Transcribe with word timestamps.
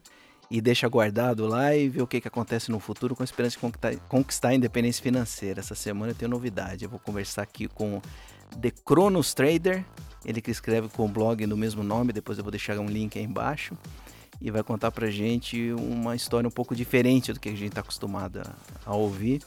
e 0.50 0.59
deixa 0.59 0.88
guardado 0.88 1.45
lá 1.45 1.75
e 1.75 1.89
vê 1.89 2.02
o 2.02 2.08
que, 2.08 2.19
que 2.19 2.28
acontece 2.28 2.72
no 2.72 2.80
futuro 2.80 3.16
com 3.16 3.23
a 3.23 3.25
esperança 3.25 3.55
de 3.55 3.59
conquistar, 3.59 3.95
conquistar 4.08 4.50
a 4.50 4.56
independência 4.56 5.03
financeira. 5.03 5.59
Essa 5.59 5.75
semana 5.75 6.11
eu 6.11 6.16
tenho 6.16 6.31
novidade, 6.31 6.83
eu 6.83 6.89
vou 6.89 7.00
conversar 7.00 7.44
aqui 7.44 7.67
com 7.67 8.02
The 8.59 8.72
Cronos 8.83 9.33
Trader, 9.33 9.86
ele 10.25 10.41
que 10.41 10.52
escreve 10.52 10.89
com 10.89 11.06
o 11.06 11.08
blog 11.08 11.45
no 11.45 11.56
mesmo 11.56 11.83
nome, 11.83 12.11
depois 12.11 12.38
eu 12.38 12.44
vou 12.44 12.52
deixar 12.52 12.78
um 12.80 12.88
link 12.88 13.17
aí 13.17 13.25
embaixo 13.25 13.78
e 14.41 14.50
vai 14.50 14.64
contar 14.64 14.91
pra 14.91 15.09
gente 15.11 15.72
uma 15.73 16.16
história 16.16 16.47
um 16.47 16.52
pouco 16.52 16.75
diferente 16.75 17.31
do 17.31 17.39
que 17.39 17.50
a 17.50 17.52
gente 17.52 17.67
está 17.67 17.81
acostumado 17.81 18.39
a, 18.39 18.56
a 18.86 18.95
ouvir 18.95 19.41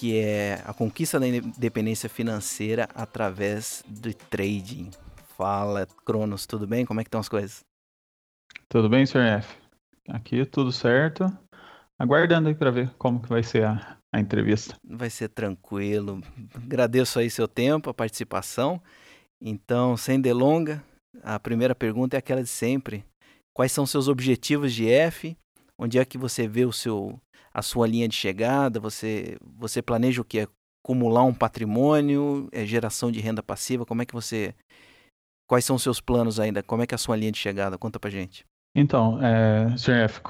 que 0.00 0.18
é 0.18 0.62
a 0.64 0.72
conquista 0.72 1.20
da 1.20 1.28
independência 1.28 2.08
financeira 2.08 2.88
através 2.94 3.84
do 3.86 4.14
trading. 4.14 4.90
Fala, 5.36 5.86
Cronos, 6.06 6.46
tudo 6.46 6.66
bem? 6.66 6.86
Como 6.86 7.02
é 7.02 7.04
que 7.04 7.08
estão 7.08 7.20
as 7.20 7.28
coisas? 7.28 7.62
Tudo 8.66 8.88
bem, 8.88 9.04
Sr. 9.04 9.40
F? 9.40 9.59
Aqui 10.10 10.44
tudo 10.44 10.72
certo. 10.72 11.24
Aguardando 11.98 12.48
aí 12.48 12.54
para 12.54 12.70
ver 12.70 12.90
como 12.98 13.20
que 13.20 13.28
vai 13.28 13.42
ser 13.42 13.64
a, 13.64 13.98
a 14.12 14.20
entrevista. 14.20 14.74
Vai 14.84 15.08
ser 15.08 15.28
tranquilo. 15.28 16.20
Agradeço 16.54 17.18
aí 17.18 17.30
seu 17.30 17.46
tempo, 17.46 17.90
a 17.90 17.94
participação. 17.94 18.82
Então, 19.40 19.96
sem 19.96 20.20
delonga, 20.20 20.82
a 21.22 21.38
primeira 21.38 21.74
pergunta 21.74 22.16
é 22.16 22.18
aquela 22.18 22.42
de 22.42 22.48
sempre. 22.48 23.04
Quais 23.54 23.72
são 23.72 23.86
seus 23.86 24.08
objetivos 24.08 24.72
de 24.72 24.88
F? 24.88 25.36
Onde 25.78 25.98
é 25.98 26.04
que 26.04 26.18
você 26.18 26.48
vê 26.48 26.64
o 26.64 26.72
seu 26.72 27.18
a 27.52 27.62
sua 27.62 27.86
linha 27.86 28.08
de 28.08 28.14
chegada? 28.14 28.80
Você, 28.80 29.36
você 29.42 29.82
planeja 29.82 30.20
o 30.20 30.24
que? 30.24 30.46
Acumular 30.84 31.24
um 31.24 31.34
patrimônio? 31.34 32.48
É 32.52 32.64
geração 32.64 33.12
de 33.12 33.20
renda 33.20 33.42
passiva? 33.42 33.86
Como 33.86 34.02
é 34.02 34.06
que 34.06 34.14
você. 34.14 34.54
Quais 35.48 35.64
são 35.64 35.76
os 35.76 35.82
seus 35.82 36.00
planos 36.00 36.40
ainda? 36.40 36.62
Como 36.62 36.82
é 36.82 36.86
que 36.86 36.94
é 36.94 36.96
a 36.96 36.98
sua 36.98 37.16
linha 37.16 37.32
de 37.32 37.38
chegada? 37.38 37.76
Conta 37.76 37.98
pra 37.98 38.10
gente. 38.10 38.44
Então, 38.74 39.18
é, 39.22 39.76
Sr. 39.76 40.04
F, 40.04 40.20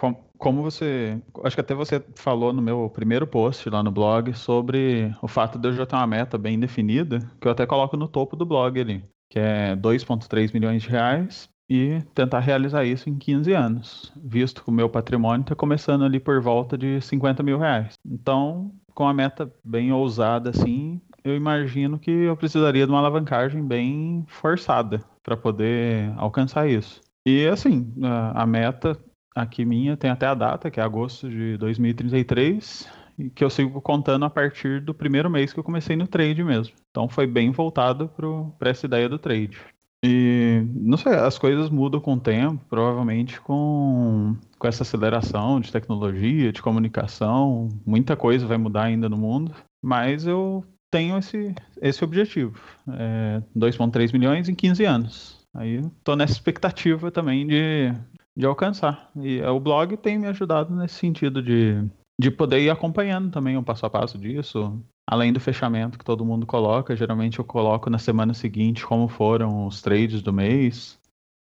como 0.41 0.63
você. 0.63 1.21
Acho 1.45 1.55
que 1.55 1.61
até 1.61 1.75
você 1.75 2.03
falou 2.17 2.53
no 2.53 2.63
meu 2.63 2.89
primeiro 2.89 3.27
post 3.27 3.69
lá 3.69 3.83
no 3.83 3.91
blog 3.91 4.33
sobre 4.33 5.15
o 5.21 5.29
fato 5.29 5.59
de 5.59 5.69
eu 5.69 5.73
já 5.75 5.85
ter 5.85 5.97
uma 5.97 6.07
meta 6.07 6.39
bem 6.39 6.59
definida, 6.59 7.19
que 7.41 7.47
eu 7.47 7.53
até 7.53 7.67
coloco 7.67 7.97
no 7.97 8.09
topo 8.09 8.35
do 8.35 8.47
blog 8.47 8.81
ali, 8.81 9.05
que 9.29 9.39
é 9.39 9.77
2,3 9.77 10.53
milhões 10.55 10.83
de 10.83 10.89
reais 10.89 11.49
e 11.69 12.03
tentar 12.15 12.41
realizar 12.41 12.85
isso 12.85 13.09
em 13.09 13.17
15 13.17 13.53
anos, 13.53 14.13
visto 14.17 14.65
que 14.65 14.71
o 14.71 14.73
meu 14.73 14.89
patrimônio 14.89 15.43
está 15.43 15.55
começando 15.55 16.05
ali 16.05 16.19
por 16.19 16.41
volta 16.41 16.77
de 16.77 17.01
50 17.01 17.43
mil 17.45 17.59
reais. 17.59 17.95
Então, 18.05 18.73
com 18.93 19.07
a 19.07 19.15
meta 19.15 19.53
bem 19.63 19.93
ousada 19.93 20.51
assim, 20.51 21.01
eu 21.23 21.37
imagino 21.37 21.99
que 21.99 22.11
eu 22.11 22.37
precisaria 22.37 22.87
de 22.87 22.91
uma 22.91 22.99
alavancagem 22.99 23.63
bem 23.65 24.25
forçada 24.27 25.05
para 25.23 25.37
poder 25.37 26.13
alcançar 26.17 26.69
isso. 26.69 27.01
E 27.27 27.47
assim, 27.47 27.93
a, 28.35 28.47
meta 28.47 28.99
aqui 29.35 29.65
minha 29.65 29.97
tem 29.97 30.11
até 30.11 30.27
a 30.27 30.35
data, 30.35 30.71
que 30.71 30.81
é 30.81 30.83
agosto 30.83 31.29
de 31.29 31.57
2033, 31.59 32.89
e 33.19 33.31
que 33.31 33.45
eu 33.45 33.51
sigo 33.51 33.81
contando 33.81 34.25
a 34.25 34.31
partir 34.31 34.81
do 34.81 34.95
primeiro 34.95 35.29
mês 35.29 35.53
que 35.53 35.61
eu 35.61 35.65
comecei 35.65 35.97
no 35.97 36.07
trade 36.07 36.43
mesmo. 36.43 36.75
Então 36.91 37.09
foi 37.09 37.27
bem 37.27 37.51
voltado 37.51 38.11
para 38.59 38.71
essa 38.71 38.87
ideia 38.87 39.09
do 39.09 39.19
trade. 39.19 39.59
E 40.03 40.63
não 40.75 40.97
sei, 40.97 41.13
as 41.13 41.39
coisas 41.39 41.69
mudam 41.69 42.01
com 42.01 42.15
o 42.15 42.21
tempo, 42.21 42.65
provavelmente 42.71 43.39
com, 43.41 44.35
com 44.59 44.67
essa 44.67 44.83
aceleração 44.83 45.61
de 45.61 45.71
tecnologia, 45.71 46.51
de 46.51 46.63
comunicação, 46.63 47.69
muita 47.85 48.17
coisa 48.17 48.47
vai 48.47 48.57
mudar 48.57 48.85
ainda 48.85 49.11
no 49.11 49.19
mundo, 49.19 49.55
mas 49.83 50.27
eu 50.27 50.65
tenho 50.91 51.19
esse, 51.19 51.55
esse 51.83 52.03
objetivo, 52.03 52.59
é 52.89 53.43
2,3 53.55 54.11
milhões 54.13 54.49
em 54.49 54.55
15 54.55 54.85
anos. 54.87 55.40
Aí 55.55 55.77
estou 55.77 56.17
nessa 56.17 56.33
expectativa 56.33 57.11
também 57.11 57.47
de, 57.47 57.93
de 58.37 58.47
alcançar. 58.47 59.11
E 59.17 59.43
o 59.43 59.61
blog 59.61 59.97
tem 59.97 60.19
me 60.19 60.27
ajudado 60.27 60.75
nesse 60.75 60.95
sentido 60.95 61.43
de, 61.43 61.85
de 62.21 62.31
poder 62.31 62.61
ir 62.61 62.71
acompanhando 62.71 63.31
também 63.31 63.57
o 63.57 63.63
passo 63.63 63.87
a 63.87 63.91
passo 63.91 64.17
disso, 64.17 64.81
além 65.09 65.33
do 65.33 65.41
fechamento 65.41 65.99
que 65.99 66.05
todo 66.05 66.25
mundo 66.25 66.47
coloca, 66.47 66.95
geralmente 66.95 67.41
eu 67.41 67.45
coloco 67.45 67.91
na 67.91 67.99
semana 67.99 68.33
seguinte 68.33 68.87
como 68.87 69.09
foram 69.09 69.67
os 69.67 69.83
trades 69.83 70.23
do 70.23 70.33
mês. 70.33 70.99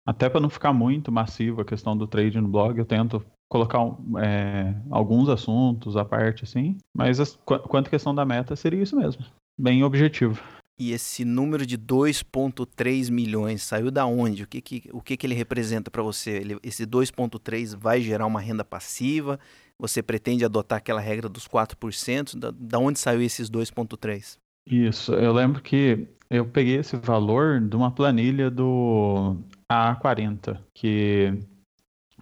Até 0.07 0.29
para 0.29 0.41
não 0.41 0.51
ficar 0.51 0.73
muito 0.75 1.11
massivo 1.11 1.63
a 1.63 1.65
questão 1.65 1.97
do 1.97 2.07
trade 2.07 2.39
no 2.39 2.49
blog, 2.49 2.79
eu 2.79 2.85
tento 2.85 3.25
colocar 3.49 3.79
é, 4.23 4.75
alguns 4.91 5.31
assuntos 5.31 5.97
à 5.97 6.05
parte, 6.05 6.45
assim. 6.45 6.77
Mas 6.95 7.21
as, 7.21 7.37
quanto 7.37 7.87
à 7.87 7.91
questão 7.91 8.15
da 8.15 8.25
meta, 8.25 8.55
seria 8.55 8.83
isso 8.83 8.97
mesmo. 8.97 9.25
Bem 9.59 9.83
objetivo. 9.83 10.43
E 10.79 10.93
esse 10.93 11.25
número 11.25 11.65
de 11.65 11.79
2,3 11.79 13.11
milhões 13.11 13.63
saiu 13.63 13.91
da 13.91 14.07
onde? 14.07 14.43
O 14.43 14.47
que, 14.47 14.61
que, 14.61 14.91
o 14.93 15.01
que, 15.01 15.17
que 15.17 15.27
ele 15.27 15.35
representa 15.35 15.91
para 15.91 16.03
você? 16.03 16.31
Ele, 16.33 16.59
esse 16.65 16.85
2,3 16.85 17.77
vai 17.77 18.01
gerar 18.01 18.27
uma 18.27 18.41
renda 18.41 18.65
passiva? 18.65 19.39
Você 19.79 20.03
pretende 20.03 20.45
adotar 20.45 20.79
aquela 20.79 21.01
regra 21.01 21.29
dos 21.29 21.47
4%? 21.47 22.37
Da, 22.37 22.51
da 22.51 22.79
onde 22.79 22.99
saiu 22.99 23.23
esses 23.23 23.49
2,3? 23.49 24.37
Isso, 24.67 25.13
eu 25.13 25.33
lembro 25.33 25.63
que 25.63 26.09
eu 26.29 26.45
peguei 26.47 26.77
esse 26.77 26.97
valor 26.97 27.61
de 27.61 27.77
uma 27.77 27.91
planilha 27.91 28.51
do 28.51 29.37
A40, 29.71 30.59
que 30.75 31.39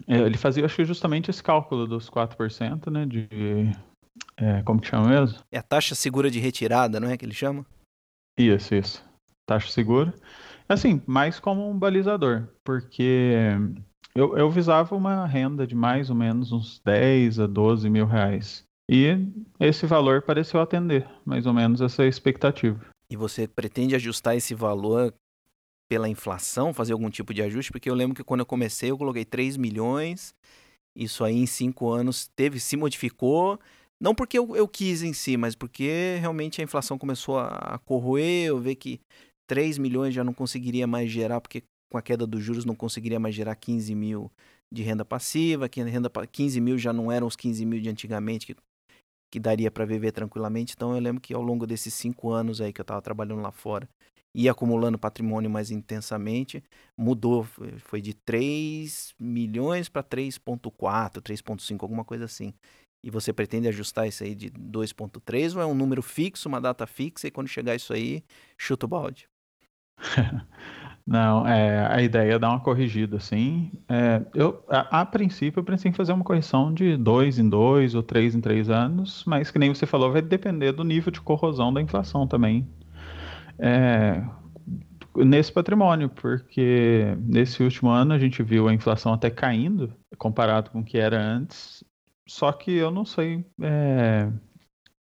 é, 0.06 0.18
ele 0.18 0.36
fazia, 0.36 0.64
acho 0.64 0.76
que 0.76 0.84
justamente 0.84 1.30
esse 1.30 1.42
cálculo 1.42 1.86
dos 1.86 2.10
4%, 2.10 2.90
né, 2.90 3.06
de... 3.06 3.28
É, 4.36 4.62
como 4.62 4.80
que 4.80 4.88
chama 4.88 5.08
mesmo? 5.08 5.38
É 5.50 5.58
a 5.58 5.62
taxa 5.62 5.94
segura 5.94 6.30
de 6.30 6.38
retirada, 6.38 6.98
não 6.98 7.08
é 7.08 7.16
que 7.16 7.24
ele 7.24 7.34
chama? 7.34 7.64
Isso, 8.38 8.74
isso. 8.74 9.04
Taxa 9.46 9.70
segura. 9.70 10.14
Assim, 10.68 11.02
mais 11.06 11.38
como 11.38 11.68
um 11.68 11.78
balizador, 11.78 12.48
porque 12.64 13.50
eu, 14.14 14.36
eu 14.36 14.50
visava 14.50 14.94
uma 14.94 15.26
renda 15.26 15.66
de 15.66 15.74
mais 15.74 16.10
ou 16.10 16.16
menos 16.16 16.52
uns 16.52 16.80
10 16.84 17.40
a 17.40 17.46
12 17.46 17.88
mil 17.90 18.06
reais. 18.06 18.64
E 18.90 19.16
esse 19.58 19.86
valor 19.86 20.22
pareceu 20.22 20.60
atender 20.60 21.08
mais 21.24 21.46
ou 21.46 21.52
menos 21.52 21.80
essa 21.80 22.04
expectativa. 22.04 22.80
E 23.08 23.16
você 23.16 23.46
pretende 23.46 23.94
ajustar 23.94 24.36
esse 24.36 24.54
valor 24.54 25.14
pela 25.88 26.08
inflação, 26.08 26.72
fazer 26.72 26.92
algum 26.92 27.10
tipo 27.10 27.34
de 27.34 27.42
ajuste? 27.42 27.70
Porque 27.70 27.88
eu 27.88 27.94
lembro 27.94 28.14
que 28.14 28.24
quando 28.24 28.40
eu 28.40 28.46
comecei 28.46 28.90
eu 28.90 28.98
coloquei 28.98 29.24
3 29.24 29.56
milhões, 29.56 30.34
isso 30.96 31.24
aí 31.24 31.36
em 31.36 31.46
5 31.46 31.90
anos 31.90 32.28
teve, 32.34 32.58
se 32.60 32.76
modificou, 32.76 33.58
não 34.02 34.16
porque 34.16 34.36
eu, 34.36 34.56
eu, 34.56 34.66
quis 34.66 35.04
em 35.04 35.12
si, 35.12 35.36
mas 35.36 35.54
porque 35.54 36.16
realmente 36.18 36.60
a 36.60 36.64
inflação 36.64 36.98
começou 36.98 37.38
a, 37.38 37.74
a 37.74 37.78
corroer, 37.78 38.48
eu 38.48 38.58
vi 38.58 38.74
que 38.74 39.00
3 39.46 39.78
milhões 39.78 40.12
já 40.12 40.24
não 40.24 40.34
conseguiria 40.34 40.88
mais 40.88 41.08
gerar, 41.08 41.40
porque 41.40 41.62
com 41.88 41.96
a 41.96 42.02
queda 42.02 42.26
dos 42.26 42.42
juros 42.42 42.64
não 42.64 42.74
conseguiria 42.74 43.20
mais 43.20 43.32
gerar 43.32 43.54
15 43.54 43.94
mil 43.94 44.28
de 44.72 44.82
renda 44.82 45.04
passiva, 45.04 45.68
que 45.68 45.80
renda 45.80 46.10
15 46.10 46.60
mil 46.60 46.76
já 46.76 46.92
não 46.92 47.12
eram 47.12 47.28
os 47.28 47.36
15 47.36 47.64
mil 47.64 47.80
de 47.80 47.88
antigamente 47.88 48.46
que, 48.46 48.56
que 49.30 49.38
daria 49.38 49.70
para 49.70 49.84
viver 49.84 50.10
tranquilamente. 50.10 50.74
Então 50.76 50.96
eu 50.96 51.00
lembro 51.00 51.20
que 51.20 51.32
ao 51.32 51.42
longo 51.42 51.64
desses 51.64 51.94
cinco 51.94 52.30
anos 52.30 52.60
aí 52.60 52.72
que 52.72 52.80
eu 52.80 52.84
estava 52.84 53.00
trabalhando 53.00 53.40
lá 53.40 53.52
fora 53.52 53.88
e 54.34 54.48
acumulando 54.48 54.98
patrimônio 54.98 55.50
mais 55.50 55.70
intensamente, 55.70 56.64
mudou, 56.98 57.46
foi 57.80 58.00
de 58.00 58.14
3 58.14 59.14
milhões 59.20 59.88
para 59.88 60.02
3.4, 60.02 61.20
3.5, 61.20 61.82
alguma 61.82 62.04
coisa 62.04 62.24
assim. 62.24 62.52
E 63.02 63.10
você 63.10 63.32
pretende 63.32 63.68
ajustar 63.68 64.06
isso 64.06 64.22
aí 64.22 64.34
de 64.34 64.50
2.3 64.50 65.56
ou 65.56 65.62
é 65.62 65.66
um 65.66 65.74
número 65.74 66.02
fixo, 66.02 66.48
uma 66.48 66.60
data 66.60 66.86
fixa, 66.86 67.26
e 67.26 67.30
quando 67.30 67.48
chegar 67.48 67.74
isso 67.74 67.92
aí, 67.92 68.22
chuta 68.56 68.86
o 68.86 68.88
balde? 68.88 69.28
Não, 71.04 71.46
é, 71.46 71.86
a 71.92 72.00
ideia 72.00 72.34
é 72.34 72.38
dar 72.38 72.50
uma 72.50 72.60
corrigida, 72.60 73.16
assim. 73.16 73.72
É, 73.88 74.22
eu, 74.34 74.64
a, 74.68 75.00
a, 75.00 75.06
princípio, 75.06 75.58
eu 75.58 75.64
pensei 75.64 75.90
em 75.90 75.94
fazer 75.94 76.12
uma 76.12 76.22
correção 76.22 76.72
de 76.72 76.96
dois 76.96 77.40
em 77.40 77.48
dois 77.48 77.94
ou 77.96 78.04
três 78.04 78.36
em 78.36 78.40
três 78.40 78.70
anos, 78.70 79.24
mas 79.26 79.50
que 79.50 79.58
nem 79.58 79.74
você 79.74 79.84
falou, 79.84 80.12
vai 80.12 80.22
depender 80.22 80.70
do 80.70 80.84
nível 80.84 81.10
de 81.10 81.20
corrosão 81.20 81.72
da 81.72 81.82
inflação 81.82 82.26
também. 82.26 82.68
É, 83.58 84.22
nesse 85.16 85.52
patrimônio, 85.52 86.08
porque 86.08 87.16
nesse 87.18 87.62
último 87.62 87.90
ano 87.90 88.14
a 88.14 88.18
gente 88.18 88.42
viu 88.42 88.68
a 88.68 88.74
inflação 88.74 89.12
até 89.12 89.28
caindo, 89.28 89.92
comparado 90.16 90.70
com 90.70 90.80
o 90.80 90.84
que 90.84 90.98
era 90.98 91.20
antes. 91.20 91.84
Só 92.28 92.52
que 92.52 92.70
eu 92.72 92.90
não 92.90 93.04
sei. 93.04 93.44
É... 93.60 94.30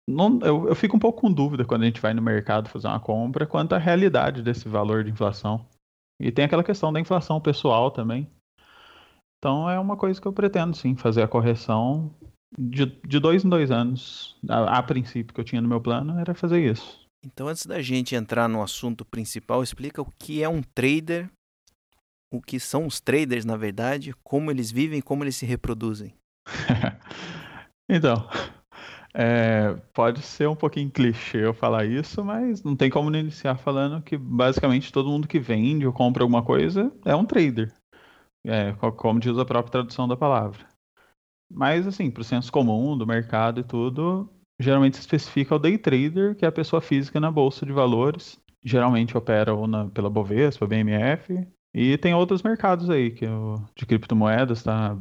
Não, 0.08 0.40
eu, 0.42 0.68
eu 0.68 0.76
fico 0.76 0.98
um 0.98 1.00
pouco 1.00 1.22
com 1.22 1.32
dúvida 1.32 1.66
quando 1.66 1.84
a 1.84 1.86
gente 1.86 2.02
vai 2.02 2.14
no 2.14 2.22
mercado 2.22 2.70
fazer 2.70 2.88
uma 2.88 3.00
compra 3.00 3.46
quanto 3.46 3.74
à 3.74 3.78
realidade 3.78 4.42
desse 4.42 4.68
valor 4.68 5.04
de 5.04 5.12
inflação. 5.12 5.66
E 6.20 6.32
tem 6.32 6.46
aquela 6.46 6.64
questão 6.64 6.92
da 6.92 7.00
inflação 7.00 7.40
pessoal 7.40 7.90
também. 7.90 8.30
Então 9.38 9.70
é 9.70 9.80
uma 9.80 9.98
coisa 9.98 10.22
que 10.22 10.28
eu 10.28 10.34
pretendo 10.34 10.76
sim 10.76 10.96
fazer 10.96 11.22
a 11.22 11.28
correção 11.28 12.14
de, 12.58 12.86
de 12.86 13.20
dois 13.20 13.44
em 13.44 13.50
dois 13.50 13.72
anos. 13.72 14.38
A, 14.48 14.78
a 14.80 14.84
princípio 14.84 15.34
que 15.34 15.40
eu 15.40 15.46
tinha 15.46 15.62
no 15.62 15.68
meu 15.68 15.82
plano 15.82 16.20
era 16.20 16.34
fazer 16.34 16.60
isso. 16.60 17.04
Então, 17.26 17.48
antes 17.48 17.66
da 17.66 17.82
gente 17.82 18.16
entrar 18.16 18.50
no 18.50 18.62
assunto 18.62 19.06
principal, 19.06 19.64
explica 19.64 20.02
o 20.02 20.12
que 20.20 20.44
é 20.44 20.50
um 20.50 20.62
trader, 20.62 21.30
o 22.32 22.42
que 22.42 22.60
são 22.60 22.86
os 22.86 23.00
traders, 23.00 23.46
na 23.46 23.56
verdade, 23.56 24.14
como 24.24 24.52
eles 24.52 24.70
vivem 24.72 25.02
como 25.02 25.24
eles 25.24 25.38
se 25.38 25.46
reproduzem. 25.46 26.14
então, 27.94 28.28
é, 29.14 29.76
pode 29.94 30.24
ser 30.24 30.48
um 30.48 30.56
pouquinho 30.56 30.90
clichê 30.90 31.46
eu 31.46 31.54
falar 31.54 31.86
isso, 31.86 32.26
mas 32.26 32.64
não 32.64 32.76
tem 32.76 32.90
como 32.90 33.16
iniciar 33.16 33.56
falando 33.56 34.02
que 34.02 34.18
basicamente 34.18 34.92
todo 34.92 35.10
mundo 35.10 35.28
que 35.28 35.40
vende 35.40 35.86
ou 35.86 35.94
compra 35.94 36.24
alguma 36.24 36.44
coisa 36.44 36.92
é 37.06 37.16
um 37.16 37.26
trader. 37.26 37.72
É, 38.46 38.74
como 38.98 39.20
diz 39.20 39.38
a 39.38 39.46
própria 39.46 39.72
tradução 39.72 40.08
da 40.08 40.18
palavra. 40.18 40.68
Mas, 41.50 41.86
assim, 41.88 42.10
para 42.10 42.22
o 42.22 42.26
senso 42.26 42.52
comum 42.52 42.98
do 42.98 43.06
mercado 43.06 43.60
e 43.60 43.64
tudo, 43.64 44.28
geralmente 44.60 44.98
se 44.98 45.02
especifica 45.02 45.56
o 45.56 45.60
day 45.60 45.78
trader, 45.78 46.36
que 46.36 46.44
é 46.44 46.48
a 46.48 46.52
pessoa 46.52 46.82
física 46.82 47.20
na 47.20 47.32
bolsa 47.32 47.66
de 47.66 47.72
valores. 47.72 48.42
Geralmente 48.66 49.16
opera 49.16 49.54
ou 49.54 49.68
na, 49.68 49.88
pela 49.90 50.10
Bovespa, 50.10 50.66
BMF. 50.66 51.48
E 51.74 51.98
tem 51.98 52.14
outros 52.14 52.42
mercados 52.42 52.90
aí, 52.90 53.12
que 53.12 53.26
o 53.26 53.64
de 53.76 53.86
criptomoedas 53.86 54.60
está 54.60 54.98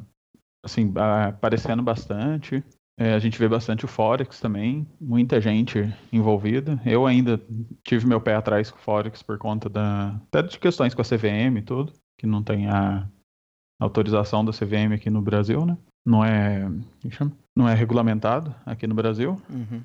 assim, 0.64 0.92
aparecendo 1.30 1.82
bastante. 1.82 2.62
É, 2.98 3.14
a 3.14 3.18
gente 3.18 3.38
vê 3.38 3.48
bastante 3.48 3.84
o 3.84 3.88
Forex 3.88 4.38
também, 4.38 4.86
muita 5.00 5.40
gente 5.40 5.92
envolvida. 6.12 6.80
Eu 6.84 7.06
ainda 7.06 7.40
tive 7.82 8.06
meu 8.06 8.20
pé 8.20 8.34
atrás 8.34 8.70
com 8.70 8.78
o 8.78 8.82
Forex 8.82 9.22
por 9.22 9.38
conta 9.38 9.68
da, 9.68 10.20
até 10.28 10.42
de 10.42 10.58
questões 10.58 10.94
com 10.94 11.00
a 11.00 11.04
CVM 11.04 11.58
e 11.58 11.62
tudo, 11.62 11.92
que 12.18 12.26
não 12.26 12.42
tem 12.42 12.68
a 12.68 13.08
autorização 13.80 14.44
da 14.44 14.52
CVM 14.52 14.94
aqui 14.94 15.10
no 15.10 15.22
Brasil, 15.22 15.64
né? 15.64 15.76
Não 16.04 16.24
é, 16.24 16.68
não 17.56 17.68
é 17.68 17.74
regulamentado 17.74 18.54
aqui 18.66 18.86
no 18.86 18.94
Brasil. 18.94 19.40
Uhum. 19.48 19.82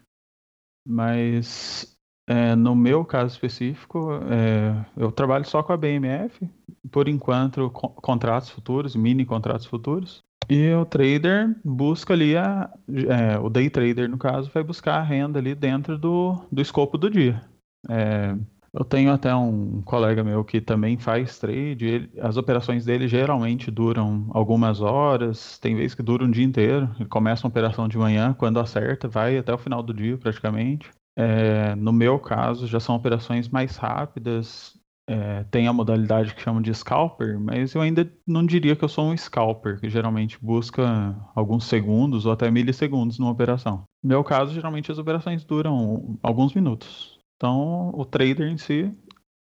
Mas 0.86 1.98
é, 2.28 2.56
no 2.56 2.76
meu 2.76 3.06
caso 3.06 3.34
específico, 3.34 4.10
é, 4.30 4.86
eu 4.98 5.12
trabalho 5.12 5.46
só 5.46 5.64
com 5.64 5.72
a 5.72 5.78
BMF, 5.78 6.50
por 6.92 7.08
enquanto, 7.08 7.70
co 7.70 7.90
contratos 7.90 8.50
futuros, 8.50 8.96
mini 8.96 9.26
contratos 9.26 9.66
futuros. 9.66 10.27
E 10.50 10.72
o 10.74 10.86
trader 10.86 11.56
busca 11.64 12.14
ali, 12.14 12.38
a, 12.38 12.70
é, 12.88 13.38
o 13.38 13.50
day 13.50 13.70
trader, 13.70 14.10
no 14.10 14.18
caso, 14.18 14.50
vai 14.54 14.64
buscar 14.64 14.96
a 14.96 15.04
renda 15.04 15.40
ali 15.40 15.54
dentro 15.54 15.98
do, 15.98 16.42
do 16.52 16.62
escopo 16.62 16.98
do 16.98 17.10
dia. 17.10 17.44
É, 17.90 18.36
eu 18.74 18.86
tenho 18.86 19.12
até 19.12 19.34
um 19.36 19.82
colega 19.82 20.24
meu 20.24 20.46
que 20.46 20.62
também 20.62 20.98
faz 20.98 21.40
trade. 21.40 21.86
Ele, 21.86 22.12
as 22.22 22.38
operações 22.38 22.86
dele 22.86 23.08
geralmente 23.08 23.72
duram 23.72 24.28
algumas 24.32 24.82
horas, 24.82 25.58
tem 25.58 25.76
vezes 25.76 25.96
que 25.96 26.04
duram 26.04 26.28
um 26.28 26.32
dia 26.32 26.46
inteiro. 26.46 26.90
Ele 27.00 27.10
começa 27.10 27.46
uma 27.46 27.50
operação 27.50 27.88
de 27.88 27.98
manhã, 27.98 28.34
quando 28.34 28.60
acerta, 28.60 29.08
vai 29.08 29.38
até 29.38 29.54
o 29.54 29.58
final 29.58 29.82
do 29.82 29.94
dia 29.94 30.18
praticamente. 30.18 30.90
É, 31.18 31.74
no 31.76 31.92
meu 31.92 32.20
caso, 32.20 32.68
já 32.68 32.80
são 32.80 32.96
operações 32.96 33.50
mais 33.50 33.76
rápidas. 33.76 34.77
É, 35.10 35.46
tem 35.46 35.68
a 35.68 35.74
modalidade 35.74 36.36
que 36.36 36.42
chamam 36.42 36.62
de 36.62 36.74
scalper, 36.74 37.40
mas 37.40 37.74
eu 37.74 37.82
ainda 37.82 38.12
não 38.28 38.46
diria 38.46 38.76
que 38.76 38.84
eu 38.84 38.90
sou 38.90 39.06
um 39.06 39.16
scalper, 39.16 39.80
que 39.80 39.90
geralmente 39.90 40.38
busca 40.42 41.16
alguns 41.34 41.64
segundos 41.64 42.26
ou 42.26 42.34
até 42.34 42.52
milissegundos 42.52 43.18
numa 43.18 43.32
operação. 43.32 43.84
No 44.04 44.10
meu 44.10 44.24
caso, 44.24 44.54
geralmente 44.54 44.92
as 44.92 44.98
operações 44.98 45.46
duram 45.46 46.20
alguns 46.22 46.54
minutos. 46.54 47.18
Então, 47.38 47.92
o 47.96 48.04
trader 48.04 48.52
em 48.52 48.58
si 48.58 48.94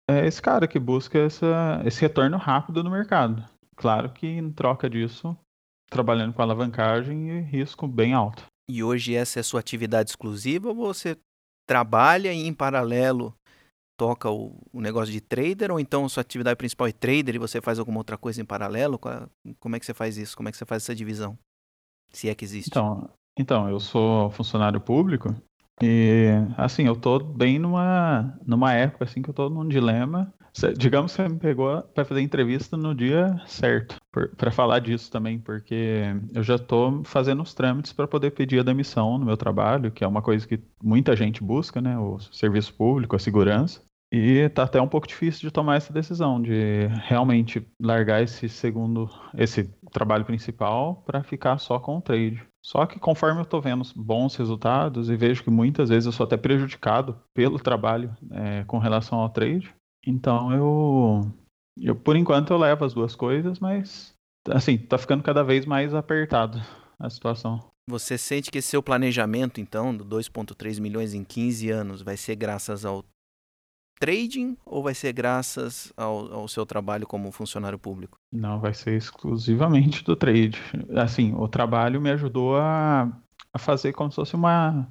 é 0.09 0.25
esse 0.25 0.41
cara 0.41 0.67
que 0.67 0.79
busca 0.79 1.19
essa, 1.19 1.81
esse 1.85 2.01
retorno 2.01 2.37
rápido 2.37 2.83
no 2.83 2.89
mercado. 2.89 3.43
Claro 3.75 4.11
que 4.11 4.25
em 4.25 4.51
troca 4.51 4.89
disso, 4.89 5.37
trabalhando 5.89 6.33
com 6.33 6.41
alavancagem 6.41 7.29
e 7.29 7.41
risco 7.41 7.87
bem 7.87 8.13
alto. 8.13 8.45
E 8.67 8.83
hoje 8.83 9.13
essa 9.13 9.39
é 9.39 9.41
a 9.41 9.43
sua 9.43 9.59
atividade 9.59 10.09
exclusiva 10.09 10.69
ou 10.69 10.75
você 10.75 11.17
trabalha 11.67 12.33
em 12.33 12.53
paralelo 12.53 13.33
toca 13.97 14.29
o, 14.29 14.57
o, 14.71 14.81
negócio 14.81 15.11
de 15.11 15.21
trader 15.21 15.71
ou 15.71 15.79
então 15.79 16.07
sua 16.09 16.21
atividade 16.21 16.57
principal 16.57 16.87
é 16.87 16.91
trader 16.91 17.35
e 17.35 17.39
você 17.39 17.61
faz 17.61 17.79
alguma 17.79 17.99
outra 17.99 18.17
coisa 18.17 18.41
em 18.41 18.45
paralelo? 18.45 18.99
Como 19.59 19.75
é 19.75 19.79
que 19.79 19.85
você 19.85 19.93
faz 19.93 20.17
isso? 20.17 20.35
Como 20.35 20.49
é 20.49 20.51
que 20.51 20.57
você 20.57 20.65
faz 20.65 20.83
essa 20.83 20.95
divisão? 20.95 21.37
Se 22.11 22.29
é 22.29 22.35
que 22.35 22.45
existe. 22.45 22.69
Então, 22.69 23.09
então 23.37 23.69
eu 23.69 23.79
sou 23.79 24.29
funcionário 24.31 24.79
público 24.79 25.35
e 25.81 26.27
assim, 26.57 26.85
eu 26.85 26.95
tô 26.95 27.19
bem 27.19 27.57
numa, 27.59 28.37
numa 28.45 28.73
época 28.73 29.05
assim 29.05 29.21
que 29.21 29.29
eu 29.29 29.33
tô 29.33 29.49
num 29.49 29.67
dilema. 29.67 30.33
Digamos 30.77 31.15
que 31.15 31.21
você 31.21 31.27
me 31.27 31.39
pegou 31.39 31.81
para 31.81 32.05
fazer 32.05 32.21
entrevista 32.21 32.77
no 32.77 32.93
dia 32.93 33.41
certo, 33.47 33.99
para 34.37 34.51
falar 34.51 34.79
disso 34.79 35.11
também, 35.11 35.39
porque 35.39 36.03
eu 36.31 36.43
já 36.43 36.59
tô 36.59 37.01
fazendo 37.05 37.41
os 37.41 37.55
trâmites 37.55 37.91
para 37.91 38.07
poder 38.07 38.31
pedir 38.31 38.59
a 38.59 38.63
demissão 38.63 39.17
no 39.17 39.25
meu 39.25 39.35
trabalho, 39.35 39.91
que 39.91 40.03
é 40.03 40.07
uma 40.07 40.21
coisa 40.21 40.47
que 40.47 40.59
muita 40.81 41.15
gente 41.15 41.43
busca, 41.43 41.81
né? 41.81 41.97
O 41.97 42.19
serviço 42.19 42.71
público, 42.75 43.15
a 43.15 43.19
segurança. 43.19 43.81
E 44.11 44.47
tá 44.49 44.61
até 44.61 44.79
um 44.79 44.87
pouco 44.87 45.07
difícil 45.07 45.41
de 45.41 45.51
tomar 45.51 45.77
essa 45.77 45.91
decisão 45.91 46.39
de 46.39 46.85
realmente 47.01 47.67
largar 47.81 48.21
esse 48.21 48.47
segundo, 48.47 49.09
esse 49.35 49.63
trabalho 49.91 50.23
principal 50.23 51.01
para 51.03 51.23
ficar 51.23 51.57
só 51.57 51.79
com 51.79 51.97
o 51.97 52.01
trade. 52.01 52.45
Só 52.63 52.85
que 52.85 52.97
conforme 52.97 53.39
eu 53.39 53.43
estou 53.43 53.61
vendo 53.61 53.83
bons 53.95 54.35
resultados 54.35 55.09
e 55.09 55.17
vejo 55.17 55.43
que 55.43 55.49
muitas 55.49 55.89
vezes 55.89 56.05
eu 56.05 56.11
sou 56.13 56.25
até 56.25 56.37
prejudicado 56.37 57.19
pelo 57.33 57.59
trabalho 57.59 58.15
é, 58.31 58.63
com 58.63 58.77
relação 58.77 59.19
ao 59.19 59.29
trade, 59.29 59.73
então 60.07 60.51
eu, 60.53 61.21
eu 61.77 61.95
por 61.95 62.15
enquanto 62.15 62.51
eu 62.51 62.57
levo 62.57 62.85
as 62.85 62.93
duas 62.93 63.15
coisas, 63.15 63.59
mas 63.59 64.15
assim 64.49 64.75
está 64.75 64.97
ficando 64.97 65.23
cada 65.23 65.43
vez 65.43 65.65
mais 65.65 65.93
apertado 65.93 66.61
a 66.97 67.09
situação. 67.09 67.59
Você 67.89 68.17
sente 68.17 68.49
que 68.49 68.61
seu 68.61 68.81
planejamento, 68.81 69.59
então, 69.59 69.95
do 69.95 70.05
2,3 70.05 70.79
milhões 70.79 71.13
em 71.13 71.21
15 71.21 71.69
anos, 71.69 72.01
vai 72.01 72.15
ser 72.15 72.37
graças 72.37 72.85
ao 72.85 73.03
trading 73.99 74.57
ou 74.65 74.83
vai 74.83 74.93
ser 74.93 75.13
graças 75.13 75.93
ao, 75.95 76.33
ao, 76.33 76.47
seu 76.47 76.65
trabalho 76.65 77.07
como 77.07 77.31
funcionário 77.31 77.79
público? 77.79 78.17
Não, 78.31 78.59
vai 78.59 78.73
ser 78.73 78.95
exclusivamente 78.95 80.03
do 80.03 80.15
trade. 80.15 80.61
Assim, 80.95 81.33
o 81.33 81.47
trabalho 81.47 82.01
me 82.01 82.11
ajudou 82.11 82.57
a, 82.57 83.11
a 83.53 83.59
fazer 83.59 83.93
como 83.93 84.11
se 84.11 84.15
fosse 84.15 84.35
uma, 84.35 84.87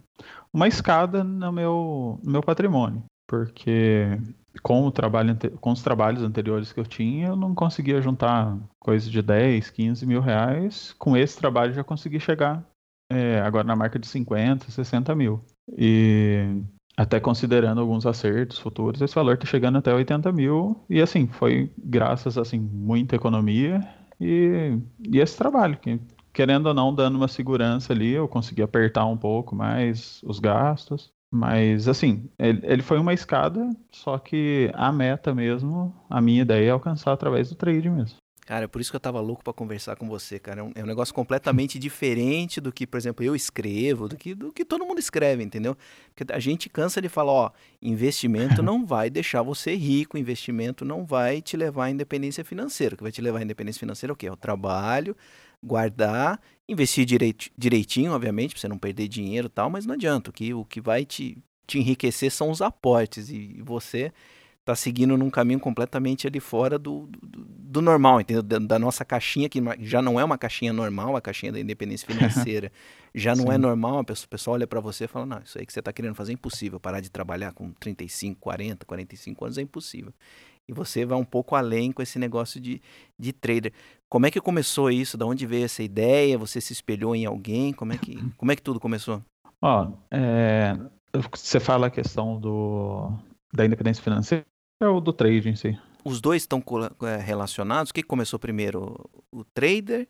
uma 0.53 0.69
escada 0.69 1.23
no 1.23 1.53
meu, 1.53 2.21
no 2.23 2.33
meu 2.33 2.43
patrimônio. 2.43 3.05
Porque 3.27 4.19
com, 4.63 4.87
o 4.87 4.91
trabalho, 4.93 5.37
com 5.61 5.73
os 5.73 5.83
trabalhos 5.83 6.23
anteriores 6.23 6.73
que 6.73 6.81
eu 6.81 6.87
tinha, 6.87 7.29
eu 7.29 7.37
não 7.37 7.55
conseguia 7.55 8.01
juntar 8.03 8.59
coisas 8.79 9.11
de 9.11 9.23
10, 9.23 9.71
15 9.71 10.07
mil 10.07 10.21
reais. 10.21 10.95
Com 10.99 11.17
esse 11.17 11.39
trabalho 11.39 11.73
já 11.73 11.83
consegui 11.83 12.21
chegar 12.21 12.63
é, 13.11 13.41
agora 13.41 13.65
na 13.65 13.77
marca 13.77 13.99
de 13.99 14.07
50, 14.07 14.71
60 14.71 15.15
mil. 15.15 15.43
E 15.77 16.63
até 17.03 17.19
considerando 17.21 17.81
alguns 17.81 18.07
acertos 18.07 18.59
futuros, 18.59 19.01
esse 19.01 19.15
valor 19.15 19.35
está 19.35 19.47
chegando 19.47 19.79
até 19.79 19.93
80 19.93 20.31
mil. 20.33 20.85
E 20.89 21.01
assim, 21.01 21.27
foi 21.27 21.71
graças 21.77 22.39
assim, 22.39 22.59
muita 22.59 23.17
economia 23.17 23.81
e, 24.21 24.79
e 25.09 25.19
esse 25.19 25.37
trabalho, 25.37 25.77
que 25.77 26.01
querendo 26.33 26.67
ou 26.67 26.75
não, 26.75 26.95
dando 26.95 27.17
uma 27.17 27.29
segurança 27.29 27.93
ali, 27.93 28.13
eu 28.13 28.29
consegui 28.29 28.63
apertar 28.63 29.05
um 29.07 29.17
pouco 29.17 29.55
mais 29.55 30.21
os 30.25 30.39
gastos. 30.39 31.13
Mas 31.31 31.89
assim, 31.89 32.29
ele, 32.39 32.61
ele 32.63 32.83
foi 32.83 32.99
uma 32.99 33.15
escada, 33.15 33.69
só 33.91 34.19
que 34.19 34.71
a 34.75 34.93
meta 34.93 35.35
mesmo, 35.35 35.95
a 36.09 36.21
minha 36.21 36.43
ideia 36.43 36.69
é 36.69 36.71
alcançar 36.71 37.13
através 37.13 37.49
do 37.49 37.57
trade 37.57 37.89
mesmo. 37.89 38.22
Cara, 38.45 38.65
é 38.65 38.69
por 38.69 38.81
isso 38.81 38.91
que 38.91 38.97
eu 38.97 39.01
tava 39.01 39.21
louco 39.21 39.45
para 39.45 39.53
conversar 39.53 39.95
com 39.95 40.09
você, 40.09 40.39
cara. 40.39 40.61
É 40.61 40.65
um, 40.65 40.73
é 40.75 40.83
um, 40.83 40.87
negócio 40.87 41.15
completamente 41.15 41.79
diferente 41.79 42.61
do 42.61 42.73
que, 42.73 42.87
por 42.87 42.97
exemplo, 42.97 43.25
eu 43.25 43.37
escrevo, 43.37 44.09
do 44.09 44.17
que, 44.17 44.35
do 44.35 44.53
que 44.53 44.65
todo 44.65 44.85
mundo 44.85 44.99
escreve, 44.99 45.45
entendeu? 45.45 45.77
Porque 46.13 46.33
a 46.33 46.41
gente 46.41 46.69
cansa 46.69 47.01
de 47.01 47.09
falar, 47.09 47.33
ó, 47.33 47.51
investimento 47.81 48.61
não 48.63 48.85
vai 48.85 49.09
deixar 49.09 49.43
você 49.43 49.77
rico, 49.77 50.19
investimento 50.19 50.85
não 50.85 51.05
vai 51.05 51.41
te 51.41 51.57
levar 51.57 51.85
à 51.85 51.91
independência 51.91 52.45
financeira. 52.45 52.95
O 52.95 52.99
que 52.99 53.05
vai 53.05 53.13
te 53.13 53.23
levar 53.23 53.39
à 53.39 53.43
independência 53.43 53.79
financeira 53.79 54.13
é 54.13 54.15
o 54.15 54.17
quê? 54.17 54.27
É 54.27 54.33
o 54.33 54.37
trabalho, 54.37 55.17
guardar, 55.63 56.41
investir 56.69 57.05
direit, 57.05 57.53
direitinho, 57.57 58.11
obviamente, 58.11 58.55
para 58.55 58.61
você 58.61 58.69
não 58.69 58.79
perder 58.79 59.07
dinheiro 59.07 59.47
e 59.47 59.51
tal, 59.51 59.71
mas 59.71 59.87
não 59.87 59.95
adianta. 59.95 60.31
O 60.31 60.33
que, 60.33 60.53
o 60.53 60.65
que 60.65 60.81
vai 60.81 61.05
te, 61.05 61.39
te 61.65 61.79
enriquecer 61.79 62.33
são 62.33 62.51
os 62.51 62.61
aportes. 62.61 63.31
E 63.31 63.63
você 63.63 64.13
tá 64.65 64.77
seguindo 64.77 65.17
num 65.17 65.31
caminho 65.31 65.59
completamente 65.59 66.27
ali 66.27 66.39
fora 66.39 66.79
do, 66.79 67.09
do, 67.21 67.45
do 67.45 67.83
normal, 67.83 68.21
entendeu? 68.21 68.43
Da, 68.43 68.59
da, 68.59 68.79
nossa 68.79 69.05
caixinha, 69.05 69.49
que 69.49 69.61
já 69.81 70.01
não 70.01 70.21
é 70.21 70.25
uma 70.25 70.39
caixinha 70.39 70.73
normal, 70.73 71.17
a 71.17 71.21
caixinha 71.21 71.51
da 71.51 71.59
independência 71.59 72.07
financeira 72.07 72.71
já 73.15 73.35
não 73.35 73.47
é 73.47 73.49
Sim. 73.49 73.55
é 73.55 73.59
normal, 73.59 73.99
a 73.99 74.05
pessoa, 74.05 74.29
pessoa 74.29 74.55
olha 74.55 74.67
para 74.67 74.81
você 74.81 75.05
e 75.05 75.09
fala, 75.09 75.27
não, 75.27 75.39
isso 75.45 75.59
aí 75.59 75.67
que 75.67 75.73
você 75.73 75.83
tá 75.83 75.93
querendo 75.93 76.15
fazer 76.15 76.33
é 76.33 76.35
impossível, 76.35 76.79
parar 76.79 77.01
de 77.01 77.11
trabalhar 77.11 77.53
com 77.53 77.73
35, 77.73 78.41
40, 78.41 78.87
45 78.87 79.45
anos 79.45 79.59
é 79.59 79.63
impossível. 79.63 80.13
E 80.69 80.73
você 80.73 81.05
vai 81.05 81.19
um 81.19 81.25
pouco 81.25 81.57
além 81.57 81.91
com 81.91 82.01
esse 82.01 82.21
negócio 82.21 82.61
de, 82.61 82.81
de 83.19 83.33
trader. 83.33 83.73
Como 84.09 84.27
é 84.27 84.31
que 84.31 84.41
começou 84.41 84.93
isso? 84.93 85.19
Da 85.19 85.27
onde 85.27 85.45
veio 85.45 85.65
essa 85.65 85.83
ideia? 85.83 86.39
Você 86.39 86.61
se 86.61 86.73
espelhou 86.73 87.17
em 87.17 87.27
alguém? 87.27 87.73
Como 87.73 87.93
é 87.93 87.99
que, 87.99 88.17
como 88.39 88.53
é 88.53 88.57
que 88.57 88.63
tudo 88.63 88.79
começou? 88.79 89.21
Ó, 89.61 89.91
é, 90.09 90.79
você 91.33 91.59
fala 91.59 91.89
a 91.89 91.91
questão 91.91 92.39
do, 92.39 93.13
da 93.53 93.67
independência 93.67 94.03
financeira 94.03 94.47
ou 94.89 95.01
do 95.01 95.13
trade 95.13 95.49
em 95.49 95.57
si? 95.57 95.79
Os 96.05 96.21
dois 96.21 96.43
estão 96.43 96.63
é, 97.03 97.17
relacionados? 97.17 97.91
O 97.91 97.95
que 97.95 98.03
começou 98.03 98.39
primeiro? 98.39 99.09
O 99.31 99.45
trader 99.45 100.09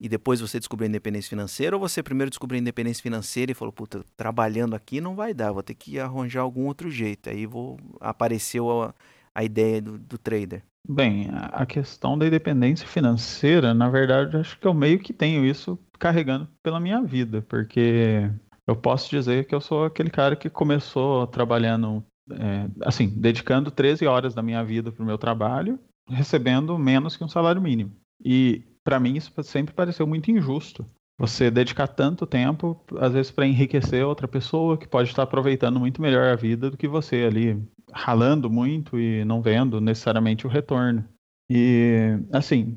e 0.00 0.08
depois 0.08 0.40
você 0.40 0.58
descobriu 0.58 0.86
a 0.86 0.88
independência 0.88 1.30
financeira? 1.30 1.76
Ou 1.76 1.80
você 1.80 2.02
primeiro 2.02 2.30
descobriu 2.30 2.58
a 2.58 2.60
independência 2.60 3.02
financeira 3.02 3.52
e 3.52 3.54
falou, 3.54 3.72
puta, 3.72 4.04
trabalhando 4.16 4.74
aqui 4.74 5.00
não 5.00 5.14
vai 5.14 5.32
dar, 5.32 5.52
vou 5.52 5.62
ter 5.62 5.74
que 5.74 5.98
arranjar 5.98 6.42
algum 6.42 6.66
outro 6.66 6.90
jeito. 6.90 7.30
Aí 7.30 7.46
vou 7.46 7.78
apareceu 8.00 8.82
a, 8.82 8.94
a 9.34 9.44
ideia 9.44 9.80
do, 9.80 9.98
do 9.98 10.18
trader. 10.18 10.62
Bem, 10.88 11.28
a 11.32 11.64
questão 11.64 12.18
da 12.18 12.26
independência 12.26 12.86
financeira, 12.86 13.72
na 13.72 13.88
verdade, 13.88 14.36
acho 14.36 14.58
que 14.58 14.66
eu 14.66 14.74
meio 14.74 14.98
que 14.98 15.12
tenho 15.12 15.44
isso 15.46 15.78
carregando 15.96 16.48
pela 16.60 16.80
minha 16.80 17.00
vida, 17.00 17.40
porque 17.42 18.28
eu 18.66 18.74
posso 18.74 19.08
dizer 19.08 19.46
que 19.46 19.54
eu 19.54 19.60
sou 19.60 19.84
aquele 19.84 20.10
cara 20.10 20.34
que 20.34 20.50
começou 20.50 21.28
trabalhando, 21.28 22.04
é, 22.30 22.68
assim, 22.82 23.08
dedicando 23.08 23.70
13 23.70 24.06
horas 24.06 24.34
da 24.34 24.42
minha 24.42 24.62
vida 24.64 24.92
para 24.92 25.02
o 25.02 25.06
meu 25.06 25.18
trabalho, 25.18 25.78
recebendo 26.08 26.78
menos 26.78 27.16
que 27.16 27.24
um 27.24 27.28
salário 27.28 27.60
mínimo. 27.60 27.92
E 28.24 28.62
para 28.84 29.00
mim 29.00 29.16
isso 29.16 29.32
sempre 29.42 29.74
pareceu 29.74 30.06
muito 30.06 30.30
injusto. 30.30 30.86
Você 31.18 31.50
dedicar 31.50 31.86
tanto 31.86 32.26
tempo, 32.26 32.80
às 32.98 33.12
vezes, 33.12 33.30
para 33.30 33.46
enriquecer 33.46 34.04
outra 34.04 34.26
pessoa 34.26 34.76
que 34.76 34.88
pode 34.88 35.10
estar 35.10 35.22
aproveitando 35.22 35.78
muito 35.78 36.02
melhor 36.02 36.32
a 36.32 36.36
vida 36.36 36.70
do 36.70 36.76
que 36.76 36.88
você 36.88 37.24
ali, 37.24 37.62
ralando 37.92 38.50
muito 38.50 38.98
e 38.98 39.24
não 39.24 39.42
vendo 39.42 39.80
necessariamente 39.80 40.46
o 40.46 40.50
retorno. 40.50 41.04
E, 41.48 42.18
assim, 42.32 42.76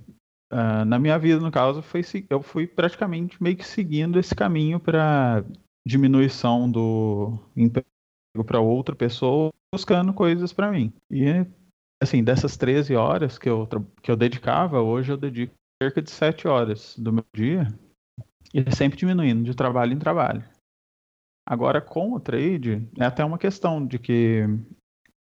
uh, 0.51 0.85
na 0.85 0.99
minha 0.99 1.17
vida, 1.17 1.39
no 1.39 1.49
caso, 1.49 1.81
foi, 1.81 2.01
eu 2.29 2.41
fui 2.41 2.67
praticamente 2.67 3.41
meio 3.41 3.55
que 3.55 3.65
seguindo 3.65 4.19
esse 4.19 4.35
caminho 4.35 4.79
para 4.79 5.43
diminuição 5.87 6.69
do 6.69 7.39
para 8.43 8.59
outra 8.59 8.95
pessoa 8.95 9.51
buscando 9.73 10.13
coisas 10.13 10.51
para 10.53 10.71
mim. 10.71 10.93
E 11.09 11.45
assim, 12.01 12.23
dessas 12.23 12.57
13 12.57 12.95
horas 12.95 13.37
que 13.37 13.49
eu, 13.49 13.67
que 14.01 14.11
eu 14.11 14.15
dedicava, 14.15 14.81
hoje 14.81 15.11
eu 15.11 15.17
dedico 15.17 15.53
cerca 15.81 16.01
de 16.01 16.09
7 16.09 16.47
horas 16.47 16.97
do 16.97 17.11
meu 17.11 17.25
dia 17.35 17.67
e 18.53 18.75
sempre 18.75 18.97
diminuindo 18.97 19.43
de 19.43 19.55
trabalho 19.55 19.93
em 19.93 19.99
trabalho. 19.99 20.43
Agora 21.47 21.79
com 21.79 22.13
o 22.13 22.19
trade, 22.19 22.89
é 22.97 23.05
até 23.05 23.23
uma 23.23 23.37
questão 23.37 23.85
de 23.85 23.99
que 23.99 24.43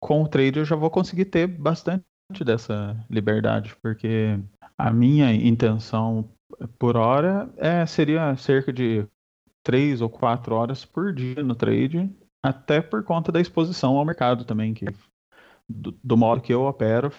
com 0.01 0.23
o 0.23 0.27
trade 0.27 0.59
eu 0.59 0.65
já 0.65 0.75
vou 0.75 0.89
conseguir 0.89 1.25
ter 1.25 1.47
bastante 1.47 2.03
dessa 2.43 3.05
liberdade, 3.09 3.75
porque 3.81 4.39
a 4.77 4.91
minha 4.91 5.33
intenção 5.33 6.29
por 6.77 6.97
hora 6.97 7.49
é, 7.57 7.85
seria 7.85 8.35
cerca 8.35 8.73
de 8.73 9.05
três 9.63 10.01
ou 10.01 10.09
quatro 10.09 10.55
horas 10.55 10.83
por 10.83 11.13
dia 11.13 11.43
no 11.43 11.55
trade, 11.55 12.09
até 12.43 12.81
por 12.81 13.03
conta 13.03 13.31
da 13.31 13.41
exposição 13.41 13.97
ao 13.97 14.05
mercado 14.05 14.45
também, 14.45 14.73
que 14.73 14.85
do, 15.67 15.97
do 16.03 16.17
modo 16.17 16.41
que 16.41 16.53
eu 16.53 16.63
opero, 16.63 17.11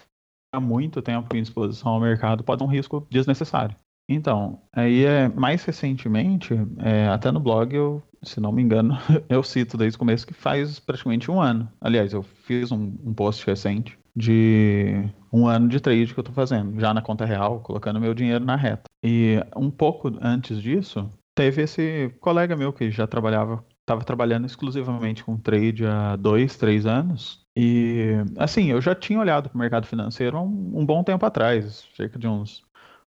há 0.52 0.60
muito 0.60 1.00
tempo 1.00 1.34
em 1.36 1.40
exposição 1.40 1.92
ao 1.92 2.00
mercado 2.00 2.42
pode 2.42 2.60
ser 2.60 2.64
um 2.64 2.70
risco 2.70 3.06
desnecessário. 3.10 3.76
Então, 4.08 4.60
aí 4.72 5.04
é 5.04 5.28
mais 5.28 5.64
recentemente, 5.64 6.54
é, 6.78 7.06
até 7.06 7.30
no 7.30 7.38
blog 7.38 7.72
eu, 7.72 8.02
se 8.24 8.40
não 8.40 8.50
me 8.50 8.60
engano, 8.60 8.98
eu 9.28 9.40
cito 9.42 9.76
desde 9.76 9.94
o 9.94 9.98
começo 10.00 10.26
que 10.26 10.34
faz 10.34 10.80
praticamente 10.80 11.30
um 11.30 11.40
ano. 11.40 11.70
Aliás, 11.80 12.12
eu 12.12 12.22
fiz 12.22 12.72
um, 12.72 12.92
um 13.04 13.14
post 13.14 13.46
recente 13.46 13.96
de 14.16 15.08
um 15.32 15.46
ano 15.46 15.68
de 15.68 15.78
trade 15.78 16.12
que 16.12 16.18
eu 16.18 16.22
estou 16.22 16.34
fazendo, 16.34 16.80
já 16.80 16.92
na 16.92 17.00
conta 17.00 17.24
real, 17.24 17.60
colocando 17.60 18.00
meu 18.00 18.12
dinheiro 18.12 18.44
na 18.44 18.56
reta. 18.56 18.82
E 19.04 19.36
um 19.56 19.70
pouco 19.70 20.12
antes 20.20 20.60
disso, 20.60 21.08
teve 21.36 21.62
esse 21.62 22.12
colega 22.20 22.56
meu 22.56 22.72
que 22.72 22.90
já 22.90 23.06
trabalhava, 23.06 23.64
estava 23.90 24.04
trabalhando 24.04 24.46
exclusivamente 24.46 25.24
com 25.24 25.36
trade 25.36 25.84
há 25.84 26.14
dois, 26.16 26.56
três 26.56 26.86
anos. 26.86 27.44
E 27.56 28.12
assim, 28.38 28.70
eu 28.70 28.80
já 28.80 28.94
tinha 28.94 29.18
olhado 29.18 29.48
para 29.48 29.56
o 29.56 29.58
mercado 29.58 29.86
financeiro 29.86 30.36
há 30.36 30.42
um, 30.42 30.72
um 30.74 30.86
bom 30.86 31.02
tempo 31.02 31.26
atrás, 31.26 31.84
cerca 31.96 32.18
de 32.18 32.28
uns 32.28 32.62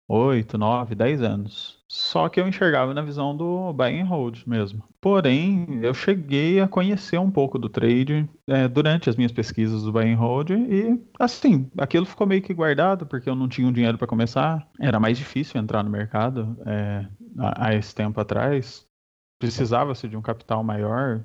8, 0.08 0.58
9, 0.58 0.96
10 0.96 1.22
anos. 1.22 1.78
Só 1.90 2.30
que 2.30 2.40
eu 2.40 2.48
enxergava 2.48 2.94
na 2.94 3.02
visão 3.02 3.36
do 3.36 3.74
buy 3.74 4.00
and 4.00 4.06
hold 4.06 4.46
mesmo. 4.46 4.84
Porém, 5.02 5.80
eu 5.82 5.94
cheguei 5.94 6.60
a 6.60 6.68
conhecer 6.68 7.18
um 7.18 7.32
pouco 7.32 7.58
do 7.58 7.70
trade 7.70 8.30
é, 8.48 8.68
durante 8.68 9.10
as 9.10 9.16
minhas 9.16 9.32
pesquisas 9.32 9.84
do 9.84 9.92
buy 9.92 10.10
and 10.12 10.18
hold 10.18 10.52
e, 10.52 11.02
assim, 11.20 11.70
aquilo 11.78 12.06
ficou 12.06 12.28
meio 12.28 12.42
que 12.42 12.54
guardado 12.54 13.06
porque 13.06 13.30
eu 13.30 13.36
não 13.36 13.50
tinha 13.50 13.68
um 13.68 13.72
dinheiro 13.72 13.98
para 13.98 14.08
começar. 14.08 14.68
Era 14.80 15.00
mais 15.00 15.18
difícil 15.18 15.60
entrar 15.60 15.84
no 15.84 15.90
mercado 15.90 16.58
é, 16.66 17.08
esse 17.78 17.96
tempo 17.96 18.20
atrás. 18.20 18.87
Precisava-se 19.40 20.08
de 20.08 20.18
um 20.18 20.22
capital 20.22 20.64
maior, 20.64 21.22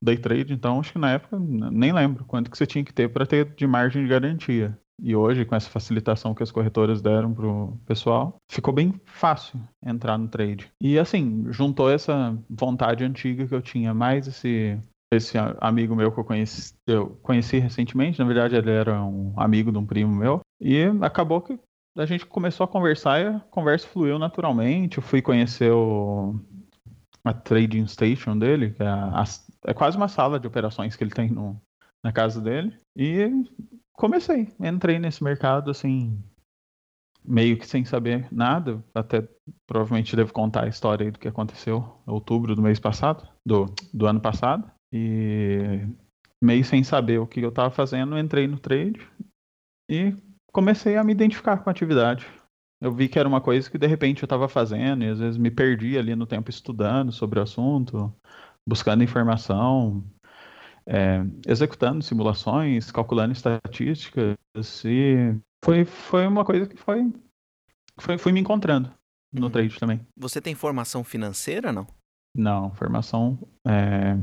day 0.00 0.16
trade, 0.16 0.52
então 0.52 0.80
acho 0.80 0.92
que 0.92 0.98
na 0.98 1.12
época 1.12 1.38
nem 1.38 1.92
lembro 1.92 2.24
quanto 2.24 2.50
que 2.50 2.56
você 2.56 2.66
tinha 2.66 2.84
que 2.84 2.92
ter 2.92 3.08
para 3.08 3.26
ter 3.26 3.54
de 3.54 3.66
margem 3.66 4.02
de 4.02 4.08
garantia. 4.08 4.78
E 5.02 5.16
hoje, 5.16 5.46
com 5.46 5.56
essa 5.56 5.70
facilitação 5.70 6.34
que 6.34 6.42
as 6.42 6.50
corretoras 6.50 7.00
deram 7.00 7.32
pro 7.32 7.78
pessoal, 7.86 8.36
ficou 8.50 8.72
bem 8.72 9.00
fácil 9.06 9.58
entrar 9.84 10.18
no 10.18 10.28
trade. 10.28 10.70
E 10.80 10.98
assim, 10.98 11.46
juntou 11.48 11.90
essa 11.90 12.36
vontade 12.48 13.02
antiga 13.02 13.46
que 13.46 13.54
eu 13.54 13.62
tinha, 13.62 13.94
mais 13.94 14.26
esse 14.26 14.78
esse 15.12 15.36
amigo 15.60 15.96
meu 15.96 16.12
que 16.12 16.20
eu 16.20 16.24
conheci, 16.24 16.72
eu 16.86 17.18
conheci 17.22 17.58
recentemente, 17.58 18.20
na 18.20 18.24
verdade 18.24 18.54
ele 18.54 18.70
era 18.70 19.02
um 19.02 19.32
amigo 19.36 19.72
de 19.72 19.78
um 19.78 19.84
primo 19.84 20.14
meu, 20.14 20.40
e 20.60 20.84
acabou 21.00 21.40
que 21.40 21.58
a 21.98 22.06
gente 22.06 22.24
começou 22.24 22.62
a 22.62 22.68
conversar 22.68 23.20
e 23.20 23.26
a 23.26 23.40
conversa 23.50 23.88
fluiu 23.88 24.20
naturalmente. 24.20 24.98
Eu 24.98 25.02
fui 25.02 25.20
conhecer 25.20 25.72
o, 25.72 26.38
a 27.24 27.32
trading 27.32 27.86
station 27.86 28.38
dele, 28.38 28.70
que 28.70 28.82
é, 28.82 28.86
a, 28.86 29.24
é 29.66 29.74
quase 29.74 29.96
uma 29.96 30.08
sala 30.08 30.40
de 30.40 30.46
operações 30.46 30.96
que 30.96 31.04
ele 31.04 31.10
tem 31.10 31.30
no, 31.30 31.60
na 32.04 32.12
casa 32.12 32.40
dele. 32.40 32.76
E 32.96 33.30
comecei, 33.92 34.48
entrei 34.60 34.98
nesse 34.98 35.22
mercado 35.22 35.70
assim, 35.70 36.22
meio 37.24 37.58
que 37.58 37.66
sem 37.66 37.84
saber 37.84 38.26
nada, 38.32 38.82
até 38.94 39.28
provavelmente 39.66 40.16
devo 40.16 40.32
contar 40.32 40.64
a 40.64 40.68
história 40.68 41.10
do 41.10 41.18
que 41.18 41.28
aconteceu 41.28 42.00
em 42.06 42.10
outubro 42.10 42.54
do 42.54 42.62
mês 42.62 42.80
passado, 42.80 43.28
do, 43.46 43.66
do 43.92 44.06
ano 44.06 44.20
passado, 44.20 44.70
e 44.92 45.86
meio 46.42 46.64
sem 46.64 46.82
saber 46.82 47.18
o 47.18 47.26
que 47.26 47.40
eu 47.40 47.50
estava 47.50 47.70
fazendo, 47.70 48.18
entrei 48.18 48.46
no 48.46 48.58
trade 48.58 49.06
e 49.90 50.16
comecei 50.52 50.96
a 50.96 51.04
me 51.04 51.12
identificar 51.12 51.58
com 51.58 51.68
a 51.68 51.72
atividade. 51.72 52.26
Eu 52.80 52.92
vi 52.92 53.08
que 53.08 53.18
era 53.18 53.28
uma 53.28 53.40
coisa 53.40 53.70
que 53.70 53.76
de 53.76 53.86
repente 53.86 54.22
eu 54.22 54.26
estava 54.26 54.48
fazendo 54.48 55.04
e 55.04 55.08
às 55.08 55.18
vezes 55.18 55.36
me 55.36 55.50
perdi 55.50 55.98
ali 55.98 56.16
no 56.16 56.26
tempo 56.26 56.48
estudando 56.48 57.12
sobre 57.12 57.38
o 57.38 57.42
assunto, 57.42 58.12
buscando 58.66 59.04
informação, 59.04 60.02
é, 60.86 61.22
executando 61.46 62.02
simulações, 62.02 62.90
calculando 62.90 63.32
estatísticas 63.32 64.36
e 64.84 65.34
foi, 65.64 65.84
foi 65.84 66.26
uma 66.26 66.44
coisa 66.44 66.66
que 66.66 66.76
foi, 66.76 67.12
foi 67.98 68.16
fui 68.16 68.32
me 68.32 68.40
encontrando 68.40 68.90
no 69.32 69.46
uhum. 69.46 69.50
trade 69.50 69.78
também. 69.78 70.00
Você 70.16 70.40
tem 70.40 70.54
formação 70.54 71.04
financeira, 71.04 71.72
não? 71.72 71.86
Não, 72.34 72.72
formação 72.74 73.38
é, 73.66 74.16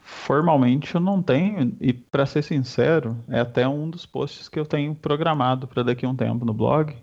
formalmente 0.00 0.94
eu 0.94 1.00
não 1.00 1.22
tenho 1.22 1.76
e 1.80 1.94
para 1.94 2.26
ser 2.26 2.42
sincero 2.42 3.24
é 3.26 3.40
até 3.40 3.66
um 3.66 3.88
dos 3.88 4.04
posts 4.04 4.48
que 4.48 4.60
eu 4.60 4.66
tenho 4.66 4.94
programado 4.94 5.66
para 5.66 5.82
daqui 5.82 6.04
a 6.04 6.08
um 6.10 6.14
tempo 6.14 6.44
no 6.44 6.52
blog, 6.52 6.94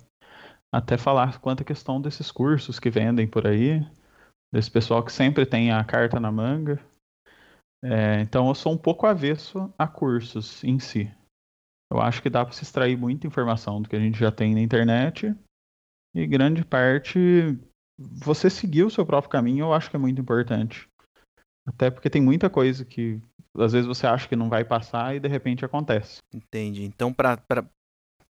até 0.73 0.97
falar 0.97 1.39
quanto 1.39 1.61
a 1.61 1.65
questão 1.65 2.01
desses 2.01 2.31
cursos 2.31 2.79
que 2.79 2.89
vendem 2.89 3.27
por 3.27 3.47
aí, 3.47 3.85
desse 4.53 4.69
pessoal 4.69 5.03
que 5.03 5.11
sempre 5.11 5.45
tem 5.45 5.71
a 5.71 5.83
carta 5.83 6.19
na 6.19 6.31
manga 6.31 6.79
é, 7.87 8.19
então 8.21 8.47
eu 8.47 8.55
sou 8.55 8.73
um 8.73 8.77
pouco 8.77 9.05
avesso 9.05 9.71
a 9.77 9.87
cursos 9.87 10.63
em 10.63 10.79
si. 10.79 11.11
Eu 11.91 12.01
acho 12.01 12.19
que 12.19 12.31
dá 12.31 12.43
para 12.43 12.53
se 12.53 12.63
extrair 12.63 12.97
muita 12.97 13.27
informação 13.27 13.79
do 13.79 13.87
que 13.87 13.95
a 13.95 13.99
gente 13.99 14.17
já 14.17 14.31
tem 14.31 14.55
na 14.55 14.61
internet 14.61 15.35
e 16.15 16.25
grande 16.25 16.65
parte 16.65 17.19
você 17.97 18.49
seguir 18.49 18.83
o 18.83 18.89
seu 18.89 19.05
próprio 19.05 19.29
caminho 19.29 19.65
eu 19.65 19.73
acho 19.73 19.89
que 19.89 19.95
é 19.95 19.99
muito 19.99 20.19
importante. 20.19 20.89
Até 21.67 21.91
porque 21.91 22.09
tem 22.09 22.21
muita 22.21 22.49
coisa 22.49 22.83
que 22.83 23.21
às 23.55 23.71
vezes 23.71 23.87
você 23.87 24.07
acha 24.07 24.27
que 24.27 24.35
não 24.35 24.49
vai 24.49 24.65
passar 24.65 25.15
e 25.15 25.19
de 25.19 25.27
repente 25.27 25.63
acontece. 25.63 26.17
Entendi. 26.33 26.83
Então 26.83 27.13
para 27.13 27.37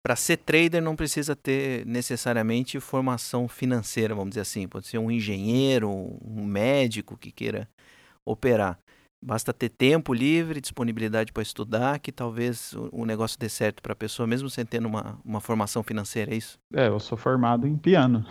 para 0.03 0.17
ser 0.17 0.39
trader 0.39 0.83
não 0.83 0.97
precisa 0.97 1.37
ter 1.37 1.87
necessariamente 1.87 2.81
formação 2.81 3.47
financeira, 3.47 4.15
vamos 4.15 4.31
dizer 4.31 4.41
assim. 4.41 4.67
Pode 4.67 4.89
ser 4.89 4.99
um 4.99 5.11
engenheiro, 5.11 5.89
um 5.91 6.45
médico 6.45 7.17
que 7.17 7.31
queira 7.31 7.69
operar. 8.25 8.79
Basta 9.25 9.53
ter 9.53 9.69
tempo 9.69 10.13
livre, 10.13 10.61
disponibilidade 10.61 11.33
para 11.33 11.45
estudar, 11.45 12.01
que 12.01 12.11
talvez 12.11 12.75
o, 12.91 13.07
negócio 13.07 13.39
dê 13.39 13.49
certo 13.49 13.81
para 13.81 13.93
a 13.93 13.97
pessoa, 13.97 14.27
mesmo 14.27 14.51
sem 14.51 14.67
ter 14.67 14.85
uma, 14.85 15.21
uma 15.25 15.41
formação 15.41 15.81
financeira, 15.85 16.33
é 16.33 16.37
isso? 16.37 16.59
É, 16.75 16.89
eu 16.89 16.99
sou 16.99 17.17
formado 17.17 17.65
em 17.65 17.77
piano. 17.77 18.27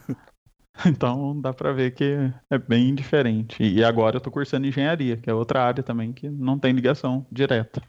então 0.86 1.38
dá 1.38 1.52
para 1.52 1.74
ver 1.74 1.90
que 1.90 2.32
é 2.48 2.56
bem 2.56 2.94
diferente. 2.94 3.62
E 3.62 3.84
agora 3.84 4.16
eu 4.16 4.18
estou 4.18 4.32
cursando 4.32 4.66
engenharia, 4.66 5.18
que 5.18 5.28
é 5.28 5.34
outra 5.34 5.62
área 5.62 5.82
também 5.82 6.10
que 6.10 6.30
não 6.30 6.58
tem 6.58 6.72
ligação 6.72 7.26
direta. 7.30 7.82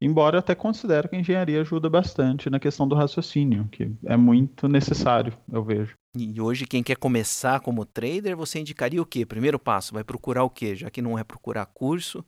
Embora 0.00 0.36
eu 0.36 0.40
até 0.40 0.54
considero 0.54 1.08
que 1.08 1.16
a 1.16 1.20
engenharia 1.20 1.60
ajuda 1.60 1.88
bastante 1.88 2.50
na 2.50 2.60
questão 2.60 2.86
do 2.86 2.94
raciocínio, 2.94 3.66
que 3.68 3.90
é 4.04 4.16
muito 4.16 4.68
necessário, 4.68 5.36
eu 5.50 5.64
vejo. 5.64 5.94
E 6.16 6.40
hoje, 6.40 6.66
quem 6.66 6.82
quer 6.82 6.96
começar 6.96 7.60
como 7.60 7.84
trader, 7.84 8.36
você 8.36 8.58
indicaria 8.58 9.00
o 9.00 9.06
quê? 9.06 9.26
Primeiro 9.26 9.58
passo, 9.58 9.94
vai 9.94 10.04
procurar 10.04 10.44
o 10.44 10.50
quê? 10.50 10.74
Já 10.74 10.90
que 10.90 11.02
não 11.02 11.18
é 11.18 11.24
procurar 11.24 11.66
curso, 11.66 12.24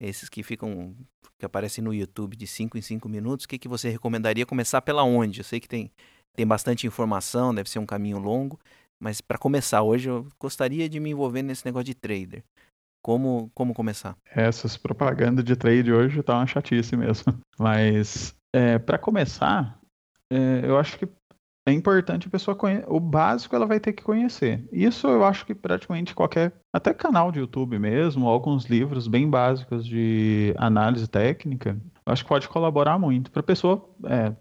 esses 0.00 0.28
que 0.28 0.42
ficam, 0.42 0.94
que 1.38 1.46
aparecem 1.46 1.82
no 1.82 1.94
YouTube 1.94 2.36
de 2.36 2.46
5 2.46 2.78
em 2.78 2.82
5 2.82 3.08
minutos, 3.08 3.44
o 3.44 3.48
que, 3.48 3.58
que 3.58 3.68
você 3.68 3.88
recomendaria 3.88 4.46
começar 4.46 4.82
pela 4.82 5.02
onde? 5.02 5.40
Eu 5.40 5.44
sei 5.44 5.58
que 5.58 5.68
tem, 5.68 5.90
tem 6.34 6.46
bastante 6.46 6.86
informação, 6.86 7.54
deve 7.54 7.70
ser 7.70 7.78
um 7.78 7.86
caminho 7.86 8.18
longo, 8.18 8.60
mas 9.00 9.20
para 9.20 9.38
começar 9.38 9.82
hoje, 9.82 10.08
eu 10.08 10.26
gostaria 10.38 10.88
de 10.88 11.00
me 11.00 11.10
envolver 11.10 11.42
nesse 11.42 11.64
negócio 11.64 11.86
de 11.86 11.94
trader. 11.94 12.44
Como, 13.06 13.52
como 13.54 13.72
começar? 13.72 14.16
Essas 14.28 14.76
propagandas 14.76 15.44
de 15.44 15.54
trade 15.54 15.92
hoje 15.92 16.24
tá 16.24 16.38
uma 16.38 16.46
chatice 16.48 16.96
mesmo. 16.96 17.38
Mas 17.56 18.34
é, 18.52 18.80
para 18.80 18.98
começar, 18.98 19.78
é, 20.28 20.62
eu 20.64 20.76
acho 20.76 20.98
que 20.98 21.08
é 21.68 21.72
importante 21.72 22.26
a 22.26 22.30
pessoa 22.30 22.56
conhecer. 22.56 22.84
O 22.88 22.98
básico 22.98 23.54
ela 23.54 23.64
vai 23.64 23.78
ter 23.78 23.92
que 23.92 24.02
conhecer. 24.02 24.68
Isso 24.72 25.06
eu 25.06 25.24
acho 25.24 25.46
que 25.46 25.54
praticamente 25.54 26.16
qualquer, 26.16 26.52
até 26.74 26.92
canal 26.92 27.30
de 27.30 27.38
YouTube 27.38 27.78
mesmo, 27.78 28.26
alguns 28.26 28.64
livros 28.64 29.06
bem 29.06 29.30
básicos 29.30 29.86
de 29.86 30.52
análise 30.56 31.06
técnica, 31.06 31.80
eu 32.04 32.12
acho 32.12 32.24
que 32.24 32.28
pode 32.28 32.48
colaborar 32.48 32.98
muito 32.98 33.30
para 33.30 33.38
a 33.38 33.44
pessoa 33.44 33.88
é, 34.06 34.34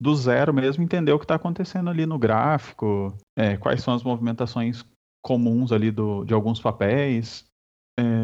do 0.00 0.14
zero 0.14 0.54
mesmo 0.54 0.84
entender 0.84 1.10
o 1.10 1.18
que 1.18 1.24
está 1.24 1.34
acontecendo 1.34 1.90
ali 1.90 2.06
no 2.06 2.20
gráfico, 2.20 3.12
é, 3.36 3.56
quais 3.56 3.82
são 3.82 3.92
as 3.92 4.04
movimentações 4.04 4.84
comuns 5.24 5.72
ali 5.72 5.90
do, 5.90 6.24
de 6.24 6.34
alguns 6.34 6.60
papéis, 6.60 7.50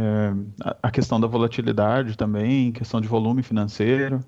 é, 0.08 0.74
a 0.82 0.90
questão 0.90 1.20
da 1.20 1.26
volatilidade 1.26 2.16
também, 2.16 2.72
questão 2.72 3.00
de 3.00 3.08
volume 3.08 3.42
financeiro. 3.42 4.20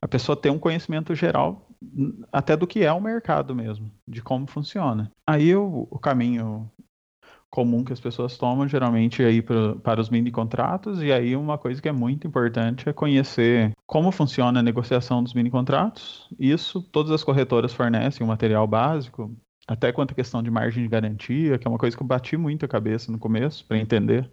A 0.00 0.06
pessoa 0.06 0.36
ter 0.36 0.50
um 0.50 0.58
conhecimento 0.58 1.14
geral 1.14 1.68
até 2.32 2.56
do 2.56 2.66
que 2.66 2.84
é 2.84 2.92
o 2.92 3.00
mercado 3.00 3.54
mesmo, 3.54 3.90
de 4.06 4.22
como 4.22 4.46
funciona. 4.46 5.10
Aí 5.26 5.54
o, 5.54 5.88
o 5.90 5.98
caminho 5.98 6.70
comum 7.50 7.82
que 7.82 7.92
as 7.92 8.00
pessoas 8.00 8.36
tomam 8.36 8.68
geralmente 8.68 9.22
é 9.22 9.30
ir 9.30 9.42
pra, 9.42 9.74
para 9.76 10.00
os 10.00 10.10
mini 10.10 10.30
contratos 10.30 11.02
e 11.02 11.12
aí 11.12 11.34
uma 11.34 11.56
coisa 11.56 11.80
que 11.80 11.88
é 11.88 11.92
muito 11.92 12.26
importante 12.26 12.88
é 12.88 12.92
conhecer 12.92 13.72
como 13.86 14.12
funciona 14.12 14.60
a 14.60 14.62
negociação 14.62 15.22
dos 15.22 15.34
mini 15.34 15.50
contratos. 15.50 16.28
Isso 16.38 16.82
todas 16.82 17.10
as 17.10 17.24
corretoras 17.24 17.72
fornecem 17.72 18.24
um 18.24 18.28
material 18.28 18.66
básico, 18.66 19.34
até 19.66 19.92
quanto 19.92 20.12
a 20.12 20.14
questão 20.14 20.42
de 20.42 20.50
margem 20.50 20.82
de 20.82 20.88
garantia, 20.88 21.58
que 21.58 21.66
é 21.66 21.70
uma 21.70 21.78
coisa 21.78 21.96
que 21.96 22.02
eu 22.02 22.06
bati 22.06 22.36
muito 22.36 22.64
a 22.64 22.68
cabeça 22.68 23.10
no 23.10 23.18
começo 23.18 23.66
para 23.66 23.78
entender 23.78 24.30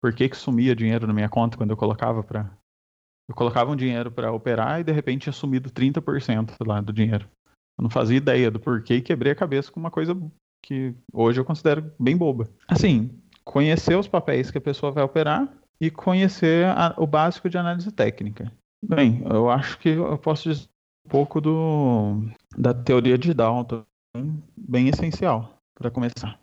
por 0.00 0.14
que, 0.14 0.28
que 0.28 0.36
sumia 0.36 0.74
dinheiro 0.74 1.06
na 1.06 1.12
minha 1.12 1.28
conta 1.28 1.56
quando 1.56 1.70
eu 1.70 1.76
colocava 1.76 2.22
para. 2.22 2.50
Eu 3.28 3.34
colocava 3.34 3.70
um 3.70 3.76
dinheiro 3.76 4.10
para 4.10 4.32
operar 4.32 4.80
e 4.80 4.84
de 4.84 4.92
repente 4.92 5.22
tinha 5.22 5.32
sumido 5.32 5.70
30% 5.70 6.56
lá 6.66 6.80
do 6.80 6.92
dinheiro. 6.92 7.28
Eu 7.78 7.82
não 7.82 7.90
fazia 7.90 8.16
ideia 8.16 8.50
do 8.50 8.58
porquê 8.58 8.96
e 8.96 9.02
quebrei 9.02 9.32
a 9.32 9.36
cabeça 9.36 9.70
com 9.70 9.78
uma 9.78 9.90
coisa 9.90 10.16
que 10.62 10.94
hoje 11.12 11.40
eu 11.40 11.44
considero 11.44 11.92
bem 11.98 12.16
boba. 12.16 12.48
Assim, 12.66 13.10
conhecer 13.44 13.96
os 13.96 14.08
papéis 14.08 14.50
que 14.50 14.58
a 14.58 14.60
pessoa 14.60 14.92
vai 14.92 15.04
operar 15.04 15.48
e 15.80 15.90
conhecer 15.90 16.66
a, 16.66 16.94
o 16.96 17.06
básico 17.06 17.48
de 17.48 17.56
análise 17.56 17.90
técnica. 17.90 18.52
Bem, 18.84 19.22
eu 19.30 19.48
acho 19.48 19.78
que 19.78 19.90
eu 19.90 20.18
posso 20.18 20.50
dizer 20.50 20.68
um 21.06 21.08
pouco 21.08 21.40
do, 21.40 22.22
da 22.56 22.74
teoria 22.74 23.16
de 23.16 23.32
Dalton, 23.32 23.84
bem 24.56 24.88
essencial 24.88 25.54
para 25.74 25.90
começar. 25.90 26.38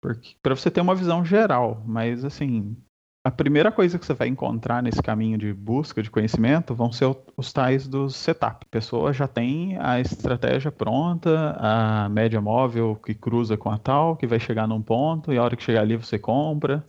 Porque 0.00 0.36
para 0.42 0.54
você 0.54 0.70
ter 0.70 0.80
uma 0.80 0.94
visão 0.94 1.24
geral, 1.24 1.82
mas 1.86 2.24
assim, 2.24 2.76
a 3.24 3.30
primeira 3.30 3.70
coisa 3.70 3.98
que 3.98 4.06
você 4.06 4.14
vai 4.14 4.28
encontrar 4.28 4.82
nesse 4.82 5.02
caminho 5.02 5.36
de 5.36 5.52
busca 5.52 6.02
de 6.02 6.10
conhecimento 6.10 6.74
vão 6.74 6.90
ser 6.90 7.14
os 7.36 7.52
tais 7.52 7.86
dos 7.86 8.16
setup. 8.16 8.64
A 8.64 8.70
pessoa 8.70 9.12
já 9.12 9.28
tem 9.28 9.76
a 9.78 10.00
estratégia 10.00 10.72
pronta, 10.72 11.56
a 11.58 12.08
média 12.08 12.40
móvel 12.40 12.96
que 12.96 13.14
cruza 13.14 13.56
com 13.56 13.70
a 13.70 13.76
tal, 13.76 14.16
que 14.16 14.26
vai 14.26 14.40
chegar 14.40 14.66
num 14.66 14.80
ponto, 14.80 15.32
e 15.32 15.36
a 15.36 15.42
hora 15.42 15.56
que 15.56 15.62
chegar 15.62 15.82
ali 15.82 15.96
você 15.96 16.18
compra. 16.18 16.84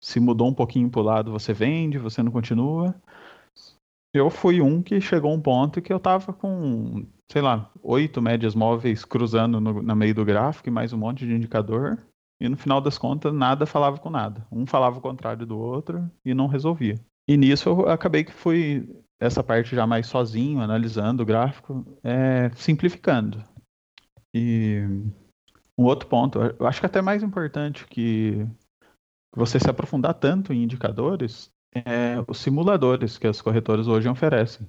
Se 0.00 0.18
mudou 0.18 0.48
um 0.48 0.54
pouquinho 0.54 0.90
para 0.90 1.00
o 1.00 1.04
lado, 1.04 1.30
você 1.30 1.52
vende, 1.52 1.98
você 1.98 2.22
não 2.22 2.32
continua. 2.32 2.94
Eu 4.12 4.30
fui 4.30 4.60
um 4.62 4.82
que 4.82 5.00
chegou 5.00 5.30
a 5.30 5.34
um 5.34 5.40
ponto 5.40 5.82
que 5.82 5.92
eu 5.92 6.00
tava 6.00 6.32
com, 6.32 7.06
sei 7.30 7.42
lá, 7.42 7.70
oito 7.82 8.22
médias 8.22 8.54
móveis 8.54 9.04
cruzando 9.04 9.60
no, 9.60 9.82
no 9.82 9.96
meio 9.96 10.14
do 10.14 10.24
gráfico 10.24 10.68
e 10.68 10.72
mais 10.72 10.92
um 10.92 10.98
monte 10.98 11.26
de 11.26 11.34
indicador. 11.34 11.98
E 12.40 12.48
no 12.48 12.56
final 12.56 12.80
das 12.80 12.98
contas, 12.98 13.32
nada 13.32 13.66
falava 13.66 13.98
com 13.98 14.10
nada. 14.10 14.46
Um 14.52 14.66
falava 14.66 14.98
o 14.98 15.02
contrário 15.02 15.46
do 15.46 15.58
outro 15.58 16.10
e 16.24 16.34
não 16.34 16.46
resolvia. 16.46 16.96
E 17.28 17.36
nisso 17.36 17.68
eu 17.68 17.88
acabei 17.88 18.24
que 18.24 18.32
fui 18.32 18.88
essa 19.18 19.42
parte 19.42 19.74
já 19.74 19.86
mais 19.86 20.06
sozinho, 20.06 20.60
analisando 20.60 21.22
o 21.22 21.26
gráfico, 21.26 21.84
é, 22.04 22.50
simplificando. 22.50 23.42
E 24.34 24.82
um 25.78 25.84
outro 25.84 26.08
ponto, 26.08 26.38
eu 26.58 26.66
acho 26.66 26.80
que 26.80 26.86
até 26.86 27.00
mais 27.00 27.22
importante 27.22 27.86
que 27.86 28.46
você 29.34 29.58
se 29.58 29.68
aprofundar 29.68 30.14
tanto 30.14 30.52
em 30.52 30.62
indicadores 30.62 31.50
é 31.74 32.16
os 32.26 32.38
simuladores 32.38 33.18
que 33.18 33.26
as 33.26 33.40
corretoras 33.40 33.88
hoje 33.88 34.08
oferecem. 34.08 34.66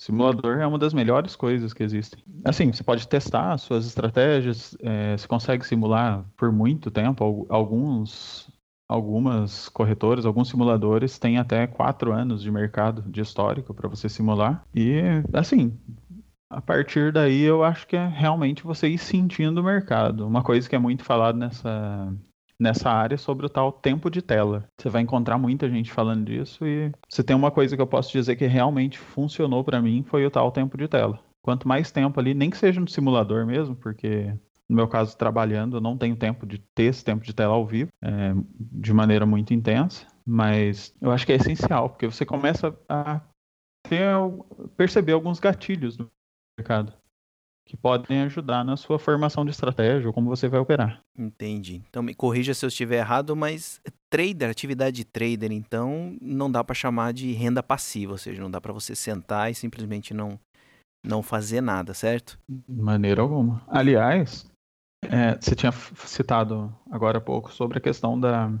Simulador 0.00 0.60
é 0.60 0.66
uma 0.66 0.78
das 0.78 0.94
melhores 0.94 1.36
coisas 1.36 1.74
que 1.74 1.82
existem. 1.82 2.24
Assim, 2.42 2.72
você 2.72 2.82
pode 2.82 3.06
testar 3.06 3.58
suas 3.58 3.84
estratégias, 3.84 4.74
é, 4.80 5.14
você 5.14 5.28
consegue 5.28 5.66
simular 5.66 6.24
por 6.38 6.50
muito 6.50 6.90
tempo. 6.90 7.46
Alguns, 7.50 8.50
algumas 8.88 9.68
corretoras, 9.68 10.24
alguns 10.24 10.48
simuladores 10.48 11.18
têm 11.18 11.36
até 11.36 11.66
quatro 11.66 12.12
anos 12.12 12.40
de 12.42 12.50
mercado 12.50 13.02
de 13.10 13.20
histórico 13.20 13.74
para 13.74 13.90
você 13.90 14.08
simular. 14.08 14.64
E, 14.74 15.02
assim, 15.34 15.78
a 16.48 16.62
partir 16.62 17.12
daí 17.12 17.42
eu 17.42 17.62
acho 17.62 17.86
que 17.86 17.94
é 17.94 18.06
realmente 18.06 18.64
você 18.64 18.88
ir 18.88 18.96
sentindo 18.96 19.60
o 19.60 19.64
mercado. 19.64 20.26
Uma 20.26 20.42
coisa 20.42 20.66
que 20.66 20.74
é 20.74 20.78
muito 20.78 21.04
falado 21.04 21.36
nessa 21.36 22.10
nessa 22.60 22.90
área 22.90 23.16
sobre 23.16 23.46
o 23.46 23.48
tal 23.48 23.72
tempo 23.72 24.10
de 24.10 24.20
tela. 24.20 24.64
Você 24.78 24.90
vai 24.90 25.02
encontrar 25.02 25.38
muita 25.38 25.68
gente 25.68 25.90
falando 25.90 26.26
disso 26.26 26.66
e 26.66 26.92
se 27.08 27.24
tem 27.24 27.34
uma 27.34 27.50
coisa 27.50 27.74
que 27.74 27.82
eu 27.82 27.86
posso 27.86 28.12
dizer 28.12 28.36
que 28.36 28.46
realmente 28.46 28.98
funcionou 28.98 29.64
para 29.64 29.80
mim 29.80 30.04
foi 30.06 30.26
o 30.26 30.30
tal 30.30 30.52
tempo 30.52 30.76
de 30.76 30.86
tela. 30.86 31.18
Quanto 31.42 31.66
mais 31.66 31.90
tempo 31.90 32.20
ali, 32.20 32.34
nem 32.34 32.50
que 32.50 32.58
seja 32.58 32.80
no 32.80 32.88
simulador 32.88 33.46
mesmo, 33.46 33.74
porque 33.74 34.34
no 34.68 34.76
meu 34.76 34.86
caso 34.86 35.16
trabalhando, 35.16 35.78
eu 35.78 35.80
não 35.80 35.96
tenho 35.96 36.14
tempo 36.14 36.46
de 36.46 36.58
ter 36.74 36.84
esse 36.84 37.02
tempo 37.02 37.24
de 37.24 37.34
tela 37.34 37.54
ao 37.54 37.66
vivo, 37.66 37.88
é, 38.04 38.34
de 38.60 38.92
maneira 38.92 39.24
muito 39.24 39.54
intensa, 39.54 40.06
mas 40.24 40.94
eu 41.00 41.10
acho 41.10 41.24
que 41.24 41.32
é 41.32 41.36
essencial, 41.36 41.88
porque 41.88 42.06
você 42.06 42.26
começa 42.26 42.78
a 42.88 43.22
ter, 43.88 44.14
perceber 44.76 45.12
alguns 45.12 45.40
gatilhos 45.40 45.96
no 45.96 46.08
mercado 46.58 46.99
que 47.70 47.76
podem 47.76 48.22
ajudar 48.22 48.64
na 48.64 48.76
sua 48.76 48.98
formação 48.98 49.44
de 49.44 49.52
estratégia 49.52 50.08
ou 50.08 50.12
como 50.12 50.28
você 50.28 50.48
vai 50.48 50.58
operar. 50.58 51.00
Entendi. 51.16 51.80
Então 51.88 52.02
me 52.02 52.14
corrija 52.14 52.52
se 52.52 52.64
eu 52.64 52.68
estiver 52.68 52.98
errado, 52.98 53.36
mas 53.36 53.80
trader, 54.10 54.50
atividade 54.50 54.96
de 54.96 55.04
trader, 55.04 55.52
então 55.52 56.16
não 56.20 56.50
dá 56.50 56.64
para 56.64 56.74
chamar 56.74 57.12
de 57.12 57.30
renda 57.32 57.62
passiva, 57.62 58.12
ou 58.12 58.18
seja, 58.18 58.42
não 58.42 58.50
dá 58.50 58.60
para 58.60 58.72
você 58.72 58.96
sentar 58.96 59.52
e 59.52 59.54
simplesmente 59.54 60.12
não 60.12 60.38
não 61.06 61.22
fazer 61.22 61.60
nada, 61.60 61.94
certo? 61.94 62.36
De 62.48 62.82
maneira 62.82 63.22
alguma. 63.22 63.62
Aliás, 63.68 64.50
é, 65.04 65.38
você 65.40 65.54
tinha 65.54 65.70
citado 65.72 66.76
agora 66.90 67.18
há 67.18 67.20
pouco 67.20 67.52
sobre 67.52 67.78
a 67.78 67.80
questão 67.80 68.18
da 68.18 68.52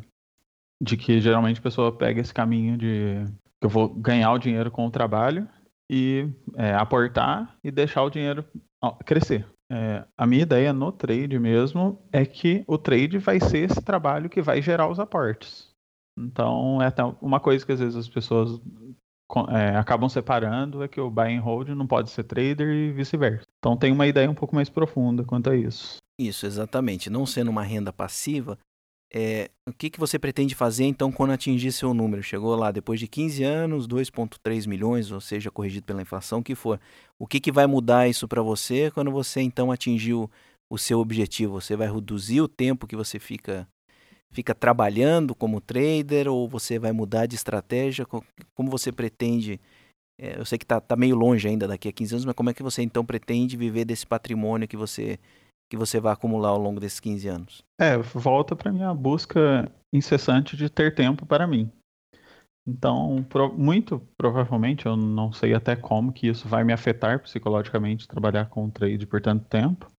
de 0.80 0.96
que 0.96 1.20
geralmente 1.20 1.58
a 1.58 1.62
pessoa 1.62 1.92
pega 1.92 2.20
esse 2.20 2.32
caminho 2.32 2.78
de 2.78 3.24
que 3.60 3.66
eu 3.66 3.68
vou 3.68 3.88
ganhar 3.88 4.32
o 4.32 4.38
dinheiro 4.38 4.70
com 4.70 4.86
o 4.86 4.90
trabalho 4.90 5.48
e 5.90 6.28
é, 6.54 6.72
aportar 6.72 7.56
e 7.62 7.72
deixar 7.72 8.04
o 8.04 8.10
dinheiro 8.10 8.44
crescer. 9.04 9.46
É, 9.70 10.04
a 10.18 10.26
minha 10.26 10.42
ideia 10.42 10.72
no 10.72 10.90
trade 10.90 11.38
mesmo 11.38 12.02
é 12.12 12.26
que 12.26 12.64
o 12.66 12.76
trade 12.76 13.18
vai 13.18 13.38
ser 13.38 13.70
esse 13.70 13.80
trabalho 13.80 14.28
que 14.28 14.42
vai 14.42 14.60
gerar 14.60 14.88
os 14.88 14.98
aportes. 14.98 15.68
Então, 16.18 16.82
é 16.82 16.86
até 16.86 17.02
uma 17.22 17.38
coisa 17.38 17.64
que 17.64 17.72
às 17.72 17.78
vezes 17.80 17.96
as 17.96 18.08
pessoas 18.08 18.60
é, 19.48 19.76
acabam 19.76 20.08
separando 20.08 20.82
é 20.82 20.88
que 20.88 21.00
o 21.00 21.10
buy 21.10 21.36
and 21.36 21.40
hold 21.40 21.68
não 21.68 21.86
pode 21.86 22.10
ser 22.10 22.24
trader 22.24 22.68
e 22.68 22.92
vice-versa. 22.92 23.46
Então, 23.58 23.76
tem 23.76 23.92
uma 23.92 24.06
ideia 24.06 24.30
um 24.30 24.34
pouco 24.34 24.54
mais 24.54 24.68
profunda 24.68 25.24
quanto 25.24 25.50
a 25.50 25.56
isso. 25.56 25.98
Isso, 26.18 26.44
exatamente. 26.44 27.08
Não 27.08 27.24
sendo 27.24 27.50
uma 27.50 27.62
renda 27.62 27.92
passiva, 27.92 28.58
é, 29.12 29.50
o 29.68 29.72
que, 29.72 29.90
que 29.90 29.98
você 29.98 30.18
pretende 30.18 30.54
fazer 30.54 30.84
então 30.84 31.10
quando 31.10 31.32
atingir 31.32 31.72
seu 31.72 31.92
número? 31.92 32.22
Chegou 32.22 32.54
lá 32.54 32.70
depois 32.70 33.00
de 33.00 33.08
15 33.08 33.42
anos, 33.42 33.88
2,3 33.88 34.68
milhões, 34.68 35.10
ou 35.10 35.20
seja, 35.20 35.50
corrigido 35.50 35.84
pela 35.84 36.02
inflação, 36.02 36.38
o 36.38 36.42
que 36.42 36.54
for. 36.54 36.80
O 37.18 37.26
que, 37.26 37.40
que 37.40 37.50
vai 37.50 37.66
mudar 37.66 38.08
isso 38.08 38.28
para 38.28 38.40
você 38.40 38.90
quando 38.90 39.10
você 39.10 39.40
então 39.40 39.72
atingiu 39.72 40.30
o 40.70 40.78
seu 40.78 41.00
objetivo? 41.00 41.60
Você 41.60 41.74
vai 41.74 41.92
reduzir 41.92 42.40
o 42.40 42.48
tempo 42.48 42.86
que 42.86 42.94
você 42.96 43.18
fica 43.18 43.66
fica 44.32 44.54
trabalhando 44.54 45.34
como 45.34 45.60
trader 45.60 46.28
ou 46.28 46.48
você 46.48 46.78
vai 46.78 46.92
mudar 46.92 47.26
de 47.26 47.34
estratégia? 47.34 48.06
Como 48.54 48.70
você 48.70 48.92
pretende? 48.92 49.60
É, 50.20 50.38
eu 50.38 50.44
sei 50.44 50.56
que 50.56 50.64
está 50.64 50.80
tá 50.80 50.94
meio 50.94 51.16
longe 51.16 51.48
ainda 51.48 51.66
daqui 51.66 51.88
a 51.88 51.92
15 51.92 52.14
anos, 52.14 52.24
mas 52.24 52.34
como 52.34 52.50
é 52.50 52.54
que 52.54 52.62
você 52.62 52.80
então 52.82 53.04
pretende 53.04 53.56
viver 53.56 53.84
desse 53.84 54.06
patrimônio 54.06 54.68
que 54.68 54.76
você 54.76 55.18
que 55.70 55.76
você 55.76 56.00
vai 56.00 56.12
acumular 56.12 56.48
ao 56.48 56.58
longo 56.58 56.80
desses 56.80 56.98
15 56.98 57.28
anos? 57.28 57.64
É, 57.80 57.96
volta 57.96 58.56
para 58.56 58.72
minha 58.72 58.92
busca 58.92 59.70
incessante 59.92 60.56
de 60.56 60.68
ter 60.68 60.94
tempo 60.94 61.24
para 61.24 61.46
mim. 61.46 61.70
Então, 62.66 63.24
pro, 63.28 63.56
muito 63.56 64.00
provavelmente, 64.18 64.84
eu 64.84 64.96
não 64.96 65.32
sei 65.32 65.54
até 65.54 65.76
como 65.76 66.12
que 66.12 66.26
isso 66.26 66.48
vai 66.48 66.64
me 66.64 66.72
afetar 66.72 67.20
psicologicamente 67.20 68.08
trabalhar 68.08 68.46
com 68.46 68.68
trade 68.68 69.06
por 69.06 69.20
tanto 69.20 69.44
tempo, 69.46 69.90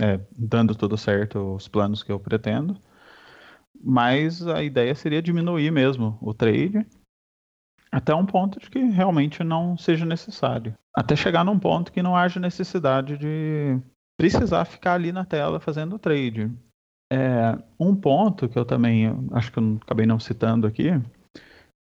é, 0.00 0.20
dando 0.30 0.74
tudo 0.76 0.96
certo 0.96 1.56
os 1.56 1.66
planos 1.66 2.04
que 2.04 2.12
eu 2.12 2.20
pretendo. 2.20 2.80
Mas 3.82 4.46
a 4.46 4.62
ideia 4.62 4.94
seria 4.94 5.20
diminuir 5.20 5.70
mesmo 5.72 6.18
o 6.22 6.32
trade 6.32 6.86
até 7.90 8.14
um 8.14 8.24
ponto 8.24 8.60
de 8.60 8.70
que 8.70 8.78
realmente 8.78 9.42
não 9.42 9.76
seja 9.76 10.06
necessário. 10.06 10.76
Até 10.94 11.16
chegar 11.16 11.44
num 11.44 11.58
ponto 11.58 11.90
que 11.90 12.02
não 12.02 12.16
haja 12.16 12.38
necessidade 12.38 13.18
de 13.18 13.80
precisar 14.20 14.66
ficar 14.66 14.94
ali 14.94 15.12
na 15.12 15.24
tela 15.24 15.58
fazendo 15.58 15.98
trade. 15.98 16.52
É, 17.10 17.58
um 17.78 17.96
ponto 17.96 18.50
que 18.50 18.58
eu 18.58 18.66
também 18.66 19.06
acho 19.32 19.50
que 19.50 19.58
eu 19.58 19.78
acabei 19.80 20.04
não 20.04 20.20
citando 20.20 20.66
aqui 20.66 20.90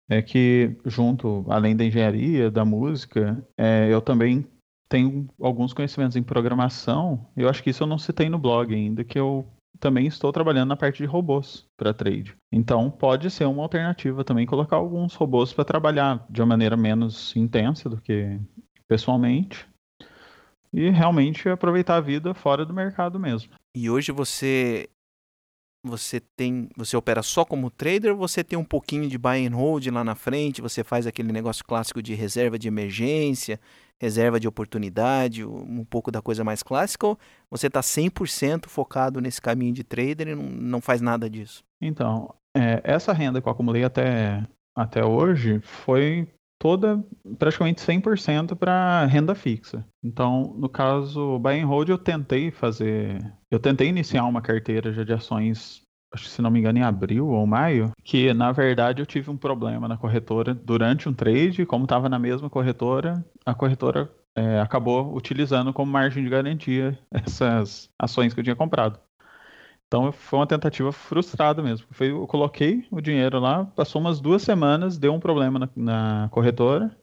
é 0.09 0.23
que 0.23 0.77
junto, 0.87 1.45
além 1.49 1.75
da 1.75 1.85
engenharia, 1.85 2.49
da 2.49 2.65
música, 2.65 3.45
é, 3.59 3.93
eu 3.93 4.01
também 4.01 4.47
tenho 4.89 5.29
alguns 5.41 5.73
conhecimentos 5.73 6.17
em 6.17 6.23
programação. 6.23 7.27
Eu 7.37 7.49
acho 7.49 7.63
que 7.65 7.71
isso 7.71 7.83
eu 7.83 7.87
não 7.87 7.99
citei 7.99 8.29
no 8.29 8.39
blog 8.39 8.73
ainda, 8.73 9.03
que 9.05 9.19
eu 9.19 9.45
também 9.81 10.07
estou 10.07 10.33
trabalhando 10.33 10.69
na 10.69 10.77
parte 10.77 10.99
de 10.99 11.07
robôs 11.07 11.65
para 11.77 11.95
trade. 11.95 12.37
Então 12.53 12.91
pode 12.91 13.29
ser 13.31 13.45
uma 13.45 13.63
alternativa 13.63 14.23
também 14.23 14.47
colocar 14.47 14.77
alguns 14.77 15.15
robôs 15.15 15.53
para 15.53 15.65
trabalhar 15.65 16.25
de 16.31 16.41
uma 16.41 16.47
maneira 16.47 16.77
menos 16.77 17.35
intensa 17.35 17.89
do 17.89 18.01
que 18.01 18.39
pessoalmente 18.89 19.70
e 20.73 20.89
realmente 20.91 21.49
aproveitar 21.49 21.97
a 21.97 22.01
vida 22.01 22.35
fora 22.35 22.65
do 22.65 22.75
mercado 22.75 23.19
mesmo. 23.19 23.53
E 23.75 23.91
hoje 23.91 24.13
você 24.13 24.89
você 25.83 26.21
tem, 26.37 26.69
você 26.77 26.95
opera 26.95 27.23
só 27.23 27.43
como 27.43 27.71
trader 27.71 28.13
ou 28.13 28.19
você 28.19 28.45
tem 28.45 28.59
um 28.59 28.65
pouquinho 28.65 29.09
de 29.09 29.17
buy 29.17 29.47
and 29.47 29.55
hold 29.55 29.87
lá 29.87 30.05
na 30.05 30.15
frente, 30.15 30.61
você 30.61 30.85
faz 30.85 31.07
aquele 31.07 31.33
negócio 31.33 31.65
clássico 31.65 32.03
de 32.03 32.15
reserva 32.15 32.59
de 32.59 32.69
emergência, 32.69 33.59
reserva 33.99 34.39
de 34.39 34.47
oportunidade, 34.47 35.45
um 35.45 35.85
pouco 35.85 36.11
da 36.11 36.21
coisa 36.21 36.45
mais 36.45 36.63
clássica, 36.63 37.07
ou 37.07 37.19
você 37.51 37.67
está 37.69 37.81
100% 37.81 38.67
focado 38.67 39.21
nesse 39.21 39.41
caminho 39.41 39.73
de 39.73 39.83
trader 39.83 40.29
e 40.29 40.35
não, 40.35 40.43
não 40.43 40.81
faz 40.81 41.01
nada 41.01 41.31
disso? 41.31 41.65
Então, 41.81 42.35
é, 42.55 42.81
essa 42.85 43.13
renda 43.13 43.41
que 43.41 43.49
eu 43.49 43.53
acumulei 43.53 43.85
até, 43.85 44.47
até 44.77 45.05
hoje 45.05 45.61
foi 45.61 46.29
toda 46.61 47.03
praticamente 47.39 47.81
100% 47.81 48.55
para 48.55 49.07
renda 49.07 49.35
fixa. 49.35 49.85
Então, 50.05 50.55
no 50.59 50.69
caso 50.69 51.39
buy 51.39 51.59
and 51.59 51.67
hold, 51.67 51.89
eu 51.89 51.99
tentei 51.99 52.51
fazer, 52.51 53.19
eu 53.51 53.59
tentei 53.59 53.89
iniciar 53.89 54.25
uma 54.27 54.43
carteira 54.43 54.93
já 54.93 55.03
de 55.03 55.13
ações, 55.15 55.83
acho 56.13 56.25
que 56.25 56.31
se 56.31 56.43
não 56.43 56.51
me 56.51 56.61
engano 56.61 56.79
em 56.79 56.83
abril 56.83 57.29
ou 57.29 57.47
maio, 57.47 57.91
que 58.05 58.35
na 58.35 58.53
verdade 58.53 59.01
eu 59.01 59.07
tive 59.07 59.31
um 59.31 59.39
problema 59.39 59.89
na 59.89 59.97
corretora 59.97 60.55
durante 60.55 61.09
um 61.09 61.15
trade, 61.15 61.65
como 61.65 61.85
estava 61.85 62.11
na 62.11 62.19
mesma 62.19 62.51
corretora, 62.51 63.25
a 63.45 63.55
corretora 63.55 64.13
é, 64.37 64.61
acabou 64.61 65.17
utilizando 65.17 65.73
como 65.73 65.91
margem 65.91 66.23
de 66.23 66.29
garantia 66.29 66.99
essas 67.11 67.89
ações 67.99 68.35
que 68.35 68.41
eu 68.41 68.45
tinha 68.45 68.57
comprado. 68.57 69.01
Então 69.91 70.13
foi 70.13 70.39
uma 70.39 70.47
tentativa 70.47 70.93
frustrada 70.93 71.61
mesmo. 71.61 71.85
Foi, 71.91 72.13
eu 72.13 72.25
coloquei 72.29 72.87
o 72.93 73.01
dinheiro 73.01 73.41
lá, 73.41 73.65
passou 73.67 74.01
umas 74.01 74.21
duas 74.21 74.41
semanas, 74.41 74.97
deu 74.97 75.13
um 75.13 75.19
problema 75.19 75.59
na, 75.59 75.69
na 75.75 76.29
corretora 76.31 76.97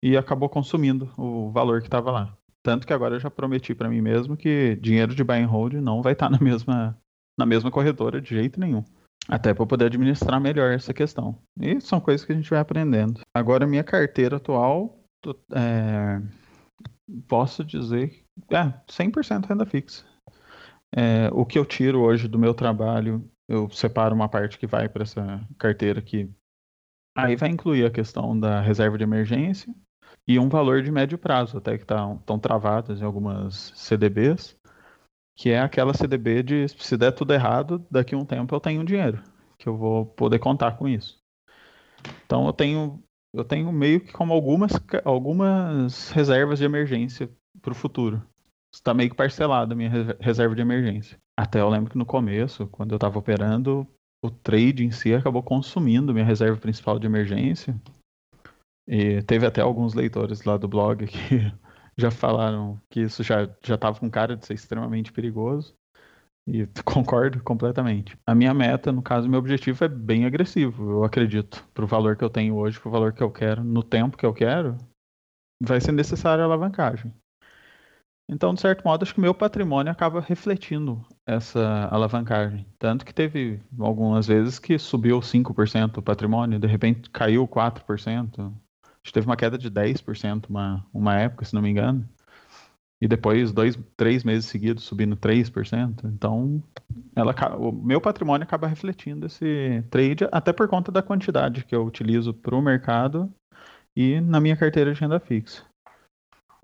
e 0.00 0.16
acabou 0.16 0.48
consumindo 0.48 1.12
o 1.18 1.50
valor 1.50 1.80
que 1.80 1.88
estava 1.88 2.12
lá. 2.12 2.38
Tanto 2.62 2.86
que 2.86 2.92
agora 2.92 3.16
eu 3.16 3.20
já 3.20 3.28
prometi 3.28 3.74
para 3.74 3.88
mim 3.88 4.00
mesmo 4.00 4.36
que 4.36 4.76
dinheiro 4.76 5.12
de 5.12 5.24
buy 5.24 5.42
and 5.42 5.48
hold 5.48 5.74
não 5.74 6.02
vai 6.02 6.12
estar 6.12 6.30
tá 6.30 6.30
na 6.38 6.38
mesma, 6.38 6.96
na 7.36 7.44
mesma 7.44 7.68
corretora 7.68 8.20
de 8.20 8.28
jeito 8.30 8.60
nenhum. 8.60 8.84
Até 9.28 9.52
para 9.52 9.66
poder 9.66 9.86
administrar 9.86 10.40
melhor 10.40 10.72
essa 10.72 10.94
questão. 10.94 11.42
E 11.60 11.80
são 11.80 11.98
coisas 11.98 12.24
que 12.24 12.32
a 12.32 12.36
gente 12.36 12.48
vai 12.48 12.60
aprendendo. 12.60 13.22
Agora, 13.34 13.66
minha 13.66 13.82
carteira 13.82 14.36
atual, 14.36 15.00
é, 15.52 16.22
posso 17.26 17.64
dizer, 17.64 18.24
é 18.50 18.72
100% 18.86 19.46
renda 19.46 19.66
fixa. 19.66 20.13
É, 20.96 21.28
o 21.32 21.44
que 21.44 21.58
eu 21.58 21.64
tiro 21.64 22.00
hoje 22.00 22.28
do 22.28 22.38
meu 22.38 22.54
trabalho, 22.54 23.28
eu 23.48 23.68
separo 23.70 24.14
uma 24.14 24.28
parte 24.28 24.56
que 24.56 24.66
vai 24.66 24.88
para 24.88 25.02
essa 25.02 25.44
carteira 25.58 25.98
aqui. 25.98 26.30
Aí 27.16 27.34
vai 27.34 27.48
incluir 27.48 27.84
a 27.84 27.90
questão 27.90 28.38
da 28.38 28.60
reserva 28.60 28.96
de 28.96 29.02
emergência 29.02 29.74
e 30.26 30.38
um 30.38 30.48
valor 30.48 30.82
de 30.82 30.92
médio 30.92 31.18
prazo, 31.18 31.58
até 31.58 31.76
que 31.76 31.82
estão 31.82 32.18
tá, 32.18 32.38
travadas 32.38 33.00
em 33.00 33.04
algumas 33.04 33.72
CDBs, 33.74 34.56
que 35.36 35.50
é 35.50 35.60
aquela 35.60 35.94
CDB 35.94 36.42
de 36.42 36.68
se 36.68 36.96
der 36.96 37.12
tudo 37.12 37.34
errado, 37.34 37.84
daqui 37.90 38.14
a 38.14 38.18
um 38.18 38.24
tempo 38.24 38.54
eu 38.54 38.60
tenho 38.60 38.84
dinheiro, 38.84 39.20
que 39.58 39.68
eu 39.68 39.76
vou 39.76 40.06
poder 40.06 40.38
contar 40.38 40.76
com 40.76 40.88
isso. 40.88 41.18
Então 42.24 42.46
eu 42.46 42.52
tenho 42.52 43.02
eu 43.32 43.44
tenho 43.44 43.72
meio 43.72 44.00
que 44.00 44.12
como 44.12 44.32
algumas, 44.32 44.70
algumas 45.04 46.10
reservas 46.10 46.60
de 46.60 46.64
emergência 46.64 47.28
para 47.60 47.72
o 47.72 47.74
futuro 47.74 48.22
está 48.74 48.92
meio 48.92 49.14
parcelado 49.14 49.72
a 49.72 49.76
minha 49.76 49.90
reserva 50.20 50.54
de 50.54 50.60
emergência. 50.60 51.18
Até 51.36 51.60
eu 51.60 51.68
lembro 51.68 51.90
que 51.90 51.98
no 51.98 52.06
começo, 52.06 52.66
quando 52.68 52.92
eu 52.92 52.96
estava 52.96 53.18
operando, 53.18 53.86
o 54.22 54.30
trade 54.30 54.84
em 54.84 54.90
si 54.90 55.14
acabou 55.14 55.42
consumindo 55.42 56.12
minha 56.12 56.24
reserva 56.24 56.60
principal 56.60 56.98
de 56.98 57.06
emergência. 57.06 57.74
E 58.86 59.22
teve 59.22 59.46
até 59.46 59.60
alguns 59.60 59.94
leitores 59.94 60.44
lá 60.44 60.56
do 60.56 60.68
blog 60.68 61.06
que 61.06 61.52
já 61.96 62.10
falaram 62.10 62.80
que 62.90 63.00
isso 63.00 63.22
já 63.22 63.48
estava 63.62 63.98
com 63.98 64.10
cara 64.10 64.36
de 64.36 64.44
ser 64.44 64.54
extremamente 64.54 65.12
perigoso. 65.12 65.74
E 66.46 66.66
concordo 66.84 67.42
completamente. 67.42 68.18
A 68.26 68.34
minha 68.34 68.52
meta, 68.52 68.92
no 68.92 69.02
caso, 69.02 69.28
meu 69.28 69.38
objetivo 69.38 69.84
é 69.84 69.88
bem 69.88 70.26
agressivo, 70.26 70.90
eu 70.90 71.04
acredito. 71.04 71.66
Para 71.72 71.84
o 71.84 71.88
valor 71.88 72.16
que 72.16 72.24
eu 72.24 72.30
tenho 72.30 72.56
hoje, 72.56 72.78
para 72.78 72.88
o 72.88 72.92
valor 72.92 73.12
que 73.12 73.22
eu 73.22 73.30
quero, 73.30 73.64
no 73.64 73.82
tempo 73.82 74.16
que 74.16 74.26
eu 74.26 74.34
quero, 74.34 74.76
vai 75.62 75.80
ser 75.80 75.92
necessária 75.92 76.44
alavancagem. 76.44 77.14
Então, 78.28 78.54
de 78.54 78.60
certo 78.60 78.82
modo, 78.84 79.02
acho 79.02 79.12
que 79.12 79.18
o 79.18 79.22
meu 79.22 79.34
patrimônio 79.34 79.92
acaba 79.92 80.20
refletindo 80.20 81.04
essa 81.26 81.88
alavancagem. 81.90 82.66
Tanto 82.78 83.04
que 83.04 83.12
teve 83.12 83.60
algumas 83.78 84.26
vezes 84.26 84.58
que 84.58 84.78
subiu 84.78 85.20
5% 85.20 85.98
o 85.98 86.02
patrimônio, 86.02 86.58
de 86.58 86.66
repente 86.66 87.10
caiu 87.10 87.46
4%. 87.46 88.52
Acho 88.82 89.12
que 89.12 89.12
teve 89.12 89.26
uma 89.26 89.36
queda 89.36 89.58
de 89.58 89.70
10% 89.70 90.46
uma, 90.48 90.86
uma 90.92 91.14
época, 91.16 91.44
se 91.44 91.54
não 91.54 91.60
me 91.60 91.68
engano. 91.68 92.08
E 92.98 93.06
depois, 93.06 93.52
dois, 93.52 93.78
três 93.98 94.24
meses 94.24 94.46
seguidos, 94.46 94.84
subindo 94.84 95.14
3%. 95.14 96.04
Então, 96.06 96.62
ela, 97.14 97.34
o 97.58 97.70
meu 97.70 98.00
patrimônio 98.00 98.44
acaba 98.44 98.66
refletindo 98.66 99.26
esse 99.26 99.84
trade, 99.90 100.26
até 100.32 100.54
por 100.54 100.66
conta 100.68 100.90
da 100.90 101.02
quantidade 101.02 101.64
que 101.64 101.74
eu 101.74 101.84
utilizo 101.84 102.32
para 102.32 102.56
o 102.56 102.62
mercado 102.62 103.30
e 103.94 104.18
na 104.22 104.40
minha 104.40 104.56
carteira 104.56 104.94
de 104.94 105.00
renda 105.00 105.20
fixa. 105.20 105.62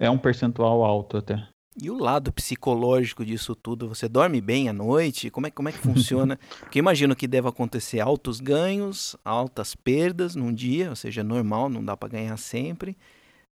É 0.01 0.09
um 0.09 0.17
percentual 0.17 0.83
alto 0.83 1.19
até. 1.19 1.47
E 1.81 1.91
o 1.91 1.99
lado 1.99 2.33
psicológico 2.33 3.23
disso 3.23 3.55
tudo? 3.55 3.87
Você 3.87 4.09
dorme 4.09 4.41
bem 4.41 4.67
à 4.71 4.73
noite? 4.73 5.29
Como 5.31 5.47
é, 5.47 5.51
como 5.51 5.69
é 5.69 5.73
que 5.73 5.79
funciona? 5.79 6.41
Porque 6.59 6.79
imagino 6.79 7.15
que 7.15 7.29
deve 7.29 7.47
acontecer 7.49 8.01
altos 8.01 8.41
ganhos, 8.41 9.15
altas 9.23 9.75
perdas 9.75 10.35
num 10.35 10.55
dia, 10.55 10.89
ou 10.89 10.97
seja, 10.97 11.23
normal, 11.23 11.69
não 11.69 11.85
dá 11.85 11.95
para 11.99 12.09
ganhar 12.09 12.37
sempre. 12.39 12.97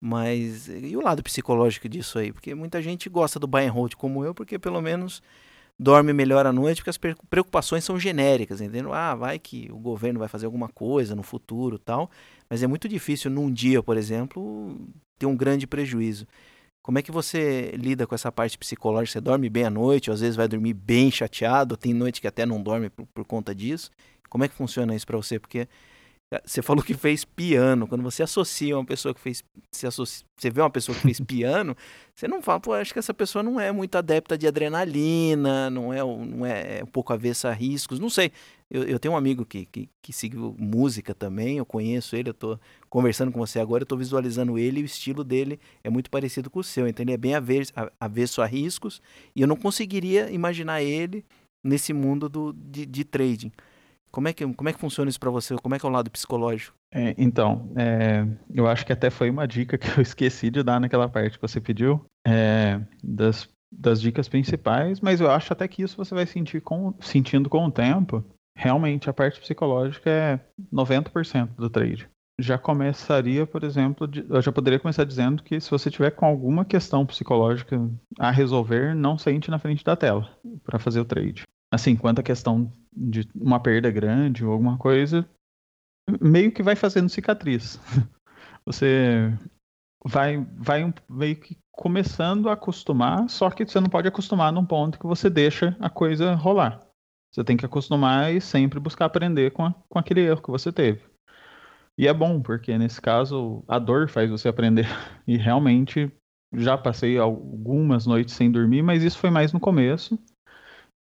Mas 0.01 0.67
e 0.67 0.97
o 0.97 1.01
lado 1.01 1.23
psicológico 1.23 1.87
disso 1.87 2.19
aí? 2.19 2.33
Porque 2.33 2.53
muita 2.53 2.81
gente 2.81 3.09
gosta 3.09 3.39
do 3.39 3.47
buy 3.47 3.65
and 3.65 3.71
hold 3.71 3.95
como 3.95 4.25
eu, 4.25 4.35
porque 4.35 4.59
pelo 4.59 4.81
menos 4.81 5.21
dorme 5.79 6.11
melhor 6.11 6.45
à 6.45 6.51
noite, 6.51 6.81
porque 6.81 6.89
as 6.89 6.97
preocupações 6.97 7.85
são 7.85 7.97
genéricas, 7.97 8.59
entendeu? 8.59 8.93
Ah, 8.93 9.15
vai 9.15 9.39
que 9.39 9.69
o 9.71 9.77
governo 9.77 10.19
vai 10.19 10.27
fazer 10.27 10.45
alguma 10.45 10.67
coisa 10.67 11.15
no 11.15 11.23
futuro 11.23 11.79
tal. 11.79 12.11
Mas 12.49 12.61
é 12.61 12.67
muito 12.67 12.89
difícil 12.89 13.31
num 13.31 13.49
dia, 13.49 13.81
por 13.81 13.95
exemplo, 13.95 14.77
ter 15.17 15.25
um 15.25 15.35
grande 15.35 15.67
prejuízo. 15.67 16.27
Como 16.83 16.99
é 16.99 17.01
que 17.01 17.11
você 17.11 17.71
lida 17.77 18.05
com 18.05 18.13
essa 18.13 18.29
parte 18.29 18.57
psicológica? 18.57 19.13
Você 19.13 19.21
dorme 19.21 19.49
bem 19.49 19.63
à 19.63 19.69
noite, 19.69 20.09
ou 20.09 20.13
às 20.13 20.19
vezes 20.19 20.35
vai 20.35 20.49
dormir 20.49 20.73
bem 20.73 21.09
chateado, 21.09 21.77
tem 21.77 21.93
noite 21.93 22.19
que 22.19 22.27
até 22.27 22.45
não 22.45 22.61
dorme 22.61 22.89
por, 22.89 23.05
por 23.07 23.25
conta 23.25 23.55
disso. 23.55 23.89
Como 24.29 24.43
é 24.43 24.49
que 24.49 24.55
funciona 24.55 24.93
isso 24.93 25.07
para 25.07 25.15
você? 25.15 25.39
Porque 25.39 25.67
eh, 26.33 26.41
você 26.45 26.61
falou 26.61 26.83
que 26.83 26.93
fez 26.93 27.23
piano. 27.23 27.87
Quando 27.87 28.01
você 28.01 28.23
associa 28.23 28.75
uma 28.75 28.83
pessoa 28.83 29.13
que 29.13 29.21
fez. 29.21 29.43
Se 29.71 29.87
associa, 29.87 30.25
você 30.35 30.49
vê 30.49 30.59
uma 30.59 30.69
pessoa 30.69 30.95
que 30.95 31.01
fez 31.03 31.19
piano, 31.25 31.77
você 32.13 32.27
não 32.27 32.41
fala, 32.41 32.59
pô, 32.59 32.73
acho 32.73 32.91
que 32.91 32.99
essa 32.99 33.13
pessoa 33.13 33.41
não 33.41 33.59
é 33.59 33.71
muito 33.71 33.95
adepta 33.95 34.37
de 34.37 34.45
adrenalina, 34.45 35.69
não 35.69 35.93
é, 35.93 35.99
não 35.99 36.45
é, 36.45 36.79
é 36.79 36.83
um 36.83 36.87
pouco 36.87 37.13
avessa 37.13 37.49
a 37.49 37.53
riscos, 37.53 37.99
não 37.99 38.09
sei. 38.09 38.31
Eu, 38.69 38.83
eu 38.83 38.99
tenho 38.99 39.13
um 39.13 39.17
amigo 39.17 39.45
que, 39.45 39.65
que, 39.67 39.89
que 40.01 40.11
seguiu 40.11 40.55
música 40.59 41.13
também, 41.13 41.59
eu 41.59 41.65
conheço 41.65 42.15
ele, 42.15 42.29
eu 42.29 42.33
tô 42.33 42.59
conversando 42.93 43.31
com 43.31 43.39
você 43.39 43.59
agora, 43.59 43.81
eu 43.81 43.87
tô 43.87 43.97
visualizando 43.97 44.55
ele 44.55 44.79
e 44.79 44.83
o 44.83 44.85
estilo 44.85 45.23
dele 45.23 45.59
é 45.83 45.89
muito 45.89 46.11
parecido 46.11 46.47
com 46.47 46.59
o 46.59 46.63
seu, 46.63 46.87
então 46.87 47.03
ele 47.03 47.11
é 47.11 47.17
bem 47.17 47.33
avesso, 47.33 47.73
avesso 47.99 48.39
a 48.39 48.45
riscos 48.45 49.01
e 49.35 49.41
eu 49.41 49.47
não 49.47 49.55
conseguiria 49.55 50.29
imaginar 50.29 50.83
ele 50.83 51.25
nesse 51.63 51.91
mundo 51.91 52.29
do, 52.29 52.53
de, 52.53 52.85
de 52.85 53.03
trading. 53.03 53.51
Como 54.11 54.27
é 54.27 54.33
que, 54.33 54.45
como 54.53 54.69
é 54.69 54.73
que 54.73 54.79
funciona 54.79 55.09
isso 55.09 55.19
para 55.19 55.31
você? 55.31 55.55
Como 55.55 55.73
é 55.73 55.79
que 55.79 55.85
é 55.87 55.89
o 55.89 55.91
lado 55.91 56.11
psicológico? 56.11 56.77
É, 56.93 57.15
então, 57.17 57.67
é, 57.75 58.27
eu 58.53 58.67
acho 58.67 58.85
que 58.85 58.93
até 58.93 59.09
foi 59.09 59.31
uma 59.31 59.47
dica 59.47 59.75
que 59.75 59.87
eu 59.87 59.97
esqueci 60.03 60.51
de 60.51 60.61
dar 60.61 60.79
naquela 60.79 61.09
parte 61.09 61.39
que 61.39 61.41
você 61.41 61.59
pediu, 61.59 62.05
é, 62.27 62.79
das, 63.03 63.49
das 63.71 63.99
dicas 63.99 64.29
principais, 64.29 65.01
mas 65.01 65.19
eu 65.19 65.31
acho 65.31 65.51
até 65.51 65.67
que 65.67 65.81
isso 65.81 65.97
você 65.97 66.13
vai 66.13 66.27
sentir 66.27 66.61
com, 66.61 66.93
sentindo 66.99 67.49
com 67.49 67.65
o 67.65 67.71
tempo. 67.71 68.23
Realmente, 68.55 69.09
a 69.09 69.13
parte 69.13 69.39
psicológica 69.39 70.11
é 70.11 70.39
90% 70.71 71.55
do 71.55 71.71
trade. 71.71 72.07
Já 72.39 72.57
começaria, 72.57 73.45
por 73.45 73.63
exemplo, 73.63 74.07
de, 74.07 74.25
eu 74.27 74.41
já 74.41 74.51
poderia 74.51 74.79
começar 74.79 75.03
dizendo 75.03 75.43
que 75.43 75.59
se 75.59 75.69
você 75.69 75.91
tiver 75.91 76.11
com 76.11 76.25
alguma 76.25 76.65
questão 76.65 77.05
psicológica 77.05 77.79
a 78.17 78.31
resolver, 78.31 78.95
não 78.95 79.17
sente 79.17 79.51
na 79.51 79.59
frente 79.59 79.83
da 79.83 79.95
tela 79.95 80.35
para 80.63 80.79
fazer 80.79 80.99
o 80.99 81.05
trade. 81.05 81.43
Assim, 81.71 81.95
quanto 81.95 82.19
à 82.19 82.23
questão 82.23 82.71
de 82.91 83.27
uma 83.35 83.59
perda 83.59 83.91
grande 83.91 84.43
ou 84.43 84.51
alguma 84.51 84.77
coisa, 84.77 85.27
meio 86.21 86.51
que 86.51 86.63
vai 86.63 86.75
fazendo 86.75 87.09
cicatriz. 87.09 87.79
Você 88.65 89.37
vai, 90.05 90.37
vai 90.55 90.93
meio 91.09 91.35
que 91.35 91.57
começando 91.71 92.49
a 92.49 92.53
acostumar, 92.53 93.29
só 93.29 93.49
que 93.49 93.65
você 93.65 93.79
não 93.79 93.89
pode 93.89 94.07
acostumar 94.07 94.53
num 94.53 94.65
ponto 94.65 94.97
que 94.97 95.05
você 95.05 95.29
deixa 95.29 95.75
a 95.81 95.89
coisa 95.89 96.33
rolar. 96.33 96.79
Você 97.29 97.43
tem 97.43 97.57
que 97.57 97.65
acostumar 97.65 98.33
e 98.33 98.39
sempre 98.39 98.79
buscar 98.79 99.05
aprender 99.05 99.51
com, 99.51 99.65
a, 99.65 99.73
com 99.89 99.99
aquele 99.99 100.21
erro 100.21 100.41
que 100.41 100.51
você 100.51 100.71
teve. 100.71 101.01
E 101.97 102.07
é 102.07 102.13
bom, 102.13 102.41
porque 102.41 102.77
nesse 102.77 102.99
caso 102.99 103.63
a 103.67 103.77
dor 103.77 104.09
faz 104.09 104.29
você 104.29 104.47
aprender. 104.47 104.85
E 105.25 105.37
realmente 105.37 106.11
já 106.53 106.77
passei 106.77 107.17
algumas 107.17 108.05
noites 108.05 108.35
sem 108.35 108.51
dormir, 108.51 108.81
mas 108.81 109.03
isso 109.03 109.17
foi 109.17 109.29
mais 109.29 109.53
no 109.53 109.59
começo. 109.59 110.19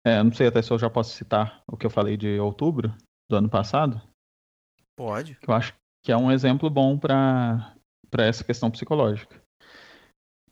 É, 0.04 0.20
não 0.22 0.32
sei 0.32 0.48
até 0.48 0.60
se 0.60 0.72
eu 0.72 0.78
já 0.78 0.90
posso 0.90 1.14
citar 1.14 1.62
o 1.66 1.76
que 1.76 1.86
eu 1.86 1.90
falei 1.90 2.16
de 2.16 2.38
outubro 2.40 2.92
do 3.30 3.36
ano 3.36 3.48
passado. 3.48 4.02
Pode. 4.96 5.38
Eu 5.46 5.54
acho 5.54 5.72
que 6.04 6.10
é 6.10 6.16
um 6.16 6.32
exemplo 6.32 6.68
bom 6.68 6.98
para 6.98 7.72
essa 8.18 8.42
questão 8.42 8.70
psicológica. 8.70 9.40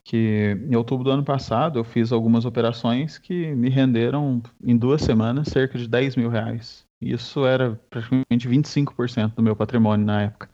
Que 0.05 0.57
em 0.71 0.77
outubro 0.77 1.03
do 1.03 1.11
ano 1.11 1.25
passado 1.25 1.81
eu 1.81 1.85
fiz 1.85 2.13
algumas 2.13 2.45
operações 2.45 3.19
que 3.19 3.53
me 3.55 3.69
renderam 3.69 4.41
em 4.63 4.77
duas 4.77 5.03
semanas 5.03 5.49
cerca 5.49 5.77
de 5.77 5.89
10 5.89 6.15
mil 6.15 6.29
reais. 6.29 6.86
Isso 7.01 7.45
era 7.45 7.77
praticamente 7.91 8.49
25% 8.49 9.35
do 9.35 9.43
meu 9.43 9.55
patrimônio 9.55 10.07
na 10.07 10.23
época. 10.23 10.51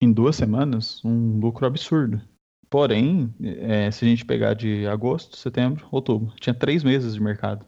Em 0.00 0.12
duas 0.12 0.36
semanas, 0.36 1.04
um 1.04 1.38
lucro 1.38 1.66
absurdo. 1.66 2.20
Porém, 2.68 3.32
é, 3.40 3.90
se 3.90 4.04
a 4.04 4.08
gente 4.08 4.24
pegar 4.24 4.54
de 4.54 4.86
agosto, 4.86 5.36
setembro, 5.36 5.86
outubro, 5.90 6.34
tinha 6.40 6.54
três 6.54 6.82
meses 6.82 7.14
de 7.14 7.20
mercado. 7.20 7.66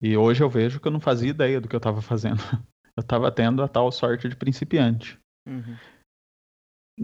E 0.00 0.16
hoje 0.16 0.42
eu 0.42 0.50
vejo 0.50 0.78
que 0.78 0.86
eu 0.86 0.92
não 0.92 1.00
fazia 1.00 1.30
ideia 1.30 1.60
do 1.60 1.66
que 1.66 1.74
eu 1.74 1.78
estava 1.78 2.02
fazendo. 2.02 2.40
eu 2.94 3.00
estava 3.00 3.32
tendo 3.32 3.62
a 3.62 3.68
tal 3.68 3.90
sorte 3.90 4.28
de 4.28 4.36
principiante. 4.36 5.18
Uhum. 5.46 5.76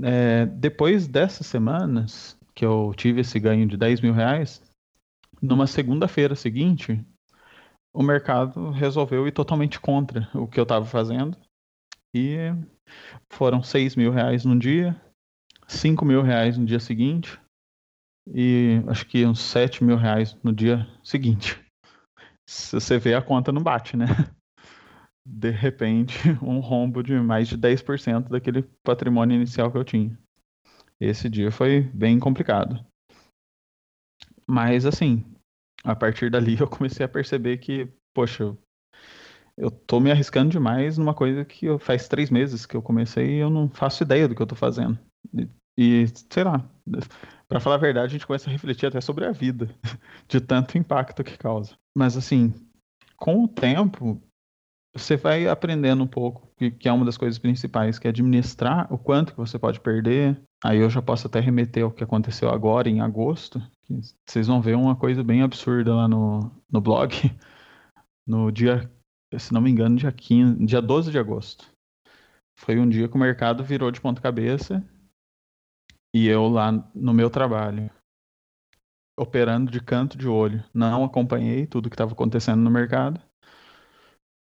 É, 0.05 0.47
depois 0.47 1.07
dessas 1.07 1.47
semanas 1.47 2.39
que 2.55 2.65
eu 2.65 2.93
tive 2.97 3.23
esse 3.23 3.39
ganho 3.41 3.67
de 3.67 3.77
10 3.77 4.01
mil 4.01 4.13
reais, 4.13 4.63
numa 5.41 5.67
segunda-feira 5.67 6.35
seguinte, 6.35 7.05
o 7.95 8.03
mercado 8.03 8.71
resolveu 8.71 9.27
ir 9.27 9.33
totalmente 9.33 9.81
contra 9.81 10.29
o 10.35 10.47
que 10.47 10.59
eu 10.59 10.65
estava 10.65 10.85
fazendo. 10.85 11.37
E 12.15 12.37
foram 13.31 13.63
6 13.63 13.97
mil 13.97 14.11
reais 14.11 14.45
num 14.45 14.59
dia, 14.59 15.01
5 15.67 16.05
mil 16.05 16.23
reais 16.23 16.59
no 16.59 16.67
dia 16.67 16.81
seguinte, 16.81 17.41
e 18.27 18.83
acho 18.87 19.07
que 19.07 19.25
uns 19.27 19.41
7 19.41 19.83
mil 19.83 19.97
reais 19.97 20.37
no 20.43 20.53
dia 20.53 20.87
seguinte. 21.03 21.59
Se 22.49 22.75
você 22.75 22.99
vê, 22.99 23.15
a 23.15 23.23
conta 23.23 23.51
não 23.51 23.63
bate, 23.63 23.97
né? 23.97 24.07
de 25.27 25.51
repente, 25.51 26.17
um 26.43 26.61
rombo 26.61 27.03
de 27.03 27.15
mais 27.15 27.49
de 27.49 27.57
10% 27.57 28.29
daquele 28.29 28.63
patrimônio 28.85 29.37
inicial 29.37 29.71
que 29.71 29.79
eu 29.79 29.85
tinha. 29.85 30.19
Esse 31.01 31.29
dia 31.29 31.51
foi 31.51 31.81
bem 31.81 32.19
complicado. 32.19 32.85
Mas, 34.47 34.85
assim, 34.85 35.25
a 35.83 35.95
partir 35.95 36.31
dali 36.31 36.57
eu 36.61 36.69
comecei 36.69 37.05
a 37.05 37.09
perceber 37.09 37.59
que, 37.59 37.89
poxa, 38.15 38.57
eu 39.57 39.71
tô 39.71 40.01
me 40.01 40.11
arriscando 40.11 40.51
demais 40.51 40.97
numa 40.97 41.15
coisa 41.15 41.45
que 41.45 41.67
eu, 41.67 41.79
faz 41.79 42.09
três 42.09 42.31
meses 42.31 42.65
que 42.65 42.77
eu 42.77 42.83
comecei 42.83 43.37
e 43.37 43.39
eu 43.39 43.51
não 43.51 43.69
faço 43.69 44.03
ideia 44.03 44.27
do 44.27 44.35
que 44.35 44.43
eu 44.43 44.47
tô 44.47 44.55
fazendo. 44.55 44.99
E, 45.35 45.49
e 45.77 46.07
sei 46.31 46.45
lá, 46.45 46.65
para 47.49 47.61
falar 47.61 47.77
a 47.77 47.79
verdade, 47.79 48.07
a 48.07 48.19
gente 48.19 48.27
começa 48.27 48.49
a 48.49 48.53
refletir 48.53 48.87
até 48.87 49.01
sobre 49.01 49.27
a 49.27 49.33
vida, 49.33 49.69
de 50.27 50.41
tanto 50.41 50.79
impacto 50.79 51.23
que 51.23 51.37
causa. 51.37 51.77
Mas, 51.95 52.17
assim, 52.17 52.55
com 53.17 53.45
o 53.45 53.49
tempo, 53.49 54.21
você 54.95 55.17
vai 55.17 55.47
aprendendo 55.47 56.03
um 56.03 56.07
pouco, 56.07 56.51
que, 56.57 56.89
é 56.89 56.93
uma 56.93 57.05
das 57.05 57.17
coisas 57.17 57.39
principais, 57.39 57.99
que 57.99 58.07
é 58.07 58.11
administrar 58.11 58.93
o 58.93 58.99
quanto 58.99 59.33
que 59.33 59.39
você 59.39 59.59
pode 59.59 59.81
perder. 59.81 60.41
Aí 60.65 60.79
eu 60.79 60.91
já 60.91 61.03
posso 61.03 61.27
até 61.27 61.41
remeter 61.41 61.85
ao 61.85 61.91
que 61.91 62.05
aconteceu 62.05 62.51
agora, 62.51 62.89
em 62.89 63.01
agosto. 63.01 63.61
Vocês 64.27 64.47
vão 64.47 64.61
ver 64.61 64.77
uma 64.77 64.97
coisa 64.97 65.23
bem 65.23 65.43
absurda 65.43 65.95
lá 65.95 66.09
no, 66.09 66.51
no 66.71 66.81
blog. 66.81 67.13
No 68.25 68.53
dia, 68.53 68.89
se 69.37 69.53
não 69.53 69.61
me 69.61 69.69
engano, 69.69 69.97
dia, 69.97 70.13
15, 70.13 70.65
dia 70.65 70.81
12 70.81 71.11
de 71.11 71.19
agosto. 71.19 71.69
Foi 72.57 72.79
um 72.79 72.89
dia 72.89 73.09
que 73.09 73.17
o 73.17 73.19
mercado 73.19 73.65
virou 73.65 73.91
de 73.91 74.01
ponta 74.01 74.23
cabeça. 74.23 74.81
E 76.15 76.29
eu 76.29 76.47
lá 76.47 76.71
no 76.95 77.13
meu 77.13 77.29
trabalho, 77.29 77.91
operando 79.19 79.73
de 79.73 79.81
canto 79.81 80.17
de 80.17 80.29
olho, 80.29 80.65
não 80.73 81.03
acompanhei 81.03 81.67
tudo 81.67 81.91
que 81.91 81.95
estava 81.95 82.13
acontecendo 82.13 82.61
no 82.61 82.71
mercado 82.71 83.21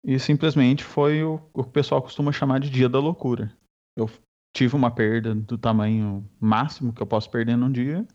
e 0.03 0.17
simplesmente 0.19 0.83
foi 0.83 1.23
o, 1.23 1.35
o 1.53 1.63
que 1.63 1.69
o 1.69 1.73
pessoal 1.73 2.01
costuma 2.01 2.31
chamar 2.31 2.59
de 2.59 2.69
dia 2.69 2.87
da 2.87 2.99
loucura. 2.99 3.55
Eu 3.97 4.09
tive 4.55 4.75
uma 4.75 4.93
perda 4.93 5.35
do 5.35 5.57
tamanho 5.57 6.27
máximo 6.39 6.93
que 6.93 7.01
eu 7.01 7.07
posso 7.07 7.29
perder 7.29 7.57
num 7.57 7.71
dia 7.71 8.07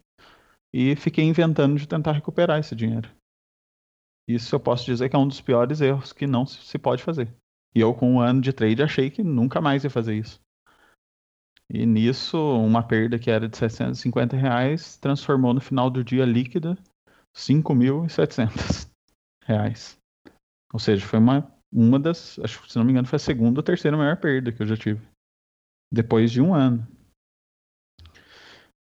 e 0.75 0.97
fiquei 0.97 1.25
inventando 1.25 1.79
de 1.79 1.87
tentar 1.87 2.11
recuperar 2.11 2.59
esse 2.59 2.75
dinheiro. 2.75 3.09
Isso 4.29 4.53
eu 4.53 4.59
posso 4.59 4.85
dizer 4.85 5.09
que 5.09 5.15
é 5.15 5.19
um 5.19 5.29
dos 5.29 5.41
piores 5.41 5.81
erros 5.81 6.13
que 6.13 6.27
não 6.27 6.45
se 6.45 6.77
pode 6.79 7.01
fazer. 7.01 7.33
E 7.73 7.81
eu, 7.81 7.95
com 7.95 8.15
um 8.15 8.21
ano 8.21 8.41
de 8.41 8.53
trade, 8.53 8.83
achei 8.83 9.09
que 9.09 9.23
nunca 9.23 9.61
mais 9.61 9.85
ia 9.85 9.91
fazer 9.91 10.17
isso. 10.17 10.41
E 11.71 11.87
nisso, 11.87 12.37
uma 12.57 12.83
perda 12.83 13.21
que 13.21 13.31
era 13.31 13.49
de 13.49 13.57
750 13.57 14.37
reais 14.37 14.97
transformou 14.97 15.55
no 15.55 15.61
final 15.61 15.89
do 15.89 16.03
dia 16.03 16.25
líquida 16.25 16.77
5.700 17.37 18.91
reais. 19.47 19.97
Ou 20.73 20.81
seja, 20.81 21.07
foi 21.07 21.21
uma 21.21 21.55
uma 21.73 21.99
das, 21.99 22.39
acho 22.39 22.69
se 22.69 22.79
não 22.79 22.85
me 22.85 22.93
engano, 22.93 23.07
foi 23.07 23.17
a 23.17 23.21
segunda 23.21 23.59
ou 23.61 23.65
terceira 23.65 23.97
maior 23.97 24.17
perda 24.17 24.53
que 24.53 24.63
eu 24.63 24.67
já 24.67 24.77
tive. 24.77 25.01
Depois 25.93 26.31
de 26.31 26.41
um 26.41 26.53
ano. 26.53 26.87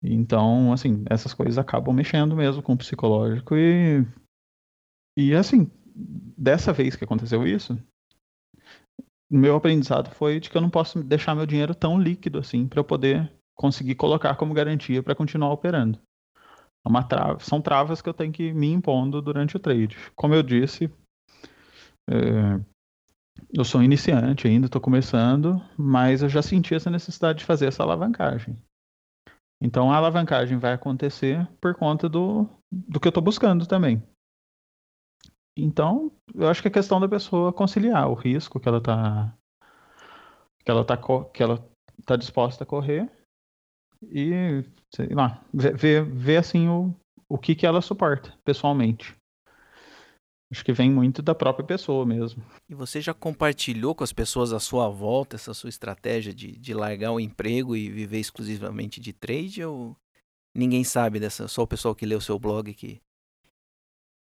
Então, 0.03 0.73
assim, 0.73 1.03
essas 1.09 1.33
coisas 1.33 1.57
acabam 1.57 1.95
mexendo 1.95 2.35
mesmo 2.35 2.61
com 2.61 2.73
o 2.73 2.77
psicológico 2.77 3.55
e. 3.55 4.05
E 5.15 5.33
assim, 5.33 5.71
dessa 5.95 6.73
vez 6.73 6.95
que 6.95 7.03
aconteceu 7.03 7.47
isso, 7.47 7.77
meu 9.31 9.55
aprendizado 9.55 10.09
foi 10.09 10.39
de 10.39 10.49
que 10.49 10.57
eu 10.57 10.61
não 10.61 10.69
posso 10.69 11.03
deixar 11.03 11.35
meu 11.35 11.45
dinheiro 11.45 11.73
tão 11.73 11.99
líquido 11.99 12.39
assim 12.39 12.67
para 12.67 12.79
eu 12.79 12.83
poder 12.83 13.31
conseguir 13.55 13.95
colocar 13.95 14.35
como 14.35 14.53
garantia 14.53 15.03
para 15.03 15.15
continuar 15.15 15.51
operando. 15.51 15.99
É 16.85 17.03
trava, 17.03 17.39
são 17.39 17.61
travas 17.61 18.01
que 18.01 18.09
eu 18.09 18.13
tenho 18.13 18.33
que 18.33 18.51
me 18.51 18.67
impondo 18.67 19.21
durante 19.21 19.55
o 19.55 19.59
trade. 19.59 19.95
Como 20.15 20.33
eu 20.33 20.43
disse, 20.43 20.91
é, 22.09 22.59
eu 23.53 23.63
sou 23.63 23.81
iniciante 23.81 24.47
ainda, 24.47 24.65
estou 24.65 24.81
começando, 24.81 25.61
mas 25.77 26.21
eu 26.21 26.29
já 26.29 26.41
senti 26.41 26.75
essa 26.75 26.89
necessidade 26.89 27.39
de 27.39 27.45
fazer 27.45 27.67
essa 27.67 27.83
alavancagem. 27.83 28.57
Então 29.61 29.91
a 29.91 29.97
alavancagem 29.97 30.57
vai 30.57 30.73
acontecer 30.73 31.47
por 31.61 31.75
conta 31.75 32.09
do, 32.09 32.47
do 32.71 32.99
que 32.99 33.07
eu 33.07 33.11
estou 33.11 33.23
buscando 33.23 33.65
também. 33.65 34.01
Então, 35.55 36.11
eu 36.33 36.49
acho 36.49 36.61
que 36.61 36.67
é 36.67 36.71
questão 36.71 36.99
da 36.99 37.07
pessoa 37.07 37.53
conciliar 37.53 38.09
o 38.09 38.15
risco 38.15 38.59
que 38.59 38.67
ela 38.67 38.79
está 38.79 39.37
que 40.65 40.71
ela 40.71 40.85
tá, 40.85 40.97
que 41.33 41.43
ela 41.43 41.69
tá 42.05 42.15
disposta 42.15 42.63
a 42.63 42.67
correr 42.67 43.11
e, 44.03 44.63
sei 44.93 45.09
lá, 45.09 45.43
ver, 45.53 46.05
ver 46.05 46.37
assim 46.37 46.69
o, 46.69 46.95
o 47.29 47.37
que, 47.37 47.55
que 47.55 47.65
ela 47.65 47.81
suporta 47.81 48.33
pessoalmente. 48.43 49.15
Acho 50.53 50.63
que 50.63 50.71
vem 50.71 50.91
muito 50.91 51.23
da 51.23 51.33
própria 51.33 51.65
pessoa 51.65 52.05
mesmo. 52.05 52.43
E 52.69 52.75
você 52.75 53.01
já 53.01 53.11
compartilhou 53.11 53.95
com 53.95 54.03
as 54.03 54.13
pessoas 54.13 54.53
à 54.53 54.59
sua 54.59 54.87
volta 54.87 55.35
essa 55.35 55.51
sua 55.51 55.67
estratégia 55.67 56.31
de, 56.31 56.51
de 56.59 56.75
largar 56.75 57.11
o 57.11 57.19
emprego 57.19 57.75
e 57.75 57.89
viver 57.89 58.19
exclusivamente 58.19 59.01
de 59.01 59.11
trade? 59.13 59.65
Ou 59.65 59.97
ninguém 60.53 60.83
sabe 60.83 61.19
dessa? 61.19 61.47
Só 61.47 61.63
o 61.63 61.67
pessoal 61.67 61.95
que 61.95 62.05
lê 62.05 62.13
o 62.13 62.21
seu 62.21 62.37
blog 62.37 62.71
que, 62.75 63.01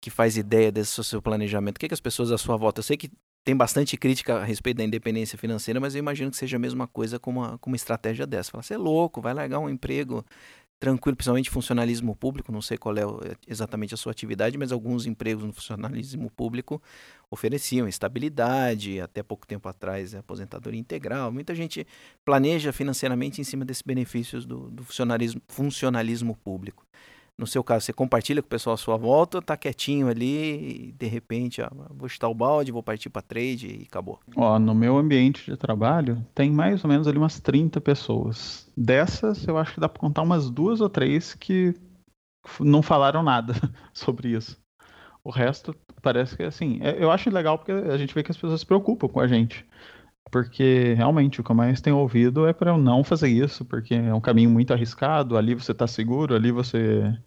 que 0.02 0.10
faz 0.10 0.36
ideia 0.36 0.72
desse 0.72 1.04
seu 1.04 1.22
planejamento? 1.22 1.78
O 1.78 1.80
que, 1.80 1.86
é 1.86 1.90
que 1.90 1.94
as 1.94 2.02
pessoas 2.02 2.32
à 2.32 2.40
sua 2.40 2.58
volta? 2.58 2.80
Eu 2.80 2.84
sei 2.84 2.98
que 2.98 3.12
tem 3.44 3.56
bastante 3.56 3.96
crítica 3.96 4.38
a 4.38 4.44
respeito 4.44 4.78
da 4.78 4.84
independência 4.84 5.38
financeira, 5.38 5.80
mas 5.80 5.94
eu 5.94 6.00
imagino 6.00 6.32
que 6.32 6.38
seja 6.38 6.58
a 6.58 6.60
mesma 6.60 6.88
coisa 6.88 7.20
com 7.20 7.30
uma, 7.30 7.60
com 7.60 7.70
uma 7.70 7.76
estratégia 7.76 8.26
dessa. 8.26 8.50
Fala, 8.50 8.64
você 8.64 8.74
é 8.74 8.78
louco, 8.80 9.22
vai 9.22 9.36
largar 9.36 9.60
um 9.60 9.70
emprego 9.70 10.26
tranquilo, 10.86 11.16
principalmente 11.16 11.50
funcionalismo 11.50 12.16
público, 12.16 12.52
não 12.52 12.62
sei 12.62 12.78
qual 12.78 12.96
é 12.96 13.02
exatamente 13.48 13.96
a 13.96 13.98
sua 13.98 14.12
atividade, 14.12 14.56
mas 14.56 14.72
alguns 14.72 15.08
empregos 15.08 15.44
no 15.44 15.52
funcionalismo 15.52 16.30
público 16.30 16.80
ofereciam 17.32 17.88
estabilidade, 17.88 19.02
até 19.02 19.24
pouco 19.24 19.48
tempo 19.48 19.68
atrás 19.68 20.14
aposentadoria 20.14 20.80
integral. 20.80 21.32
Muita 21.32 21.56
gente 21.56 21.88
planeja 22.24 22.72
financeiramente 22.72 23.42
em 23.42 23.44
cima 23.44 23.66
desses 23.66 23.82
benefícios 23.82 24.46
do, 24.46 24.70
do 24.70 24.84
funcionalismo, 24.84 25.42
funcionalismo 25.48 26.36
público. 26.36 26.86
No 27.38 27.46
seu 27.46 27.62
caso, 27.64 27.86
você 27.86 27.92
compartilha 27.92 28.42
com 28.42 28.46
o 28.46 28.50
pessoal 28.50 28.76
à 28.76 28.78
sua 28.78 28.96
volta, 28.96 29.42
tá 29.42 29.58
quietinho 29.58 30.08
ali 30.08 30.88
e 30.88 30.92
de 30.94 31.06
repente, 31.06 31.62
ó, 31.62 31.68
vou 31.90 32.08
chutar 32.08 32.30
o 32.30 32.34
balde, 32.34 32.72
vou 32.72 32.82
partir 32.82 33.10
para 33.10 33.22
trade 33.22 33.68
e 33.68 33.84
acabou. 33.84 34.20
Ó, 34.38 34.58
no 34.58 34.74
meu 34.74 34.98
ambiente 34.98 35.52
de 35.52 35.58
trabalho, 35.58 36.26
tem 36.34 36.50
mais 36.50 36.84
ou 36.84 36.90
menos 36.90 37.08
ali 37.08 37.18
umas 37.18 37.40
30 37.40 37.82
pessoas. 37.82 38.72
Dessas, 38.76 39.46
eu 39.46 39.58
acho 39.58 39.74
que 39.74 39.82
dá 39.82 39.90
para 39.90 40.00
contar 40.00 40.22
umas 40.22 40.50
duas 40.50 40.80
ou 40.80 40.90
três 40.90 41.34
que 41.34 41.76
não 42.60 42.82
falaram 42.82 43.22
nada 43.22 43.54
sobre 43.94 44.30
isso. 44.30 44.58
O 45.22 45.30
resto 45.30 45.76
parece 46.02 46.38
que 46.38 46.44
assim, 46.44 46.80
é, 46.82 47.04
eu 47.04 47.12
acho 47.12 47.30
legal 47.30 47.58
porque 47.58 47.72
a 47.72 47.98
gente 47.98 48.14
vê 48.14 48.24
que 48.24 48.32
as 48.32 48.38
pessoas 48.38 48.62
se 48.62 48.66
preocupam 48.66 49.10
com 49.10 49.20
a 49.20 49.28
gente. 49.28 49.66
Porque 50.32 50.94
realmente 50.94 51.40
o 51.40 51.44
que 51.44 51.52
eu 51.52 51.56
mais 51.56 51.82
tenho 51.82 51.98
ouvido 51.98 52.48
é 52.48 52.54
para 52.54 52.72
eu 52.72 52.78
não 52.78 53.04
fazer 53.04 53.30
isso, 53.30 53.64
porque 53.64 53.94
é 53.94 54.14
um 54.14 54.22
caminho 54.22 54.50
muito 54.50 54.74
arriscado. 54.74 55.38
Ali 55.38 55.54
você 55.54 55.72
está 55.72 55.88
seguro, 55.88 56.36
ali 56.36 56.52
você 56.52 57.18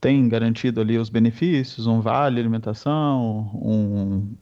tem 0.00 0.28
garantido 0.28 0.80
ali 0.80 0.98
os 0.98 1.08
benefícios, 1.08 1.86
um 1.86 2.00
vale 2.00 2.40
alimentação, 2.40 3.50
um, 3.54 4.36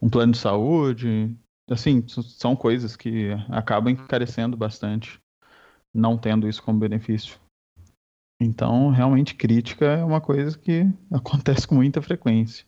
um 0.00 0.08
plano 0.08 0.32
de 0.32 0.38
saúde. 0.38 1.36
Assim, 1.68 2.04
são 2.06 2.54
coisas 2.54 2.94
que 2.94 3.30
acabam 3.48 3.92
encarecendo 3.92 4.56
bastante, 4.56 5.20
não 5.92 6.16
tendo 6.16 6.48
isso 6.48 6.62
como 6.62 6.78
benefício. 6.78 7.40
Então, 8.40 8.90
realmente, 8.90 9.34
crítica 9.34 9.86
é 9.86 10.04
uma 10.04 10.20
coisa 10.20 10.56
que 10.56 10.82
acontece 11.10 11.66
com 11.66 11.74
muita 11.74 12.00
frequência 12.02 12.66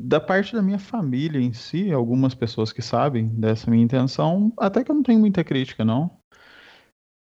da 0.00 0.20
parte 0.20 0.54
da 0.54 0.62
minha 0.62 0.78
família 0.78 1.40
em 1.40 1.52
si, 1.52 1.92
algumas 1.92 2.34
pessoas 2.34 2.72
que 2.72 2.80
sabem 2.80 3.28
dessa 3.28 3.70
minha 3.70 3.82
intenção, 3.82 4.52
até 4.56 4.84
que 4.84 4.90
eu 4.90 4.94
não 4.94 5.02
tenho 5.02 5.18
muita 5.18 5.42
crítica, 5.42 5.84
não. 5.84 6.18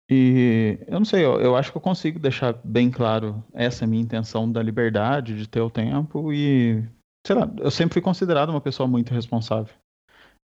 E 0.09 0.79
eu 0.87 0.99
não 0.99 1.05
sei, 1.05 1.25
eu, 1.25 1.41
eu 1.41 1.55
acho 1.55 1.71
que 1.71 1.77
eu 1.77 1.81
consigo 1.81 2.19
deixar 2.19 2.53
bem 2.63 2.89
claro 2.89 3.43
essa 3.53 3.85
minha 3.85 4.01
intenção 4.01 4.49
da 4.49 4.61
liberdade, 4.61 5.35
de 5.35 5.49
ter 5.49 5.59
o 5.59 5.69
tempo 5.69 6.31
e, 6.31 6.87
sei 7.25 7.35
lá, 7.35 7.51
eu 7.57 7.71
sempre 7.71 7.95
fui 7.95 8.01
considerado 8.01 8.49
uma 8.49 8.61
pessoa 8.61 8.87
muito 8.87 9.13
responsável. 9.13 9.73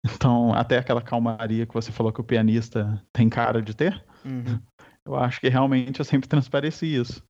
Então, 0.04 0.52
até 0.52 0.78
aquela 0.78 1.00
calmaria 1.00 1.64
que 1.64 1.72
você 1.72 1.92
falou 1.92 2.12
que 2.12 2.20
o 2.20 2.24
pianista 2.24 3.00
tem 3.12 3.28
cara 3.28 3.62
de 3.62 3.72
ter, 3.72 4.04
uhum. 4.24 4.58
eu 5.06 5.14
acho 5.14 5.40
que 5.40 5.48
realmente 5.48 6.00
eu 6.00 6.04
sempre 6.04 6.28
transpareci 6.28 6.92
isso. 6.92 7.22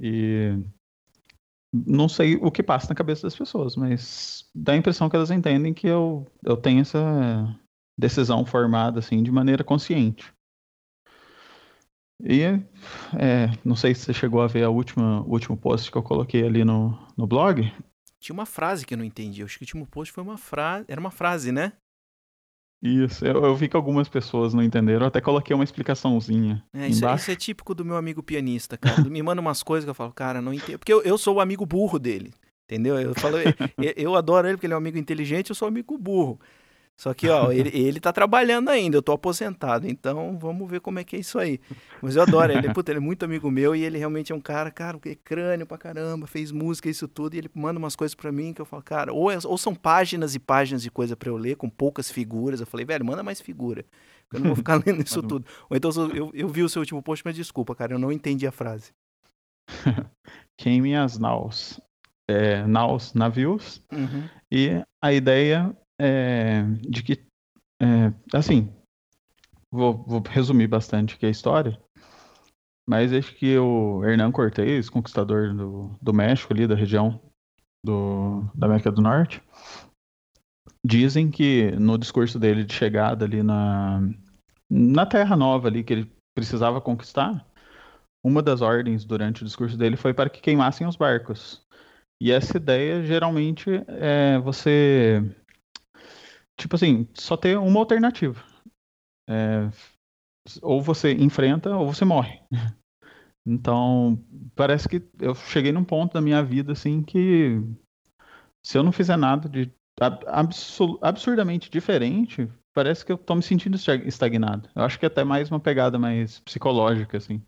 E 0.00 0.58
não 1.72 2.08
sei 2.08 2.36
o 2.36 2.50
que 2.50 2.62
passa 2.62 2.88
na 2.88 2.94
cabeça 2.94 3.22
das 3.22 3.36
pessoas, 3.36 3.76
mas 3.76 4.48
dá 4.54 4.72
a 4.72 4.76
impressão 4.76 5.08
que 5.08 5.16
elas 5.16 5.30
entendem 5.30 5.74
que 5.74 5.86
eu, 5.86 6.26
eu 6.44 6.56
tenho 6.56 6.80
essa 6.80 7.58
decisão 7.98 8.44
formada 8.44 8.98
assim 8.98 9.22
de 9.22 9.30
maneira 9.30 9.64
consciente. 9.64 10.32
E 12.22 12.42
é, 12.42 13.50
não 13.64 13.76
sei 13.76 13.94
se 13.94 14.02
você 14.02 14.14
chegou 14.14 14.40
a 14.40 14.46
ver 14.46 14.64
a 14.64 14.70
última, 14.70 15.22
último 15.22 15.56
post 15.56 15.90
que 15.90 15.98
eu 15.98 16.02
coloquei 16.02 16.46
ali 16.46 16.64
no, 16.64 16.98
no 17.16 17.26
blog. 17.26 17.70
Tinha 18.18 18.34
uma 18.34 18.46
frase 18.46 18.86
que 18.86 18.94
eu 18.94 18.98
não 18.98 19.04
entendi. 19.04 19.42
Eu 19.42 19.46
acho 19.46 19.58
que 19.58 19.64
o 19.64 19.66
último 19.66 19.86
post 19.86 20.12
foi 20.12 20.22
uma 20.22 20.38
frase. 20.38 20.86
Era 20.88 21.00
uma 21.00 21.10
frase, 21.10 21.52
né? 21.52 21.74
Isso, 22.82 23.24
eu, 23.24 23.42
eu, 23.42 23.56
vi 23.56 23.68
que 23.68 23.76
algumas 23.76 24.08
pessoas 24.08 24.52
não 24.52 24.62
entenderam, 24.62 25.02
eu 25.02 25.08
até 25.08 25.20
coloquei 25.20 25.54
uma 25.54 25.64
explicaçãozinha. 25.64 26.62
É, 26.74 26.88
isso, 26.88 27.06
é, 27.06 27.14
isso, 27.14 27.30
é 27.30 27.36
típico 27.36 27.74
do 27.74 27.84
meu 27.84 27.96
amigo 27.96 28.22
pianista, 28.22 28.76
cara. 28.76 29.02
me 29.08 29.22
manda 29.22 29.40
umas 29.40 29.62
coisas 29.62 29.84
que 29.84 29.90
eu 29.90 29.94
falo, 29.94 30.12
cara, 30.12 30.42
não 30.42 30.52
entendo. 30.52 30.78
Porque 30.78 30.92
eu, 30.92 31.02
eu 31.02 31.16
sou 31.16 31.36
o 31.36 31.40
amigo 31.40 31.64
burro 31.64 31.98
dele, 31.98 32.32
entendeu? 32.64 32.98
Eu 33.00 33.14
falo, 33.14 33.38
eu, 33.38 33.92
eu 33.96 34.14
adoro 34.14 34.46
ele 34.46 34.56
porque 34.56 34.66
ele 34.66 34.74
é 34.74 34.76
um 34.76 34.78
amigo 34.78 34.98
inteligente, 34.98 35.50
eu 35.50 35.56
sou 35.56 35.66
um 35.66 35.70
amigo 35.70 35.96
burro. 35.96 36.38
Só 36.96 37.12
que, 37.12 37.28
ó, 37.28 37.52
ele, 37.52 37.70
ele 37.74 38.00
tá 38.00 38.10
trabalhando 38.10 38.70
ainda, 38.70 38.96
eu 38.96 39.02
tô 39.02 39.12
aposentado, 39.12 39.86
então 39.86 40.38
vamos 40.38 40.68
ver 40.70 40.80
como 40.80 40.98
é 40.98 41.04
que 41.04 41.14
é 41.14 41.18
isso 41.18 41.38
aí. 41.38 41.60
Mas 42.00 42.16
eu 42.16 42.22
adoro 42.22 42.50
ele, 42.50 42.72
puta, 42.72 42.90
ele 42.90 42.98
é 42.98 43.00
muito 43.00 43.22
amigo 43.22 43.50
meu 43.50 43.76
e 43.76 43.84
ele 43.84 43.98
realmente 43.98 44.32
é 44.32 44.34
um 44.34 44.40
cara, 44.40 44.70
cara, 44.70 44.98
que 44.98 45.10
é 45.10 45.14
crânio 45.14 45.66
pra 45.66 45.76
caramba, 45.76 46.26
fez 46.26 46.50
música, 46.50 46.88
isso 46.88 47.06
tudo, 47.06 47.34
e 47.34 47.38
ele 47.38 47.50
manda 47.54 47.78
umas 47.78 47.94
coisas 47.94 48.14
para 48.14 48.32
mim 48.32 48.54
que 48.54 48.62
eu 48.62 48.64
falo, 48.64 48.82
cara, 48.82 49.12
ou, 49.12 49.30
é, 49.30 49.36
ou 49.44 49.58
são 49.58 49.74
páginas 49.74 50.34
e 50.34 50.38
páginas 50.38 50.82
de 50.82 50.90
coisa 50.90 51.14
para 51.14 51.28
eu 51.28 51.36
ler, 51.36 51.56
com 51.56 51.68
poucas 51.68 52.10
figuras. 52.10 52.60
Eu 52.60 52.66
falei, 52.66 52.86
velho, 52.86 53.04
manda 53.04 53.22
mais 53.22 53.42
figura, 53.42 53.84
eu 54.32 54.40
não 54.40 54.46
vou 54.46 54.56
ficar 54.56 54.76
lendo 54.84 55.02
isso 55.02 55.22
tudo. 55.22 55.44
Ou 55.68 55.76
então 55.76 55.90
eu, 56.14 56.30
eu 56.32 56.48
vi 56.48 56.62
o 56.62 56.68
seu 56.68 56.80
último 56.80 57.02
post, 57.02 57.22
mas 57.26 57.36
desculpa, 57.36 57.74
cara, 57.74 57.92
eu 57.92 57.98
não 57.98 58.10
entendi 58.10 58.46
a 58.46 58.52
frase. 58.52 58.92
Queime 60.58 60.96
as 60.96 61.18
naus. 61.18 61.78
É, 62.28 62.66
naus, 62.66 63.12
navios. 63.12 63.82
Uhum. 63.92 64.28
E 64.50 64.82
a 65.02 65.12
ideia 65.12 65.76
é, 66.00 66.62
de 66.80 67.02
que, 67.02 67.24
é, 67.80 68.12
assim, 68.34 68.72
vou, 69.72 70.04
vou, 70.04 70.22
resumir 70.28 70.66
bastante 70.66 71.14
aqui 71.14 71.26
a 71.26 71.30
história, 71.30 71.80
mas 72.88 73.12
acho 73.12 73.34
que 73.34 73.56
o 73.58 74.04
Hernán 74.04 74.30
Cortés, 74.30 74.88
conquistador 74.88 75.54
do, 75.54 75.96
do 76.00 76.12
México 76.12 76.52
ali, 76.52 76.66
da 76.66 76.74
região 76.74 77.20
do, 77.84 78.42
da 78.54 78.66
América 78.66 78.92
do 78.92 79.02
Norte, 79.02 79.42
dizem 80.84 81.30
que 81.30 81.72
no 81.72 81.98
discurso 81.98 82.38
dele 82.38 82.64
de 82.64 82.72
chegada 82.72 83.24
ali 83.24 83.42
na, 83.42 84.00
na 84.70 85.04
Terra 85.04 85.36
Nova 85.36 85.68
ali, 85.68 85.82
que 85.82 85.92
ele 85.92 86.12
precisava 86.36 86.80
conquistar, 86.80 87.44
uma 88.24 88.42
das 88.42 88.60
ordens 88.60 89.04
durante 89.04 89.42
o 89.42 89.44
discurso 89.44 89.76
dele 89.76 89.96
foi 89.96 90.12
para 90.12 90.28
que 90.28 90.40
queimassem 90.40 90.86
os 90.86 90.96
barcos. 90.96 91.64
E 92.20 92.32
essa 92.32 92.56
ideia 92.56 93.04
geralmente 93.04 93.70
é 93.88 94.38
você 94.38 95.22
tipo 96.58 96.76
assim, 96.76 97.08
só 97.14 97.36
ter 97.36 97.58
uma 97.58 97.80
alternativa. 97.80 98.42
É, 99.28 99.68
ou 100.62 100.80
você 100.80 101.12
enfrenta 101.12 101.76
ou 101.76 101.92
você 101.92 102.04
morre. 102.04 102.40
Então, 103.48 104.20
parece 104.56 104.88
que 104.88 105.00
eu 105.20 105.32
cheguei 105.32 105.70
num 105.70 105.84
ponto 105.84 106.14
da 106.14 106.20
minha 106.20 106.42
vida 106.42 106.72
assim 106.72 107.00
que 107.00 107.62
se 108.66 108.76
eu 108.76 108.82
não 108.82 108.90
fizer 108.90 109.16
nada 109.16 109.48
de 109.48 109.72
absurdamente 111.00 111.70
diferente, 111.70 112.50
parece 112.74 113.06
que 113.06 113.12
eu 113.12 113.16
tô 113.16 113.36
me 113.36 113.42
sentindo 113.42 113.76
estagnado. 114.04 114.68
Eu 114.74 114.82
acho 114.82 114.98
que 114.98 115.06
é 115.06 115.08
até 115.08 115.22
mais 115.22 115.48
uma 115.48 115.60
pegada 115.60 115.96
mais 115.96 116.40
psicológica 116.40 117.18
assim. 117.18 117.40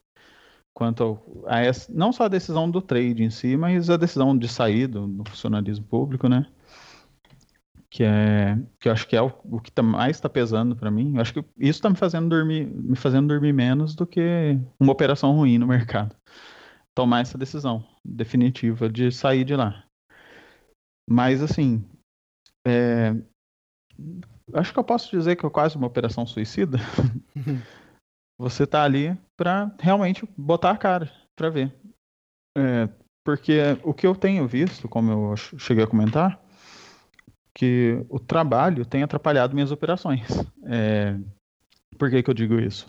Quanto 0.73 1.19
a 1.49 1.59
essa, 1.59 1.93
não 1.93 2.13
só 2.13 2.27
a 2.27 2.29
decisão 2.29 2.71
do 2.71 2.81
trade 2.81 3.25
em 3.25 3.31
si, 3.31 3.57
mas 3.57 3.91
a 3.91 3.97
decisão 3.97 4.39
de 4.39 4.47
sair 4.47 4.87
do, 4.87 5.09
do 5.09 5.29
funcionalismo 5.29 5.85
público, 5.85 6.29
né? 6.29 6.47
Que 7.91 8.05
é 8.05 8.57
que 8.79 8.89
eu 8.89 8.93
acho 8.93 9.07
que 9.07 9.17
é 9.17 9.23
o, 9.23 9.33
o 9.45 9.61
que 9.61 9.73
tá, 9.73 9.83
mais 9.83 10.17
está 10.17 10.29
pesando 10.29 10.77
para 10.77 10.91
mim. 10.91 11.15
Eu 11.15 11.21
acho 11.21 11.33
que 11.33 11.41
isso 11.59 11.79
está 11.79 11.89
me 11.89 11.97
fazendo 11.97 12.29
dormir, 12.29 12.67
me 12.67 12.97
fazendo 12.97 13.29
dormir 13.29 13.53
menos 13.53 13.95
do 13.95 14.07
que 14.07 14.59
uma 14.79 14.93
operação 14.93 15.33
ruim 15.33 15.59
no 15.59 15.67
mercado. 15.67 16.15
Tomar 16.95 17.21
essa 17.21 17.39
decisão 17.39 17.85
definitiva 18.05 18.89
de 18.89 19.11
sair 19.11 19.45
de 19.45 19.57
lá. 19.57 19.85
Mas 21.09 21.43
assim, 21.43 21.83
é, 22.67 23.15
acho 24.53 24.73
que 24.73 24.79
eu 24.79 24.85
posso 24.85 25.11
dizer 25.11 25.37
que 25.37 25.47
é 25.47 25.51
quase 25.51 25.77
uma 25.77 25.87
operação 25.87 26.27
suicida. 26.27 26.79
Você 28.39 28.67
tá 28.67 28.85
ali 28.85 29.19
para 29.37 29.75
realmente 29.81 30.29
botar 30.37 30.71
a 30.71 30.77
cara 30.77 31.11
para 31.37 31.51
ver. 31.51 31.75
É, 32.57 32.89
porque 33.25 33.61
o 33.83 33.93
que 33.93 34.07
eu 34.07 34.15
tenho 34.15 34.47
visto, 34.47 34.89
como 34.89 35.33
eu 35.33 35.37
cheguei 35.37 35.85
a 35.85 35.89
comentar, 35.89 36.41
que 37.59 38.07
o 38.09 38.21
trabalho 38.21 38.87
tem 38.87 39.03
atrapalhado 39.03 39.53
minhas 39.53 39.73
operações. 39.73 40.23
É... 40.65 41.19
Por 41.99 42.09
que, 42.09 42.23
que 42.23 42.31
eu 42.31 42.35
digo 42.35 42.55
isso? 42.61 42.87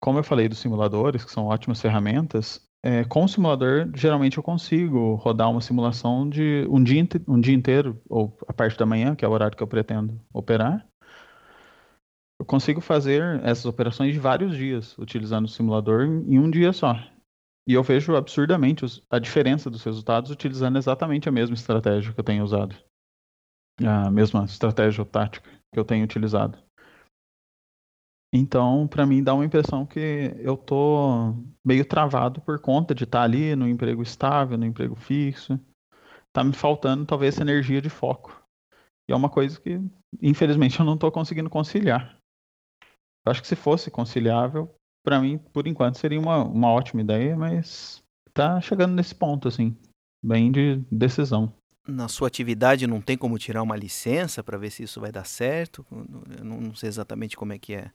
Como 0.00 0.16
eu 0.20 0.22
falei 0.22 0.48
dos 0.48 0.58
simuladores, 0.58 1.24
que 1.24 1.32
são 1.32 1.46
ótimas 1.46 1.80
ferramentas, 1.80 2.64
é, 2.84 3.04
com 3.04 3.24
o 3.24 3.28
simulador, 3.28 3.90
geralmente 3.94 4.38
eu 4.38 4.44
consigo 4.44 5.16
rodar 5.16 5.50
uma 5.50 5.60
simulação 5.60 6.30
de 6.30 6.64
um 6.70 6.82
dia, 6.82 7.04
um 7.26 7.40
dia 7.40 7.52
inteiro, 7.54 8.00
ou 8.08 8.38
a 8.46 8.52
parte 8.52 8.78
da 8.78 8.86
manhã, 8.86 9.16
que 9.16 9.24
é 9.24 9.28
o 9.28 9.32
horário 9.32 9.56
que 9.56 9.62
eu 9.62 9.66
pretendo 9.66 10.18
operar. 10.32 10.86
Eu 12.38 12.46
consigo 12.46 12.80
fazer 12.80 13.40
essas 13.42 13.66
operações 13.66 14.14
de 14.14 14.20
vários 14.20 14.56
dias, 14.56 14.96
utilizando 14.98 15.46
o 15.46 15.48
simulador 15.48 16.04
em 16.04 16.38
um 16.38 16.48
dia 16.48 16.72
só. 16.72 16.94
E 17.68 17.74
eu 17.74 17.82
vejo 17.82 18.14
absurdamente 18.14 18.86
a 19.10 19.18
diferença 19.18 19.68
dos 19.68 19.82
resultados 19.82 20.30
utilizando 20.30 20.78
exatamente 20.78 21.28
a 21.28 21.32
mesma 21.32 21.54
estratégia 21.54 22.12
que 22.12 22.20
eu 22.20 22.24
tenho 22.24 22.44
usado 22.44 22.74
a 23.82 24.10
mesma 24.10 24.44
estratégia 24.44 25.02
ou 25.02 25.06
tática 25.06 25.48
que 25.72 25.78
eu 25.78 25.84
tenho 25.84 26.04
utilizado. 26.04 26.58
Então, 28.32 28.86
para 28.86 29.04
mim 29.04 29.24
dá 29.24 29.34
uma 29.34 29.44
impressão 29.44 29.84
que 29.84 30.32
eu 30.38 30.56
tô 30.56 31.34
meio 31.64 31.84
travado 31.84 32.40
por 32.40 32.60
conta 32.60 32.94
de 32.94 33.04
estar 33.04 33.18
tá 33.18 33.24
ali 33.24 33.56
no 33.56 33.68
emprego 33.68 34.02
estável, 34.02 34.56
no 34.56 34.64
emprego 34.64 34.94
fixo. 34.94 35.58
Tá 36.32 36.44
me 36.44 36.52
faltando 36.52 37.04
talvez 37.04 37.34
essa 37.34 37.42
energia 37.42 37.82
de 37.82 37.90
foco. 37.90 38.40
E 39.08 39.12
é 39.12 39.16
uma 39.16 39.28
coisa 39.28 39.60
que, 39.60 39.80
infelizmente, 40.22 40.78
eu 40.78 40.86
não 40.86 40.94
estou 40.94 41.10
conseguindo 41.10 41.50
conciliar. 41.50 42.16
Eu 43.26 43.32
acho 43.32 43.42
que 43.42 43.48
se 43.48 43.56
fosse 43.56 43.90
conciliável, 43.90 44.72
para 45.04 45.20
mim, 45.20 45.38
por 45.38 45.66
enquanto, 45.66 45.98
seria 45.98 46.20
uma, 46.20 46.44
uma 46.44 46.70
ótima 46.70 47.00
ideia, 47.00 47.36
mas 47.36 48.00
tá 48.32 48.60
chegando 48.60 48.94
nesse 48.94 49.14
ponto, 49.14 49.48
assim, 49.48 49.76
bem 50.22 50.52
de 50.52 50.76
decisão. 50.90 51.52
Na 51.86 52.08
sua 52.08 52.28
atividade 52.28 52.86
não 52.86 53.00
tem 53.00 53.16
como 53.16 53.38
tirar 53.38 53.62
uma 53.62 53.76
licença 53.76 54.42
para 54.42 54.58
ver 54.58 54.70
se 54.70 54.82
isso 54.82 55.00
vai 55.00 55.10
dar 55.10 55.24
certo? 55.24 55.84
Eu 56.38 56.44
não 56.44 56.74
sei 56.74 56.88
exatamente 56.88 57.36
como 57.36 57.52
é 57.52 57.58
que 57.58 57.74
é 57.74 57.90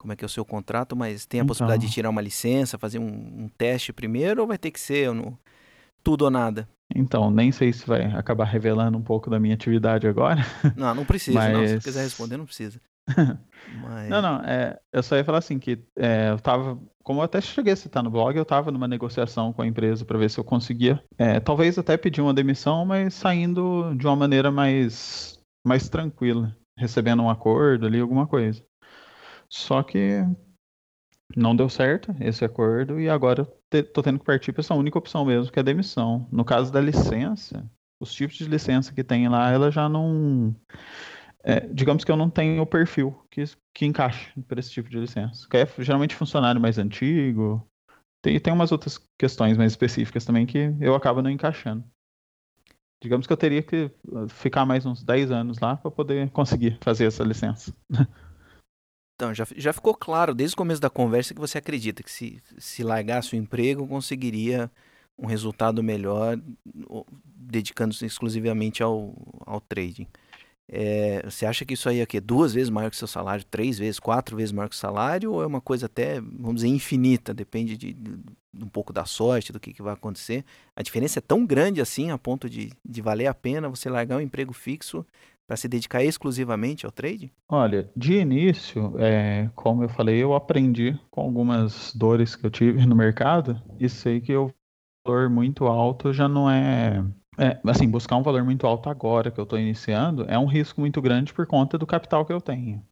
como 0.00 0.14
é 0.14 0.16
que 0.16 0.24
é 0.24 0.26
o 0.26 0.30
seu 0.30 0.46
contrato, 0.46 0.96
mas 0.96 1.26
tem 1.26 1.40
a 1.40 1.42
então. 1.42 1.48
possibilidade 1.48 1.86
de 1.86 1.92
tirar 1.92 2.08
uma 2.08 2.22
licença, 2.22 2.78
fazer 2.78 2.98
um, 2.98 3.04
um, 3.44 3.50
teste 3.58 3.92
primeiro 3.92 4.40
ou 4.40 4.46
vai 4.46 4.56
ter 4.56 4.70
que 4.70 4.80
ser 4.80 5.12
no, 5.12 5.38
tudo 6.02 6.24
ou 6.24 6.30
nada? 6.30 6.66
Então, 6.94 7.30
nem 7.30 7.52
sei 7.52 7.70
se 7.70 7.86
vai 7.86 8.06
acabar 8.12 8.46
revelando 8.46 8.96
um 8.96 9.02
pouco 9.02 9.28
da 9.28 9.38
minha 9.38 9.54
atividade 9.54 10.08
agora. 10.08 10.40
Não, 10.74 10.94
não 10.94 11.04
precisa, 11.04 11.36
mas... 11.38 11.52
não. 11.52 11.66
Se 11.66 11.84
quiser 11.84 12.02
responder, 12.02 12.38
não 12.38 12.46
precisa. 12.46 12.80
Mas... 13.82 14.08
Não, 14.08 14.22
não, 14.22 14.40
é, 14.44 14.78
eu 14.92 15.02
só 15.02 15.16
ia 15.16 15.24
falar 15.24 15.38
assim 15.38 15.58
que 15.58 15.84
é, 15.96 16.30
eu 16.30 16.38
tava, 16.38 16.80
como 17.02 17.20
eu 17.20 17.24
até 17.24 17.40
cheguei 17.40 17.72
a 17.72 17.76
citar 17.76 18.02
no 18.02 18.10
blog, 18.10 18.36
eu 18.36 18.44
tava 18.44 18.70
numa 18.70 18.88
negociação 18.88 19.52
com 19.52 19.62
a 19.62 19.66
empresa 19.66 20.04
para 20.04 20.18
ver 20.18 20.30
se 20.30 20.38
eu 20.38 20.44
conseguia, 20.44 21.02
é, 21.18 21.38
talvez 21.40 21.78
até 21.78 21.96
pedir 21.96 22.20
uma 22.20 22.34
demissão, 22.34 22.84
mas 22.84 23.14
saindo 23.14 23.94
de 23.96 24.06
uma 24.06 24.16
maneira 24.16 24.50
mais, 24.50 25.38
mais 25.64 25.88
tranquila, 25.88 26.56
recebendo 26.76 27.22
um 27.22 27.30
acordo 27.30 27.86
ali, 27.86 28.00
alguma 28.00 28.26
coisa. 28.26 28.64
Só 29.48 29.82
que 29.82 30.24
não 31.36 31.54
deu 31.54 31.68
certo 31.68 32.14
esse 32.20 32.44
acordo 32.44 32.98
e 32.98 33.08
agora 33.08 33.46
eu 33.72 33.84
tô 33.84 34.02
tendo 34.02 34.18
que 34.18 34.24
partir 34.24 34.52
para 34.52 34.60
essa 34.60 34.74
única 34.74 34.98
opção 34.98 35.24
mesmo, 35.24 35.52
que 35.52 35.58
é 35.58 35.62
a 35.62 35.64
demissão. 35.64 36.26
No 36.30 36.44
caso 36.44 36.72
da 36.72 36.80
licença, 36.80 37.68
os 38.00 38.12
tipos 38.12 38.36
de 38.36 38.46
licença 38.46 38.92
que 38.92 39.04
tem 39.04 39.28
lá, 39.28 39.50
ela 39.50 39.70
já 39.70 39.88
não 39.88 40.54
é, 41.42 41.60
digamos 41.60 42.04
que 42.04 42.10
eu 42.10 42.16
não 42.16 42.28
tenho 42.28 42.62
o 42.62 42.66
perfil 42.66 43.18
que, 43.30 43.44
que 43.74 43.86
encaixe 43.86 44.30
para 44.42 44.60
esse 44.60 44.70
tipo 44.70 44.88
de 44.88 44.98
licença. 44.98 45.46
Que 45.48 45.58
é 45.58 45.66
geralmente 45.78 46.14
funcionário 46.14 46.60
mais 46.60 46.78
antigo. 46.78 47.66
Tem, 48.22 48.38
tem 48.38 48.52
umas 48.52 48.72
outras 48.72 48.98
questões 49.18 49.56
mais 49.56 49.72
específicas 49.72 50.24
também 50.24 50.46
que 50.46 50.74
eu 50.80 50.94
acabo 50.94 51.22
não 51.22 51.30
encaixando. 51.30 51.84
Digamos 53.02 53.26
que 53.26 53.32
eu 53.32 53.36
teria 53.36 53.62
que 53.62 53.90
uh, 54.08 54.28
ficar 54.28 54.66
mais 54.66 54.84
uns 54.84 55.02
10 55.02 55.30
anos 55.30 55.58
lá 55.58 55.76
para 55.76 55.90
poder 55.90 56.28
conseguir 56.30 56.76
fazer 56.82 57.06
essa 57.06 57.24
licença. 57.24 57.74
Então, 59.20 59.34
já, 59.34 59.46
já 59.54 59.70
ficou 59.70 59.94
claro 59.94 60.34
desde 60.34 60.54
o 60.54 60.56
começo 60.56 60.80
da 60.80 60.88
conversa 60.88 61.34
que 61.34 61.40
você 61.40 61.58
acredita 61.58 62.02
que 62.02 62.10
se, 62.10 62.42
se 62.56 62.82
largasse 62.82 63.34
o 63.34 63.36
emprego, 63.36 63.86
conseguiria 63.86 64.70
um 65.18 65.26
resultado 65.26 65.82
melhor 65.82 66.38
dedicando-se 67.24 68.06
exclusivamente 68.06 68.82
ao, 68.82 69.14
ao 69.44 69.60
trading. 69.60 70.06
É, 70.72 71.22
você 71.24 71.44
acha 71.44 71.64
que 71.64 71.74
isso 71.74 71.88
aí 71.88 71.98
é 71.98 72.06
que 72.06 72.20
duas 72.20 72.54
vezes 72.54 72.70
maior 72.70 72.90
que 72.90 72.96
seu 72.96 73.08
salário, 73.08 73.44
três 73.44 73.76
vezes, 73.76 73.98
quatro 73.98 74.36
vezes 74.36 74.52
maior 74.52 74.68
que 74.68 74.76
o 74.76 74.78
salário, 74.78 75.32
ou 75.32 75.42
é 75.42 75.46
uma 75.46 75.60
coisa 75.60 75.86
até, 75.86 76.20
vamos 76.20 76.56
dizer, 76.56 76.68
infinita, 76.68 77.34
depende 77.34 77.76
de, 77.76 77.92
de, 77.92 78.16
de 78.54 78.64
um 78.64 78.68
pouco 78.68 78.92
da 78.92 79.04
sorte, 79.04 79.52
do 79.52 79.58
que, 79.58 79.72
que 79.72 79.82
vai 79.82 79.94
acontecer. 79.94 80.44
A 80.76 80.82
diferença 80.82 81.18
é 81.18 81.22
tão 81.22 81.44
grande 81.44 81.80
assim 81.80 82.12
a 82.12 82.18
ponto 82.18 82.48
de, 82.48 82.70
de 82.88 83.02
valer 83.02 83.26
a 83.26 83.34
pena 83.34 83.68
você 83.68 83.90
largar 83.90 84.18
um 84.18 84.20
emprego 84.20 84.52
fixo 84.52 85.04
para 85.44 85.56
se 85.56 85.66
dedicar 85.66 86.04
exclusivamente 86.04 86.86
ao 86.86 86.92
trade? 86.92 87.32
Olha, 87.48 87.90
de 87.96 88.14
início, 88.14 88.94
é, 89.00 89.50
como 89.56 89.82
eu 89.82 89.88
falei, 89.88 90.22
eu 90.22 90.32
aprendi 90.32 90.96
com 91.10 91.22
algumas 91.22 91.92
dores 91.92 92.36
que 92.36 92.46
eu 92.46 92.50
tive 92.50 92.86
no 92.86 92.94
mercado 92.94 93.60
e 93.76 93.88
sei 93.88 94.20
que 94.20 94.36
o 94.36 94.52
valor 95.04 95.28
muito 95.28 95.66
alto 95.66 96.12
já 96.12 96.28
não 96.28 96.48
é 96.48 97.04
é, 97.38 97.60
assim, 97.64 97.88
buscar 97.88 98.16
um 98.16 98.22
valor 98.22 98.44
muito 98.44 98.66
alto 98.66 98.88
agora 98.88 99.30
que 99.30 99.38
eu 99.38 99.44
estou 99.44 99.58
iniciando 99.58 100.24
é 100.28 100.38
um 100.38 100.46
risco 100.46 100.80
muito 100.80 101.00
grande 101.00 101.32
por 101.32 101.46
conta 101.46 101.78
do 101.78 101.86
capital 101.86 102.24
que 102.24 102.32
eu 102.32 102.40
tenho. 102.40 102.84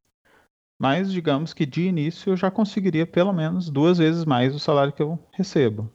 Mas 0.80 1.10
digamos 1.12 1.52
que 1.52 1.66
de 1.66 1.82
início 1.82 2.30
eu 2.30 2.36
já 2.36 2.50
conseguiria 2.50 3.06
pelo 3.06 3.32
menos 3.32 3.68
duas 3.68 3.98
vezes 3.98 4.24
mais 4.24 4.54
o 4.54 4.60
salário 4.60 4.92
que 4.92 5.02
eu 5.02 5.18
recebo. 5.32 5.92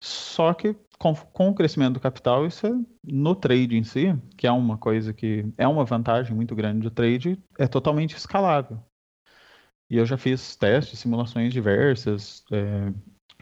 Só 0.00 0.54
que 0.54 0.76
com, 0.98 1.14
com 1.14 1.48
o 1.48 1.54
crescimento 1.54 1.94
do 1.94 2.00
capital, 2.00 2.46
isso 2.46 2.66
é, 2.66 2.70
no 3.02 3.34
trade 3.34 3.76
em 3.76 3.82
si, 3.82 4.16
que 4.36 4.46
é 4.46 4.52
uma 4.52 4.78
coisa 4.78 5.12
que 5.12 5.44
é 5.58 5.66
uma 5.66 5.84
vantagem 5.84 6.34
muito 6.34 6.54
grande 6.54 6.80
do 6.80 6.90
trade, 6.90 7.42
é 7.58 7.66
totalmente 7.66 8.16
escalável. 8.16 8.80
E 9.90 9.96
eu 9.96 10.06
já 10.06 10.16
fiz 10.16 10.56
testes, 10.56 10.98
simulações 10.98 11.52
diversas, 11.52 12.44
é, 12.50 12.92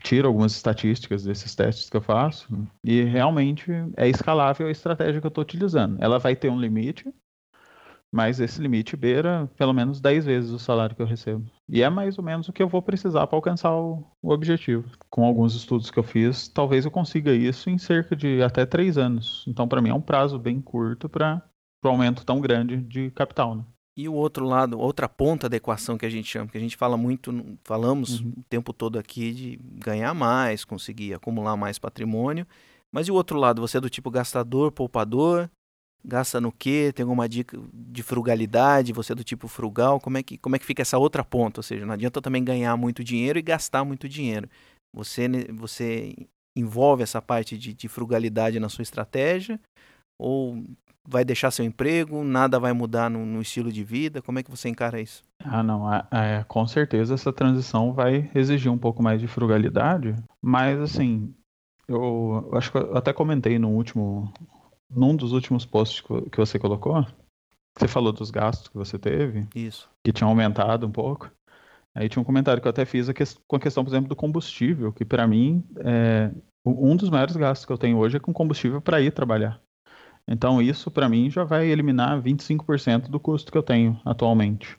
tiro 0.02 0.28
algumas 0.28 0.52
estatísticas 0.52 1.24
desses 1.24 1.54
testes 1.54 1.88
que 1.88 1.96
eu 1.96 2.02
faço 2.02 2.48
e 2.84 3.02
realmente 3.02 3.70
é 3.96 4.08
escalável 4.08 4.66
a 4.66 4.70
estratégia 4.70 5.20
que 5.20 5.26
eu 5.26 5.28
estou 5.28 5.42
utilizando. 5.42 5.96
Ela 6.00 6.18
vai 6.18 6.34
ter 6.36 6.50
um 6.50 6.60
limite, 6.60 7.12
mas 8.12 8.40
esse 8.40 8.60
limite 8.60 8.96
beira 8.96 9.50
pelo 9.56 9.72
menos 9.72 10.00
10 10.00 10.26
vezes 10.26 10.50
o 10.50 10.58
salário 10.58 10.94
que 10.94 11.00
eu 11.00 11.06
recebo. 11.06 11.50
E 11.68 11.82
é 11.82 11.88
mais 11.88 12.18
ou 12.18 12.24
menos 12.24 12.48
o 12.48 12.52
que 12.52 12.62
eu 12.62 12.68
vou 12.68 12.82
precisar 12.82 13.26
para 13.26 13.38
alcançar 13.38 13.74
o, 13.74 14.04
o, 14.20 14.30
objetivo. 14.30 14.90
Com 15.08 15.24
alguns 15.24 15.54
estudos 15.54 15.90
que 15.90 15.98
eu 15.98 16.02
fiz, 16.02 16.48
talvez 16.48 16.84
eu 16.84 16.90
consiga 16.90 17.32
isso 17.32 17.70
em 17.70 17.78
cerca 17.78 18.14
de 18.14 18.42
até 18.42 18.66
3 18.66 18.98
anos. 18.98 19.44
Então, 19.48 19.66
para 19.66 19.80
mim, 19.80 19.88
é 19.90 19.94
um 19.94 20.00
prazo 20.00 20.38
bem 20.38 20.60
curto 20.60 21.08
para 21.08 21.42
um 21.84 21.88
aumento 21.88 22.24
tão 22.26 22.40
grande 22.40 22.76
de 22.76 23.10
capital. 23.12 23.56
Né? 23.56 23.64
E 23.96 24.08
o 24.08 24.14
outro 24.14 24.46
lado, 24.46 24.78
outra 24.78 25.08
ponta 25.08 25.48
da 25.48 25.56
equação 25.56 25.98
que 25.98 26.06
a 26.06 26.10
gente 26.10 26.26
chama, 26.26 26.48
que 26.48 26.56
a 26.56 26.60
gente 26.60 26.76
fala 26.76 26.96
muito, 26.96 27.58
falamos 27.62 28.20
uhum. 28.20 28.32
o 28.38 28.42
tempo 28.48 28.72
todo 28.72 28.98
aqui 28.98 29.32
de 29.32 29.56
ganhar 29.62 30.14
mais, 30.14 30.64
conseguir 30.64 31.12
acumular 31.12 31.56
mais 31.56 31.78
patrimônio. 31.78 32.46
Mas 32.90 33.08
e 33.08 33.10
o 33.10 33.14
outro 33.14 33.38
lado, 33.38 33.60
você 33.60 33.76
é 33.76 33.80
do 33.80 33.90
tipo 33.90 34.10
gastador, 34.10 34.72
poupador, 34.72 35.50
gasta 36.04 36.40
no 36.40 36.50
quê? 36.50 36.90
Tem 36.94 37.04
alguma 37.04 37.28
dica 37.28 37.58
de 37.72 38.02
frugalidade? 38.02 38.92
Você 38.94 39.12
é 39.12 39.14
do 39.14 39.24
tipo 39.24 39.46
frugal? 39.46 40.00
Como 40.00 40.16
é 40.16 40.22
que, 40.22 40.38
como 40.38 40.56
é 40.56 40.58
que 40.58 40.66
fica 40.66 40.82
essa 40.82 40.98
outra 40.98 41.22
ponta? 41.22 41.60
Ou 41.60 41.62
seja, 41.62 41.84
não 41.84 41.92
adianta 41.92 42.20
também 42.20 42.42
ganhar 42.42 42.76
muito 42.76 43.04
dinheiro 43.04 43.38
e 43.38 43.42
gastar 43.42 43.84
muito 43.84 44.08
dinheiro. 44.08 44.48
Você, 44.94 45.28
você 45.52 46.14
envolve 46.56 47.02
essa 47.02 47.20
parte 47.20 47.56
de, 47.58 47.72
de 47.72 47.88
frugalidade 47.88 48.58
na 48.58 48.68
sua 48.68 48.82
estratégia? 48.82 49.60
Ou 50.18 50.64
vai 51.06 51.24
deixar 51.24 51.50
seu 51.50 51.64
emprego, 51.64 52.22
nada 52.22 52.58
vai 52.58 52.72
mudar 52.72 53.10
no, 53.10 53.24
no, 53.24 53.42
estilo 53.42 53.72
de 53.72 53.82
vida? 53.82 54.22
Como 54.22 54.38
é 54.38 54.42
que 54.42 54.50
você 54.50 54.68
encara 54.68 55.00
isso? 55.00 55.22
Ah, 55.44 55.62
não, 55.62 55.92
é, 55.92 56.44
com 56.46 56.66
certeza 56.66 57.14
essa 57.14 57.32
transição 57.32 57.92
vai 57.92 58.30
exigir 58.34 58.70
um 58.70 58.78
pouco 58.78 59.02
mais 59.02 59.20
de 59.20 59.26
frugalidade, 59.26 60.14
mas 60.40 60.78
assim, 60.80 61.34
eu, 61.88 62.50
acho 62.54 62.70
que 62.70 62.78
eu 62.78 62.96
até 62.96 63.12
comentei 63.12 63.58
no 63.58 63.70
último, 63.70 64.32
num 64.90 65.16
dos 65.16 65.32
últimos 65.32 65.66
posts 65.66 66.00
que 66.30 66.36
você 66.36 66.58
colocou, 66.58 67.04
você 67.76 67.88
falou 67.88 68.12
dos 68.12 68.30
gastos 68.30 68.68
que 68.68 68.76
você 68.76 68.98
teve, 68.98 69.46
isso, 69.54 69.90
que 70.04 70.12
tinham 70.12 70.28
aumentado 70.28 70.86
um 70.86 70.92
pouco. 70.92 71.30
Aí 71.94 72.08
tinha 72.08 72.22
um 72.22 72.24
comentário 72.24 72.62
que 72.62 72.66
eu 72.66 72.70
até 72.70 72.86
fiz 72.86 73.08
com 73.46 73.56
a 73.56 73.60
questão, 73.60 73.84
por 73.84 73.90
exemplo, 73.90 74.08
do 74.08 74.16
combustível, 74.16 74.92
que 74.92 75.04
para 75.04 75.26
mim 75.26 75.62
é 75.78 76.30
um 76.64 76.96
dos 76.96 77.10
maiores 77.10 77.36
gastos 77.36 77.66
que 77.66 77.72
eu 77.72 77.78
tenho 77.78 77.98
hoje 77.98 78.16
é 78.16 78.20
com 78.20 78.32
combustível 78.32 78.80
para 78.80 79.00
ir 79.00 79.12
trabalhar. 79.12 79.60
Então 80.26 80.62
isso 80.62 80.90
para 80.90 81.08
mim 81.08 81.30
já 81.30 81.44
vai 81.44 81.68
eliminar 81.68 82.20
25% 82.20 83.08
do 83.08 83.20
custo 83.20 83.50
que 83.50 83.58
eu 83.58 83.62
tenho 83.62 84.00
atualmente. 84.04 84.78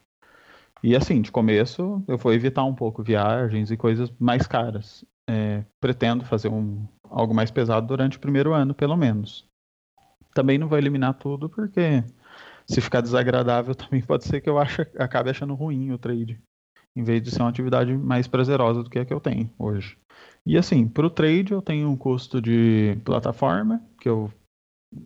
E 0.83 0.95
assim, 0.95 1.21
de 1.21 1.31
começo 1.31 2.03
eu 2.07 2.17
vou 2.17 2.33
evitar 2.33 2.63
um 2.65 2.75
pouco 2.75 3.03
viagens 3.03 3.71
e 3.71 3.77
coisas 3.77 4.11
mais 4.19 4.45
caras. 4.47 5.05
É, 5.29 5.63
pretendo 5.79 6.25
fazer 6.25 6.49
um, 6.49 6.85
algo 7.09 7.33
mais 7.33 7.49
pesado 7.49 7.87
durante 7.87 8.17
o 8.17 8.19
primeiro 8.19 8.53
ano, 8.53 8.73
pelo 8.73 8.97
menos. 8.97 9.47
Também 10.33 10.57
não 10.57 10.67
vou 10.67 10.77
eliminar 10.77 11.13
tudo, 11.13 11.47
porque 11.47 12.03
se 12.67 12.81
ficar 12.81 13.01
desagradável 13.01 13.73
também 13.75 14.01
pode 14.01 14.25
ser 14.25 14.41
que 14.41 14.49
eu 14.49 14.59
ache, 14.59 14.81
acabe 14.97 15.29
achando 15.29 15.53
ruim 15.53 15.91
o 15.91 15.97
trade, 15.97 16.41
em 16.95 17.03
vez 17.03 17.21
de 17.21 17.31
ser 17.31 17.41
uma 17.41 17.49
atividade 17.49 17.95
mais 17.95 18.27
prazerosa 18.27 18.83
do 18.83 18.89
que 18.89 18.99
a 18.99 19.05
que 19.05 19.13
eu 19.13 19.21
tenho 19.21 19.49
hoje. 19.57 19.97
E 20.45 20.57
assim, 20.57 20.87
para 20.87 21.07
o 21.07 21.09
trade 21.09 21.53
eu 21.53 21.61
tenho 21.61 21.89
um 21.89 21.95
custo 21.95 22.41
de 22.41 22.97
plataforma, 23.05 23.81
que 23.99 24.09
eu 24.09 24.31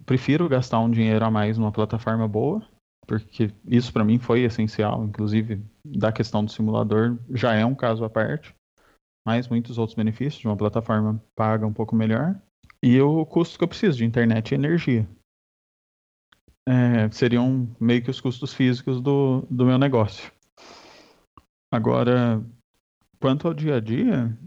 prefiro 0.06 0.50
gastar 0.50 0.80
um 0.80 0.90
dinheiro 0.90 1.24
a 1.24 1.32
mais 1.32 1.58
numa 1.58 1.72
plataforma 1.72 2.28
boa, 2.28 2.62
porque 3.06 3.52
isso 3.66 3.92
para 3.92 4.04
mim 4.04 4.20
foi 4.20 4.42
essencial, 4.42 5.06
inclusive 5.06 5.64
da 5.86 6.12
questão 6.12 6.44
do 6.44 6.52
simulador 6.52 7.18
já 7.30 7.54
é 7.54 7.66
um 7.66 7.76
caso 7.76 8.04
à 8.04 8.10
parte, 8.10 8.54
mas 9.26 9.48
muitos 9.48 9.78
outros 9.78 9.96
benefícios 9.96 10.42
de 10.42 10.48
uma 10.48 10.58
plataforma 10.58 11.22
paga 11.36 11.66
um 11.66 11.74
pouco 11.74 11.96
melhor. 11.96 12.40
E 12.82 13.00
o 13.02 13.26
custo 13.26 13.58
que 13.58 13.64
eu 13.64 13.68
preciso 13.68 13.98
de 13.98 14.06
internet 14.06 14.52
e 14.52 14.56
energia. 14.56 15.08
É, 16.68 17.10
seriam 17.12 17.68
meio 17.80 18.04
que 18.04 18.10
os 18.12 18.20
custos 18.20 18.54
físicos 18.54 19.02
do, 19.02 19.42
do 19.50 19.66
meu 19.66 19.78
negócio. 19.78 20.32
Agora, 21.72 22.44
quanto 23.20 23.48
ao 23.48 23.54
dia 23.54 23.76
a 23.76 23.80
dia, 23.80 24.38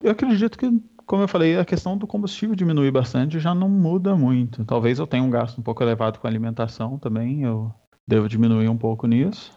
eu 0.00 0.10
acredito 0.10 0.56
que 0.58 0.66
como 1.06 1.22
eu 1.22 1.28
falei, 1.28 1.56
a 1.56 1.64
questão 1.64 1.96
do 1.96 2.06
combustível 2.06 2.56
diminuir 2.56 2.90
bastante 2.90 3.38
já 3.38 3.54
não 3.54 3.68
muda 3.68 4.16
muito. 4.16 4.64
Talvez 4.64 4.98
eu 4.98 5.06
tenha 5.06 5.22
um 5.22 5.30
gasto 5.30 5.58
um 5.58 5.62
pouco 5.62 5.82
elevado 5.82 6.18
com 6.18 6.26
alimentação 6.26 6.98
também, 6.98 7.42
eu 7.42 7.72
devo 8.06 8.28
diminuir 8.28 8.68
um 8.68 8.76
pouco 8.76 9.06
nisso. 9.06 9.56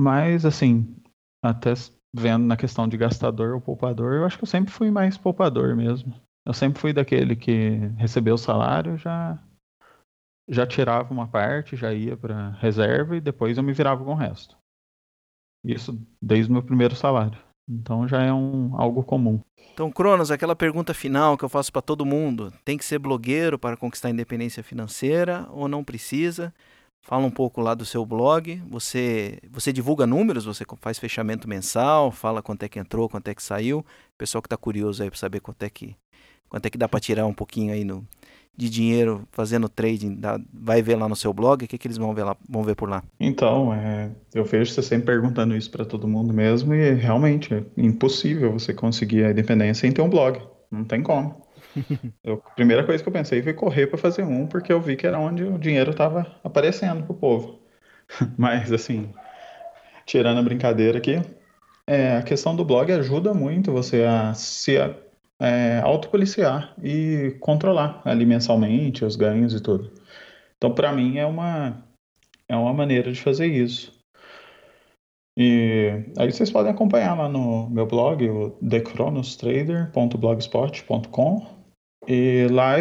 Mas, 0.00 0.44
assim, 0.44 0.96
até 1.42 1.72
vendo 2.14 2.44
na 2.44 2.56
questão 2.56 2.88
de 2.88 2.96
gastador 2.96 3.54
ou 3.54 3.60
poupador, 3.60 4.14
eu 4.14 4.24
acho 4.24 4.36
que 4.36 4.44
eu 4.44 4.48
sempre 4.48 4.72
fui 4.72 4.90
mais 4.90 5.16
poupador 5.16 5.76
mesmo. 5.76 6.14
Eu 6.44 6.52
sempre 6.52 6.80
fui 6.80 6.92
daquele 6.92 7.36
que 7.36 7.76
recebeu 7.96 8.34
o 8.34 8.38
salário, 8.38 8.96
já 8.96 9.38
já 10.50 10.66
tirava 10.66 11.12
uma 11.12 11.28
parte, 11.28 11.76
já 11.76 11.92
ia 11.92 12.16
para 12.16 12.52
reserva 12.52 13.16
e 13.16 13.20
depois 13.20 13.58
eu 13.58 13.62
me 13.62 13.74
virava 13.74 14.02
com 14.02 14.12
o 14.12 14.16
resto. 14.16 14.56
Isso 15.62 16.00
desde 16.22 16.50
o 16.50 16.54
meu 16.54 16.62
primeiro 16.62 16.96
salário. 16.96 17.38
Então 17.68 18.08
já 18.08 18.22
é 18.22 18.32
um, 18.32 18.70
algo 18.74 19.02
comum. 19.02 19.40
Então, 19.72 19.92
Cronos, 19.92 20.30
aquela 20.30 20.56
pergunta 20.56 20.92
final 20.92 21.36
que 21.36 21.44
eu 21.44 21.48
faço 21.48 21.70
para 21.72 21.82
todo 21.82 22.06
mundo: 22.06 22.52
tem 22.64 22.78
que 22.78 22.84
ser 22.84 22.98
blogueiro 22.98 23.58
para 23.58 23.76
conquistar 23.76 24.08
a 24.08 24.10
independência 24.10 24.62
financeira 24.62 25.46
ou 25.50 25.68
não 25.68 25.84
precisa? 25.84 26.52
Fala 27.00 27.24
um 27.24 27.30
pouco 27.30 27.60
lá 27.60 27.74
do 27.74 27.84
seu 27.84 28.04
blog. 28.04 28.62
Você, 28.68 29.38
você 29.50 29.72
divulga 29.72 30.06
números, 30.06 30.44
você 30.44 30.64
faz 30.80 30.98
fechamento 30.98 31.48
mensal, 31.48 32.10
fala 32.10 32.42
quanto 32.42 32.64
é 32.64 32.68
que 32.68 32.78
entrou, 32.78 33.08
quanto 33.08 33.28
é 33.28 33.34
que 33.34 33.42
saiu. 33.42 33.84
Pessoal 34.16 34.42
que 34.42 34.46
está 34.46 34.56
curioso 34.56 35.02
aí 35.02 35.10
para 35.10 35.18
saber 35.18 35.40
quanto 35.40 35.62
é 35.62 35.70
que 35.70 35.96
quanto 36.48 36.66
é 36.66 36.70
que 36.70 36.78
dá 36.78 36.88
para 36.88 37.00
tirar 37.00 37.26
um 37.26 37.34
pouquinho 37.34 37.72
aí 37.72 37.84
no, 37.84 38.06
de 38.58 38.68
dinheiro 38.68 39.22
fazendo 39.30 39.68
trading, 39.68 40.16
dá, 40.16 40.36
vai 40.52 40.82
ver 40.82 40.96
lá 40.96 41.08
no 41.08 41.14
seu 41.14 41.32
blog, 41.32 41.64
o 41.64 41.68
que, 41.68 41.78
que 41.78 41.86
eles 41.86 41.96
vão 41.96 42.12
ver 42.12 42.24
lá, 42.24 42.36
vão 42.48 42.64
ver 42.64 42.74
por 42.74 42.88
lá? 42.88 43.04
Então, 43.20 43.72
é, 43.72 44.10
eu 44.34 44.44
vejo 44.44 44.72
você 44.72 44.82
sempre 44.82 45.06
perguntando 45.06 45.56
isso 45.56 45.70
para 45.70 45.84
todo 45.84 46.08
mundo 46.08 46.34
mesmo 46.34 46.74
e 46.74 46.94
realmente 46.94 47.54
é 47.54 47.62
impossível 47.76 48.52
você 48.52 48.74
conseguir 48.74 49.24
a 49.24 49.30
independência 49.30 49.82
sem 49.82 49.92
ter 49.92 50.02
um 50.02 50.10
blog. 50.10 50.40
Não 50.72 50.82
tem 50.82 51.04
como. 51.04 51.40
Eu, 52.24 52.42
a 52.44 52.54
primeira 52.56 52.82
coisa 52.82 53.00
que 53.00 53.08
eu 53.08 53.12
pensei 53.12 53.40
foi 53.42 53.52
correr 53.52 53.86
para 53.86 53.96
fazer 53.96 54.24
um, 54.24 54.46
porque 54.46 54.72
eu 54.72 54.80
vi 54.80 54.96
que 54.96 55.06
era 55.06 55.18
onde 55.18 55.44
o 55.44 55.58
dinheiro 55.58 55.92
estava 55.92 56.26
aparecendo 56.42 57.04
pro 57.04 57.14
povo. 57.14 57.60
Mas, 58.36 58.72
assim, 58.72 59.12
tirando 60.04 60.38
a 60.38 60.42
brincadeira 60.42 60.98
aqui, 60.98 61.20
é, 61.86 62.16
a 62.16 62.22
questão 62.22 62.56
do 62.56 62.64
blog 62.64 62.90
ajuda 62.90 63.32
muito 63.32 63.70
você 63.70 64.02
a 64.02 64.34
se 64.34 64.76
é, 65.40 65.78
autopoliciar 65.78 66.74
e 66.82 67.36
controlar 67.40 68.02
ali 68.04 68.26
mensalmente 68.26 69.04
os 69.04 69.16
ganhos 69.16 69.54
e 69.54 69.60
tudo. 69.60 69.92
Então, 70.56 70.74
para 70.74 70.92
mim, 70.92 71.18
é 71.18 71.26
uma, 71.26 71.84
é 72.48 72.56
uma 72.56 72.72
maneira 72.72 73.12
de 73.12 73.20
fazer 73.20 73.46
isso. 73.46 73.98
E 75.40 75.92
aí 76.18 76.32
vocês 76.32 76.50
podem 76.50 76.72
acompanhar 76.72 77.16
lá 77.16 77.28
no 77.28 77.70
meu 77.70 77.86
blog, 77.86 78.28
o 78.28 78.50
thechronostrader.blogspot.com 78.68 81.46
e 82.08 82.48
lá 82.50 82.74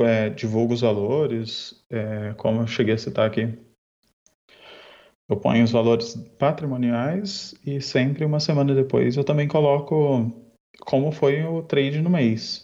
é, 0.00 0.30
divulgo 0.30 0.74
os 0.74 0.80
valores, 0.80 1.80
é, 1.88 2.34
como 2.36 2.62
eu 2.62 2.66
cheguei 2.66 2.94
a 2.94 2.98
citar 2.98 3.28
aqui. 3.28 3.56
Eu 5.28 5.36
ponho 5.36 5.62
os 5.62 5.70
valores 5.70 6.16
patrimoniais 6.38 7.54
e 7.64 7.80
sempre 7.80 8.24
uma 8.24 8.40
semana 8.40 8.74
depois 8.74 9.16
eu 9.16 9.22
também 9.22 9.46
coloco 9.46 10.32
como 10.84 11.12
foi 11.12 11.42
o 11.44 11.62
trade 11.62 12.00
no 12.00 12.10
mês. 12.10 12.62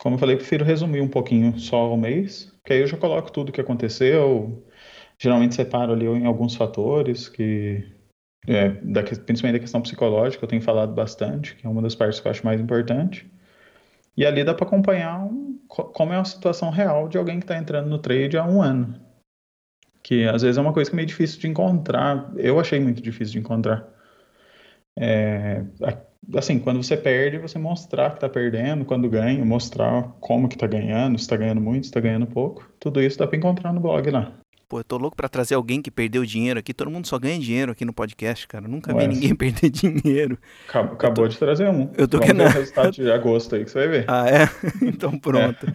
Como 0.00 0.16
eu 0.16 0.18
falei, 0.18 0.34
eu 0.34 0.38
prefiro 0.38 0.64
resumir 0.64 1.00
um 1.00 1.08
pouquinho 1.08 1.58
só 1.58 1.92
o 1.92 1.96
mês, 1.96 2.52
que 2.64 2.72
aí 2.72 2.80
eu 2.80 2.86
já 2.86 2.96
coloco 2.96 3.30
tudo 3.30 3.48
o 3.48 3.52
que 3.52 3.60
aconteceu. 3.60 4.64
Geralmente 5.18 5.54
separo 5.54 5.92
ali 5.92 6.06
em 6.06 6.26
alguns 6.26 6.56
fatores 6.56 7.28
que 7.28 7.84
é, 8.46 8.70
da, 8.70 9.02
principalmente 9.02 9.54
da 9.54 9.58
questão 9.58 9.80
psicológica, 9.80 10.44
eu 10.44 10.48
tenho 10.48 10.60
falado 10.62 10.92
bastante, 10.92 11.54
que 11.56 11.66
é 11.66 11.70
uma 11.70 11.80
das 11.80 11.94
partes 11.94 12.20
que 12.20 12.26
eu 12.26 12.30
acho 12.30 12.44
mais 12.44 12.60
importante. 12.60 13.30
E 14.16 14.24
ali 14.24 14.44
dá 14.44 14.54
para 14.54 14.66
acompanhar 14.66 15.24
um, 15.24 15.58
como 15.66 16.12
é 16.12 16.16
a 16.16 16.24
situação 16.24 16.70
real 16.70 17.08
de 17.08 17.18
alguém 17.18 17.38
que 17.38 17.44
está 17.44 17.56
entrando 17.56 17.88
no 17.88 17.98
trade 17.98 18.36
há 18.36 18.44
um 18.44 18.62
ano. 18.62 19.00
Que 20.02 20.24
às 20.28 20.42
vezes 20.42 20.58
é 20.58 20.60
uma 20.60 20.72
coisa 20.72 20.90
que 20.90 20.94
é 20.94 20.98
meio 20.98 21.08
difícil 21.08 21.40
de 21.40 21.48
encontrar. 21.48 22.32
Eu 22.36 22.60
achei 22.60 22.78
muito 22.78 23.02
difícil 23.02 23.32
de 23.32 23.38
encontrar. 23.38 23.88
É, 24.96 25.64
assim, 26.36 26.58
quando 26.58 26.82
você 26.82 26.96
perde, 26.96 27.38
você 27.38 27.58
mostrar 27.58 28.10
que 28.10 28.16
está 28.16 28.28
perdendo, 28.28 28.84
quando 28.84 29.08
ganha, 29.08 29.44
mostrar 29.44 30.02
como 30.20 30.48
que 30.48 30.56
está 30.56 30.66
ganhando, 30.66 31.18
se 31.18 31.24
está 31.24 31.36
ganhando 31.36 31.60
muito, 31.60 31.84
se 31.84 31.90
está 31.90 32.00
ganhando 32.00 32.26
pouco. 32.26 32.68
Tudo 32.78 33.02
isso 33.02 33.18
dá 33.18 33.26
para 33.26 33.36
encontrar 33.36 33.72
no 33.72 33.80
blog 33.80 34.10
lá. 34.10 34.32
Pô, 34.68 34.80
eu 34.80 34.84
tô 34.84 34.96
louco 34.96 35.16
pra 35.16 35.28
trazer 35.28 35.54
alguém 35.54 35.82
que 35.82 35.90
perdeu 35.90 36.24
dinheiro 36.24 36.58
aqui. 36.58 36.72
Todo 36.72 36.90
mundo 36.90 37.06
só 37.06 37.18
ganha 37.18 37.38
dinheiro 37.38 37.72
aqui 37.72 37.84
no 37.84 37.92
podcast, 37.92 38.48
cara. 38.48 38.66
nunca 38.66 38.94
Ué, 38.94 39.02
vi 39.02 39.14
ninguém 39.14 39.32
perder 39.36 39.70
dinheiro. 39.70 40.38
Acabou, 40.68 40.94
acabou 40.94 41.24
tô... 41.26 41.28
de 41.28 41.38
trazer 41.38 41.68
um. 41.68 41.90
Eu 41.96 42.08
tô 42.08 42.18
querendo. 42.18 42.42
o 42.42 42.48
resultado 42.48 42.92
de 42.92 43.10
agosto 43.10 43.54
aí 43.54 43.64
que 43.64 43.70
você 43.70 43.78
vai 43.78 43.88
ver. 43.88 44.04
Ah, 44.08 44.26
é? 44.28 44.48
Então 44.82 45.18
pronto. 45.18 45.66
É. 45.66 45.74